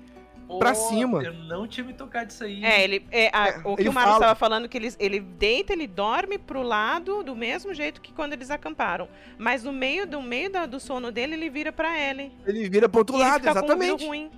[0.59, 1.22] Pra cima.
[1.22, 2.62] Eu não tinha me tocado disso aí.
[2.62, 4.16] É, ele, é, a- É, o que o Marcos fala.
[4.16, 8.34] estava falando que ele, ele deita, ele dorme pro lado do mesmo jeito que quando
[8.34, 9.09] eles acamparam.
[9.38, 12.30] Mas no meio do meio da- do sono dele, ele vira pra Ellie.
[12.47, 14.07] Ele vira pro outro E ele lado, fica com o ouvido exatamente.
[14.07, 14.30] ruim.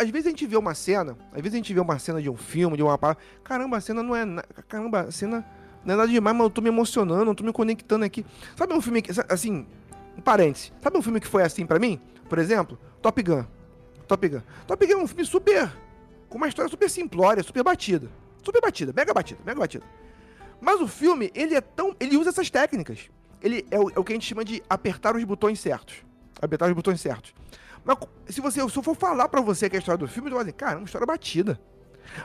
[0.00, 2.30] Às vezes a gente vê uma cena, às vezes a gente vê uma cena de
[2.30, 3.18] um filme, de uma parada.
[3.42, 4.24] Caramba, a cena não é.
[4.24, 5.44] na- Caramba, a cena
[5.84, 8.24] não é nada demais, mas eu tô me emocionando, eu tô me conectando aqui.
[8.56, 9.10] Sabe um filme que.
[9.28, 9.66] Assim,
[10.16, 10.72] um parênteses.
[10.82, 12.00] Sabe um filme que foi assim pra mim?
[12.28, 13.44] Por exemplo, Top Gun.
[14.08, 14.40] Top Gun.
[14.66, 15.70] Top Gun é um filme super.
[16.28, 18.08] com uma história super simplória, super batida.
[18.42, 19.84] Super batida, mega batida, mega batida.
[20.60, 21.94] Mas o filme, ele é tão.
[22.00, 23.10] Ele usa essas técnicas.
[23.42, 25.96] Ele é o, é o que a gente chama de apertar os botões certos.
[26.40, 27.34] Apertar os botões certos.
[27.84, 30.30] Mas se você se eu for falar pra você que é a história do filme,
[30.30, 31.60] você vai dizer, cara, é uma história batida.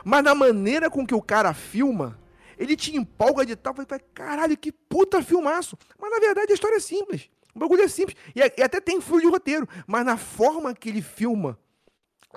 [0.04, 2.18] Mas na maneira com que o cara filma,
[2.58, 5.76] ele te empolga de tal, vai, caralho, que puta filmaço.
[5.98, 7.30] Mas na verdade a história é simples.
[7.54, 8.16] O bagulho é simples.
[8.34, 9.68] E, e até tem fluxo de roteiro.
[9.86, 11.58] Mas na forma que ele filma,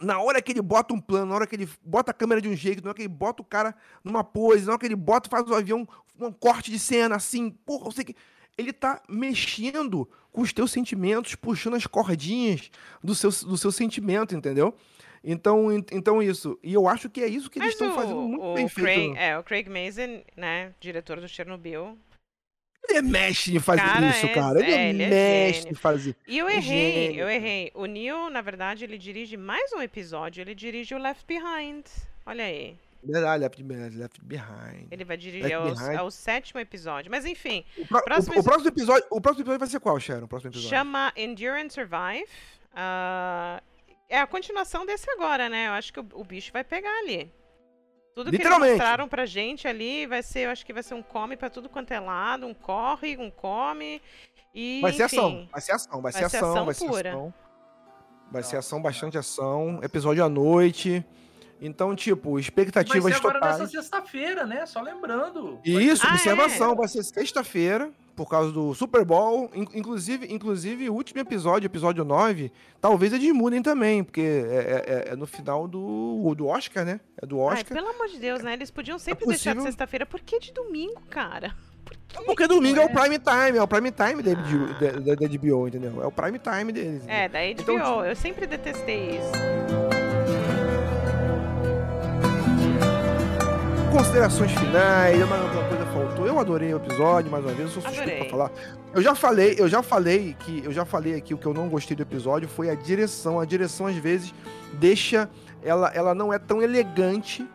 [0.01, 2.49] na hora que ele bota um plano, na hora que ele bota a câmera de
[2.49, 4.95] um jeito, na hora que ele bota o cara numa pose, na hora que ele
[4.95, 5.87] bota, faz o avião,
[6.19, 8.15] um corte de cena assim, porra, eu sei que.
[8.55, 12.69] Ele tá mexendo com os teus sentimentos, puxando as cordinhas
[13.01, 14.75] do seu, do seu sentimento, entendeu?
[15.23, 16.59] Então, en- então isso.
[16.61, 18.67] E eu acho que é isso que eles Mas estão o, fazendo muito o bem
[18.67, 19.17] Craig, feito.
[19.17, 21.97] é, o Craig Mazin, né, diretor do Chernobyl.
[22.89, 24.59] Ele é mestre em fazer Cara, isso, é- cara.
[24.59, 26.17] Ele é, é, ele mestre em fazer.
[26.27, 27.21] E eu É errei, gênio.
[27.21, 27.71] eu errei.
[27.73, 30.41] O Neil, na verdade, ele dirige mais um episódio.
[30.41, 31.85] Ele dirige o Left Behind.
[32.25, 32.75] Olha aí.
[33.05, 33.63] Verdade, Left,
[33.97, 34.87] Left Behind.
[34.91, 37.11] Ele vai dirigir Left ao, ao sétimo episódio.
[37.11, 39.99] Mas enfim, O, pro- o- próximo o próximo episódio, o próximo episódio vai ser qual,
[39.99, 40.25] Sharon?
[40.25, 40.69] O próximo episódio?
[40.69, 42.27] chama Endure and Survive.
[42.73, 43.61] Ah,
[44.09, 45.67] é a continuação desse agora, né?
[45.67, 47.31] Eu acho que o, o bicho vai pegar ali.
[48.15, 51.01] Tudo que eles mostraram pra gente ali vai ser, eu acho que vai ser um
[51.01, 53.99] come pra tudo quanto é lado, um corre, um come.
[54.53, 57.09] E, Vai ser enfim, ação, vai ser ação, vai, ser ação, vai ser pura.
[57.09, 57.33] ação.
[58.31, 61.03] Vai ser ação, bastante ação, episódio à noite.
[61.65, 63.59] Então, tipo, Vai expectativas ser agora totais.
[63.59, 64.65] nessa sexta-feira, né?
[64.65, 65.59] Só lembrando.
[65.63, 66.75] E isso, Ah, observação, é?
[66.75, 69.49] vai ser sexta-feira, por causa do Super Bowl.
[69.55, 72.51] In- Inclusive, inclusive, o último episódio, episódio 9,
[72.81, 76.99] talvez eles mudem também, porque é, é- é no final do, do Oscar, né?
[77.21, 77.77] É do Ai, Oscar.
[77.77, 78.53] pelo amor de Deus, né?
[78.53, 80.05] Eles podiam sempre É deixar de sexta-feira.
[80.05, 81.55] Por que de domingo, cara?
[82.25, 85.67] Porque domingo é o prime time, é o prime time da, da, da, da HBO,
[85.67, 86.03] entendeu?
[86.03, 87.03] É o prime time deles.
[87.07, 87.61] É, da HBO.
[87.73, 89.82] Então, eu sempre detestei isso.
[93.93, 96.25] Considerações finais, alguma coisa faltou.
[96.25, 98.19] Eu adorei o episódio, mais uma vez, eu sou suspeito Adorei.
[98.21, 98.51] pra falar.
[98.93, 101.69] Eu já falei, eu já falei que eu já falei aqui o que eu não
[101.69, 103.39] gostei do episódio foi a direção.
[103.39, 104.33] A direção às vezes
[104.73, 105.29] deixa
[105.61, 107.47] ela ela não é tão elegante.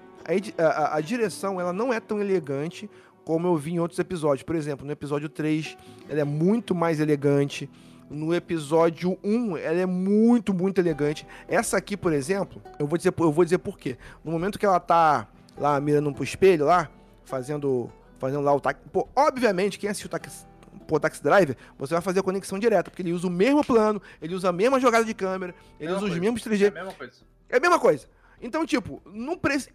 [0.56, 2.88] A- a- a direção ela não é tão elegante
[3.24, 4.44] como eu vi em outros episódios.
[4.44, 5.76] Por exemplo, no episódio 3,
[6.08, 7.68] ela é muito mais elegante.
[8.08, 11.26] No episódio 1, ela é muito, muito elegante.
[11.48, 13.98] Essa aqui, por exemplo, eu vou dizer, eu vou dizer por quê.
[14.24, 15.26] No momento que ela tá
[15.58, 16.88] lá mirando pro espelho lá,
[17.24, 18.80] fazendo, fazendo lá o taxi.
[18.92, 20.46] Pô, obviamente, quem assistiu o taxi,
[20.86, 24.00] pô, taxi Driver, você vai fazer a conexão direta, porque ele usa o mesmo plano,
[24.22, 26.20] ele usa a mesma jogada de câmera, ele Mesma usa os coisa.
[26.20, 26.74] mesmos É a 3G.
[26.74, 27.12] mesma coisa.
[27.48, 28.06] É a mesma coisa.
[28.40, 29.70] Então, tipo, não precisa.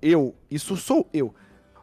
[0.00, 1.32] Eu, isso sou eu.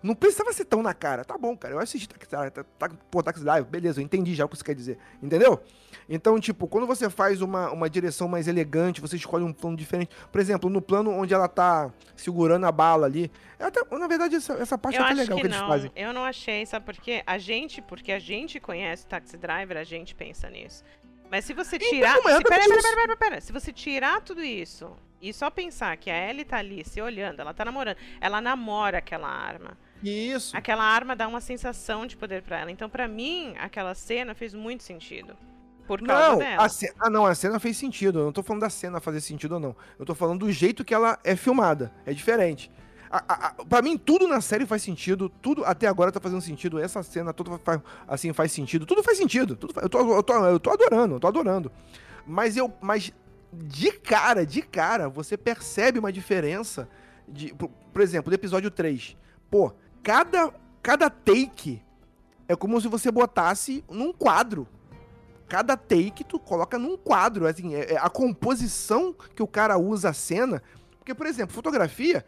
[0.02, 1.24] Não precisava ser tão na cara.
[1.26, 1.74] Tá bom, cara.
[1.74, 4.58] Eu assisti Taxi Drive, tá, tá, pô, Taxi Drive, beleza, eu entendi já o que
[4.58, 4.98] você quer dizer.
[5.22, 5.62] Entendeu?
[6.08, 10.10] Então, tipo, quando você faz uma, uma direção mais elegante, você escolhe um plano diferente.
[10.32, 13.32] Por exemplo, no plano onde ela tá segurando a bala ali.
[13.60, 15.92] é Até, na verdade, essa, essa parte eu é até legal que, que, eles fazem.
[15.96, 17.22] Eu não achei, sabe por quê?
[17.28, 20.84] A gente, porque a gente conhece Taxi Driver, a gente pensa nisso.
[21.30, 22.16] Mas se você tirar.
[22.16, 23.42] não é se, pera, pera, pera, pera.
[23.42, 27.40] Se você tirar tudo isso e só pensar que a Ellie tá ali se olhando,
[27.40, 29.78] ela tá namorando, ela namora aquela arma.
[30.04, 30.56] Isso.
[30.56, 32.72] Aquela arma dá uma sensação de poder pra ela.
[32.72, 35.36] Então, pra mim, aquela cena fez muito sentido.
[35.88, 36.64] Por causa Não, dela.
[36.64, 38.20] a ce- ah, não, a cena fez sentido.
[38.20, 39.76] Eu não tô falando da cena fazer sentido ou não.
[39.98, 41.92] Eu tô falando do jeito que ela é filmada.
[42.06, 42.72] É diferente.
[43.12, 45.30] A, a, a, pra mim, tudo na série faz sentido.
[45.42, 46.80] Tudo até agora tá fazendo sentido.
[46.80, 48.86] Essa cena toda faz, assim, faz sentido.
[48.86, 49.56] Tudo faz sentido.
[49.56, 51.72] Tudo faz, eu, tô, eu, tô, eu tô adorando, eu tô adorando.
[52.26, 52.72] Mas eu.
[52.80, 53.12] Mas
[53.52, 56.88] de cara, de cara, você percebe uma diferença.
[57.28, 59.18] De, por, por exemplo, do episódio 3.
[59.50, 59.74] Pô,
[60.04, 61.82] cada, cada take
[62.48, 64.68] é como se você botasse num quadro.
[65.48, 67.48] Cada take tu coloca num quadro.
[67.48, 70.62] Assim, é, é a composição que o cara usa a cena.
[70.98, 72.26] Porque, por exemplo, fotografia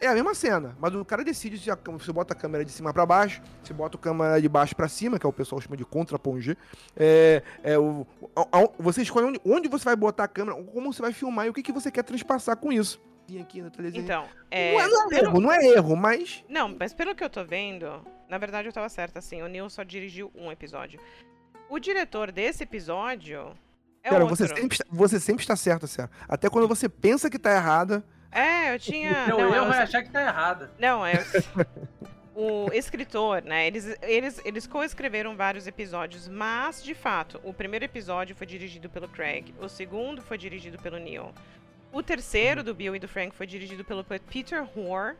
[0.00, 2.92] é a mesma cena, mas o cara decide se você bota a câmera de cima
[2.92, 5.76] para baixo, se bota a câmera de baixo para cima, que é o pessoal chama
[5.76, 6.56] de contrapongé.
[6.96, 8.06] É, é o,
[8.36, 11.46] a, a, você escolhe onde, onde, você vai botar a câmera, como você vai filmar
[11.46, 13.00] e o que, que você quer transpassar com isso.
[13.36, 13.62] Aqui.
[13.94, 15.26] Então, é, não, é, não é pelo...
[15.26, 16.42] erro, não é erro, mas.
[16.48, 19.68] Não, mas pelo que eu tô vendo, na verdade eu tava certa, assim, o Neil
[19.68, 20.98] só dirigiu um episódio.
[21.68, 23.54] O diretor desse episódio.
[24.02, 24.36] É Cara, outro.
[24.36, 26.14] Você, sempre, você sempre está certa, Sérgio.
[26.26, 28.02] Até quando você pensa que tá errada.
[28.32, 29.26] É, eu tinha.
[29.26, 30.70] Não, eu vai achar que tá errada.
[30.78, 31.14] Não, é.
[32.34, 33.66] o escritor, né?
[33.66, 39.08] Eles, eles, eles coescreveram vários episódios, mas, de fato, o primeiro episódio foi dirigido pelo
[39.08, 41.34] Craig, o segundo foi dirigido pelo Neil.
[41.92, 45.16] O terceiro do Bill e do Frank foi dirigido pelo Peter Hoare.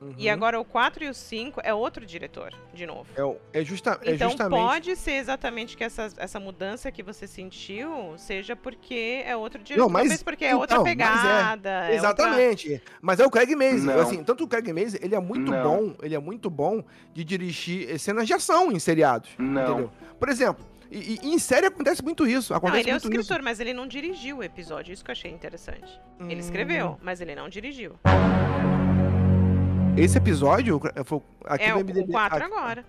[0.00, 0.14] Uhum.
[0.18, 3.08] E agora o 4 e o 5 é outro diretor, de novo.
[3.52, 4.60] É, é, justa, é então justamente...
[4.60, 9.82] pode ser exatamente que essa, essa mudança que você sentiu seja porque é outro diretor,
[9.82, 11.80] não, mas, talvez porque é outra pegada.
[11.80, 12.72] Mas é, exatamente.
[12.72, 12.92] Outra...
[13.00, 13.90] Mas é o Craig Mazin.
[13.90, 15.62] Assim, tanto o Craig Mazin, ele é muito não.
[15.62, 16.84] bom, ele é muito bom
[17.14, 19.30] de dirigir cenas de ação em seriados.
[19.38, 19.62] Não.
[19.62, 19.90] Entendeu?
[20.18, 22.54] Por exemplo, e, e, em série acontece muito isso.
[22.54, 23.44] Acontece não, ele é o escritor, isso.
[23.44, 24.92] mas ele não dirigiu o episódio.
[24.92, 26.00] Isso que eu achei interessante.
[26.20, 26.30] Hum.
[26.30, 27.96] Ele escreveu, mas ele não dirigiu.
[29.96, 32.00] Esse episódio foi aqui é, no MDB.
[32.00, 32.84] o 4 agora.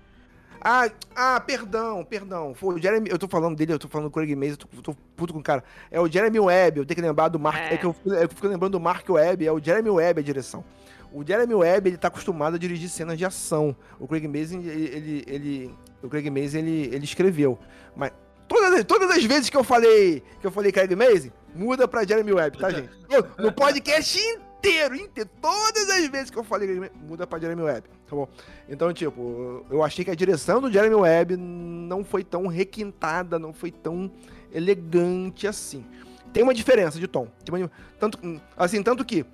[0.59, 2.53] Ah, ah, perdão, perdão.
[2.53, 3.09] Foi o Jeremy.
[3.09, 5.39] Eu tô falando dele, eu tô falando do Craig Mason, eu tô, tô, puto com
[5.39, 5.63] o cara.
[5.91, 7.57] É o Jeremy Webb, eu tenho que lembrar do Mark.
[7.57, 10.23] É, é que eu, eu fico lembrando do Mark Webb, é o Jeremy Webb a
[10.23, 10.63] direção.
[11.11, 13.75] O Jeremy Webb, ele tá acostumado a dirigir cenas de ação.
[13.99, 14.95] O Craig Mason, ele.
[14.95, 17.57] ele, ele o Craig Mason, ele, ele escreveu.
[17.95, 18.11] Mas
[18.47, 22.33] todas, todas as vezes que eu falei que eu falei Craig Mason, muda pra Jeremy
[22.33, 22.89] Webb, tá, gente?
[23.09, 25.29] No, no podcast inteiro, inteiro.
[25.41, 28.27] Todas as vezes que eu falei, muda pra Jeremy Webb, tá bom?
[28.69, 33.53] Então, tipo, eu achei que a direção do Jeremy Webb não foi tão requintada, não
[33.53, 34.11] foi tão
[34.51, 35.85] elegante assim.
[36.33, 37.27] Tem uma diferença de tom.
[37.49, 38.19] Uma, tanto,
[38.55, 39.25] assim, tanto que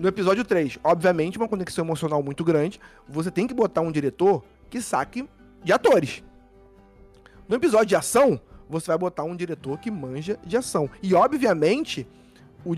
[0.00, 4.42] no episódio 3, obviamente, uma conexão emocional muito grande, você tem que botar um diretor
[4.70, 5.28] que saque
[5.62, 6.24] de atores.
[7.46, 10.88] No episódio de ação, você vai botar um diretor que manja de ação.
[11.02, 12.08] E, obviamente,
[12.64, 12.74] o,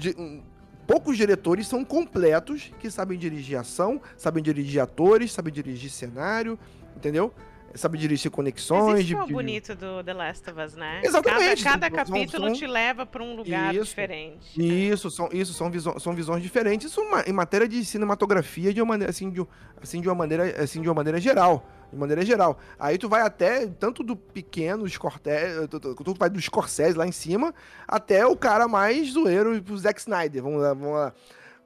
[0.85, 6.59] poucos diretores são completos que sabem dirigir ação, sabem dirigir atores, sabem dirigir cenário,
[6.97, 7.33] entendeu?
[7.75, 9.11] Sabe dirigir conexões.
[9.11, 11.01] É o bonito do The Last of Us, né?
[11.03, 11.65] Exatamente.
[11.65, 12.53] Cada, cada capítulo são...
[12.55, 14.91] te leva para um lugar isso, diferente.
[14.91, 16.91] Isso, são, isso são, visões, são visões diferentes.
[16.91, 19.47] Isso em matéria de cinematografia, de uma maneira, assim, de,
[19.81, 22.59] assim, de uma maneira, assim, de uma maneira geral de maneira geral.
[22.79, 27.07] Aí tu vai até, tanto do pequeno, Scorsese, tu, tu, tu vai do Scorsese lá
[27.07, 27.55] em cima,
[27.87, 30.43] até o cara mais zoeiro, o Zack Snyder.
[30.43, 31.13] Vamos lá, vamos lá.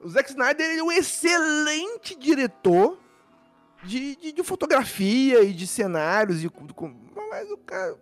[0.01, 2.97] O Zack Snyder é um excelente diretor
[3.87, 6.43] de, de, de, fotografia e de cenários.
[6.43, 6.51] E,
[7.29, 7.97] mas o cara.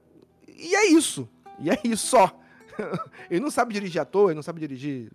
[0.48, 1.30] E é isso.
[1.60, 2.38] E é isso só.
[3.30, 5.12] ele não sabe dirigir ator, ele não sabe dirigir.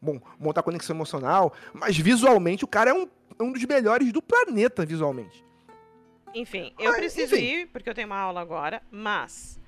[0.00, 3.06] Bom, montar conexão emocional, mas visualmente o cara é um,
[3.38, 5.44] um dos melhores do planeta, visualmente.
[6.34, 7.44] Enfim, eu preciso enfim.
[7.44, 9.60] ir, porque eu tenho uma aula agora, mas.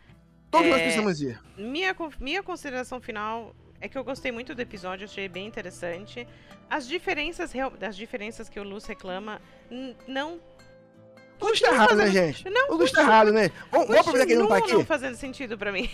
[0.51, 1.41] Todos é, nós precisamos ir.
[1.57, 6.27] Minha, minha consideração final é que eu gostei muito do episódio, achei bem interessante.
[6.71, 9.43] As diferenças, as diferenças que o Luz reclama,
[10.07, 10.41] não.
[11.41, 12.49] O Luz tá errado, né, gente?
[12.49, 13.51] Não, o Luz tá errado, né?
[13.73, 14.73] Vamos, vamos aproveitar que ele não tá aqui.
[14.73, 15.91] não fazendo sentido pra mim.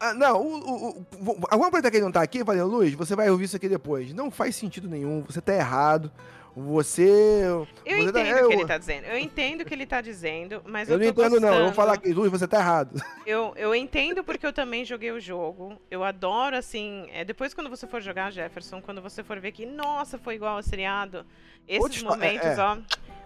[0.00, 3.14] Ah, não, o, o, o, vamos aproveitar que ele não tá aqui, falei, Luz, você
[3.14, 4.14] vai ouvir isso aqui depois.
[4.14, 6.10] Não faz sentido nenhum, você tá errado.
[6.56, 7.42] Você.
[7.44, 9.04] Eu você entendo tá, o que ele tá dizendo.
[9.04, 11.40] Eu entendo o que ele tá dizendo, mas eu, eu não entendo, gostando.
[11.46, 11.54] não.
[11.54, 13.00] Eu vou falar que, Luiz, você tá errado.
[13.24, 15.80] Eu, eu entendo porque eu também joguei o jogo.
[15.90, 17.06] Eu adoro, assim.
[17.12, 20.56] É, depois, quando você for jogar, Jefferson, quando você for ver que, nossa, foi igual
[20.56, 21.24] ao seriado.
[21.68, 22.60] Esses momentos, é, é.
[22.60, 22.78] ó.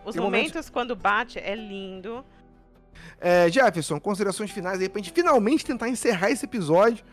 [0.04, 2.24] Os momentos, momentos quando bate é lindo.
[3.20, 7.04] É, Jefferson, considerações finais aí pra gente finalmente tentar encerrar esse episódio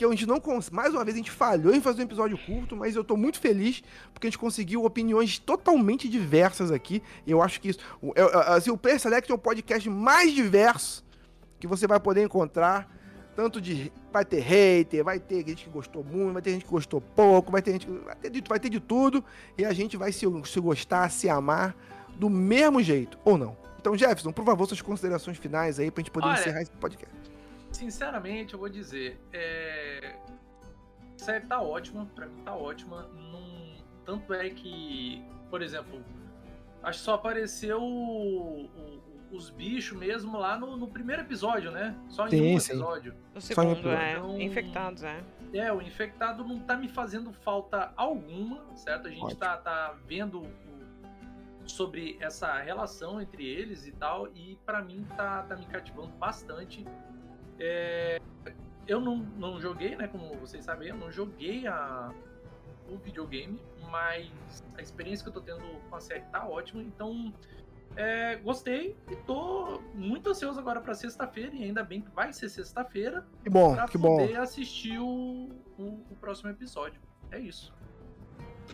[0.00, 0.40] que a gente não
[0.72, 3.38] mais uma vez a gente falhou em fazer um episódio curto, mas eu tô muito
[3.38, 3.82] feliz
[4.14, 7.02] porque a gente conseguiu opiniões totalmente diversas aqui.
[7.26, 7.80] E eu acho que isso,
[8.46, 11.04] assim, o Player Select é o podcast mais diverso
[11.58, 12.88] que você vai poder encontrar.
[13.36, 13.92] Tanto de.
[14.12, 17.52] Vai ter hater, vai ter gente que gostou muito, vai ter gente que gostou pouco,
[17.52, 17.86] vai ter gente.
[17.86, 19.24] Vai ter de, vai ter de tudo.
[19.56, 21.76] E a gente vai se, se gostar, se amar
[22.16, 23.56] do mesmo jeito, ou não.
[23.78, 27.19] Então, Jefferson, por favor, suas considerações finais aí pra gente poder Olha, encerrar esse podcast
[27.72, 30.16] sinceramente, eu vou dizer, é...
[31.14, 33.02] a série tá ótima, pra mim tá ótima.
[33.08, 33.76] Num...
[34.04, 36.02] Tanto é que, por exemplo,
[36.82, 39.02] Acho que só apareceu o- o-
[39.36, 41.94] os bichos mesmo lá no, no primeiro episódio, né?
[42.08, 42.72] Só em Sim, um sim.
[42.72, 43.14] episódio.
[43.34, 44.12] No segundo, é.
[44.12, 45.22] Então- Infectados, é.
[45.52, 49.08] É, o infectado não tá me fazendo falta alguma, certo?
[49.08, 49.40] A gente Ótimo.
[49.40, 55.42] tá, tá vendo o- sobre essa relação entre eles e tal, e pra mim tá,
[55.42, 56.86] tá me cativando bastante.
[57.60, 58.20] É,
[58.86, 60.08] eu não, não joguei, né?
[60.08, 62.12] Como vocês sabem, eu não joguei a,
[62.88, 63.60] o videogame,
[63.90, 64.30] mas
[64.76, 67.32] a experiência que eu tô tendo com a série tá ótima, então
[67.96, 72.48] é, gostei e tô muito ansioso agora pra sexta-feira, e ainda bem que vai ser
[72.48, 74.16] sexta-feira Que bom, pra que bom.
[74.16, 77.00] poder assistir o, o, o próximo episódio.
[77.30, 77.72] É isso.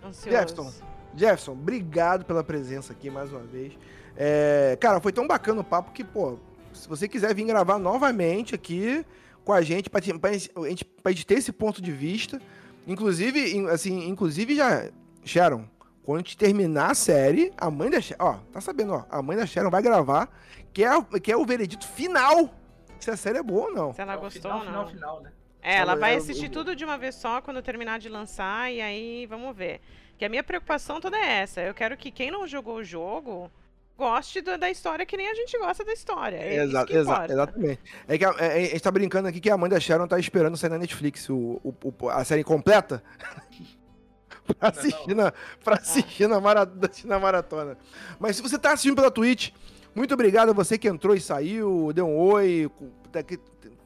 [0.05, 0.31] Ansioso.
[0.31, 0.73] Jefferson,
[1.15, 3.77] Jefferson, obrigado pela presença aqui mais uma vez.
[4.17, 6.39] É, cara, foi tão bacana o papo que, pô,
[6.77, 9.05] se você quiser vir gravar novamente aqui
[9.45, 12.41] com a gente, pra, te- pra gente, pra gente ter esse ponto de vista,
[12.87, 14.89] inclusive, in- assim, inclusive já,
[15.25, 15.65] Sharon,
[16.03, 19.21] quando a gente terminar a série, a mãe da Sharon, ó, tá sabendo, ó, a
[19.23, 20.29] mãe da Sharon vai gravar,
[20.73, 20.91] que é,
[21.23, 22.53] que é o veredito final,
[23.01, 23.93] se a série é boa ou não.
[23.93, 24.91] Se ela É gostou final, ou final, não.
[24.91, 25.33] final, né?
[25.63, 28.73] É, ela vai eu- assistir eu- tudo de uma vez só quando terminar de lançar
[28.73, 29.81] e aí vamos ver.
[30.17, 31.61] Que a minha preocupação toda é essa.
[31.61, 33.51] Eu quero que quem não jogou o jogo
[33.97, 36.37] goste do- da história que nem a gente gosta da história.
[36.37, 37.33] É que importa.
[37.33, 37.81] exatamente.
[38.07, 40.19] É que a, é- a gente tá brincando aqui que a mãe da Sharon tá
[40.19, 43.03] esperando sair na Netflix o, o- o- a série completa
[44.59, 45.33] pra assistir, na,
[45.65, 47.77] pra assistir na, mara- assistir na maratona.
[48.19, 49.51] Mas se você tá assistindo pela Twitch,
[49.95, 52.71] muito obrigado a você que entrou e saiu, deu um oi.
[53.11, 53.21] tá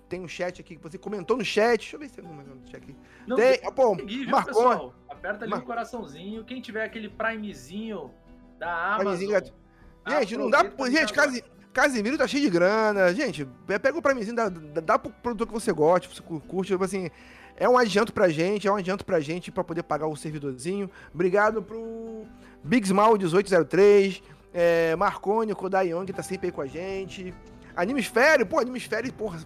[0.08, 1.78] Tem um chat aqui que você comentou no chat.
[1.78, 2.96] Deixa eu ver se tem alguma coisa no chat aqui.
[3.28, 4.52] Não, Tem, ah, pô, seguir, viu, marcou.
[4.54, 4.94] pessoal?
[5.08, 6.44] Aperta ali Mar- o coraçãozinho.
[6.44, 8.10] Quem tiver aquele primezinho
[8.58, 8.98] da Amazon.
[9.04, 9.52] Primezinho grat-
[10.18, 10.64] Gente, não dá.
[10.90, 11.12] Gente.
[11.12, 13.14] Casi- Casimiro tá cheio de grana.
[13.14, 16.40] Gente, pe- pega o Primezinho, dá, dá, pro produtor que você gosta, que você cu-
[16.40, 16.72] curte.
[16.72, 17.08] Tipo assim,
[17.56, 20.90] é um adianto pra gente, é um adianto pra gente pra poder pagar o servidorzinho.
[21.14, 22.24] Obrigado pro
[22.64, 24.20] Bigsmal 1803,
[24.52, 27.32] é, Marconi, Kodai Young, que tá sempre aí com a gente.
[27.76, 29.38] Animesfério, pô, Animesfério, porra,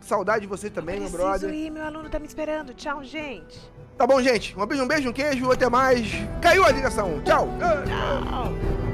[0.00, 1.54] saudade de você também, meu brother.
[1.54, 2.74] ir, meu aluno tá me esperando.
[2.74, 3.56] Tchau, gente.
[3.96, 4.58] Tá bom, gente?
[4.58, 6.06] Um beijo, um beijo, um queijo, até mais.
[6.42, 7.20] Caiu a ligação.
[7.22, 7.48] Tchau.
[7.58, 8.87] Tchau.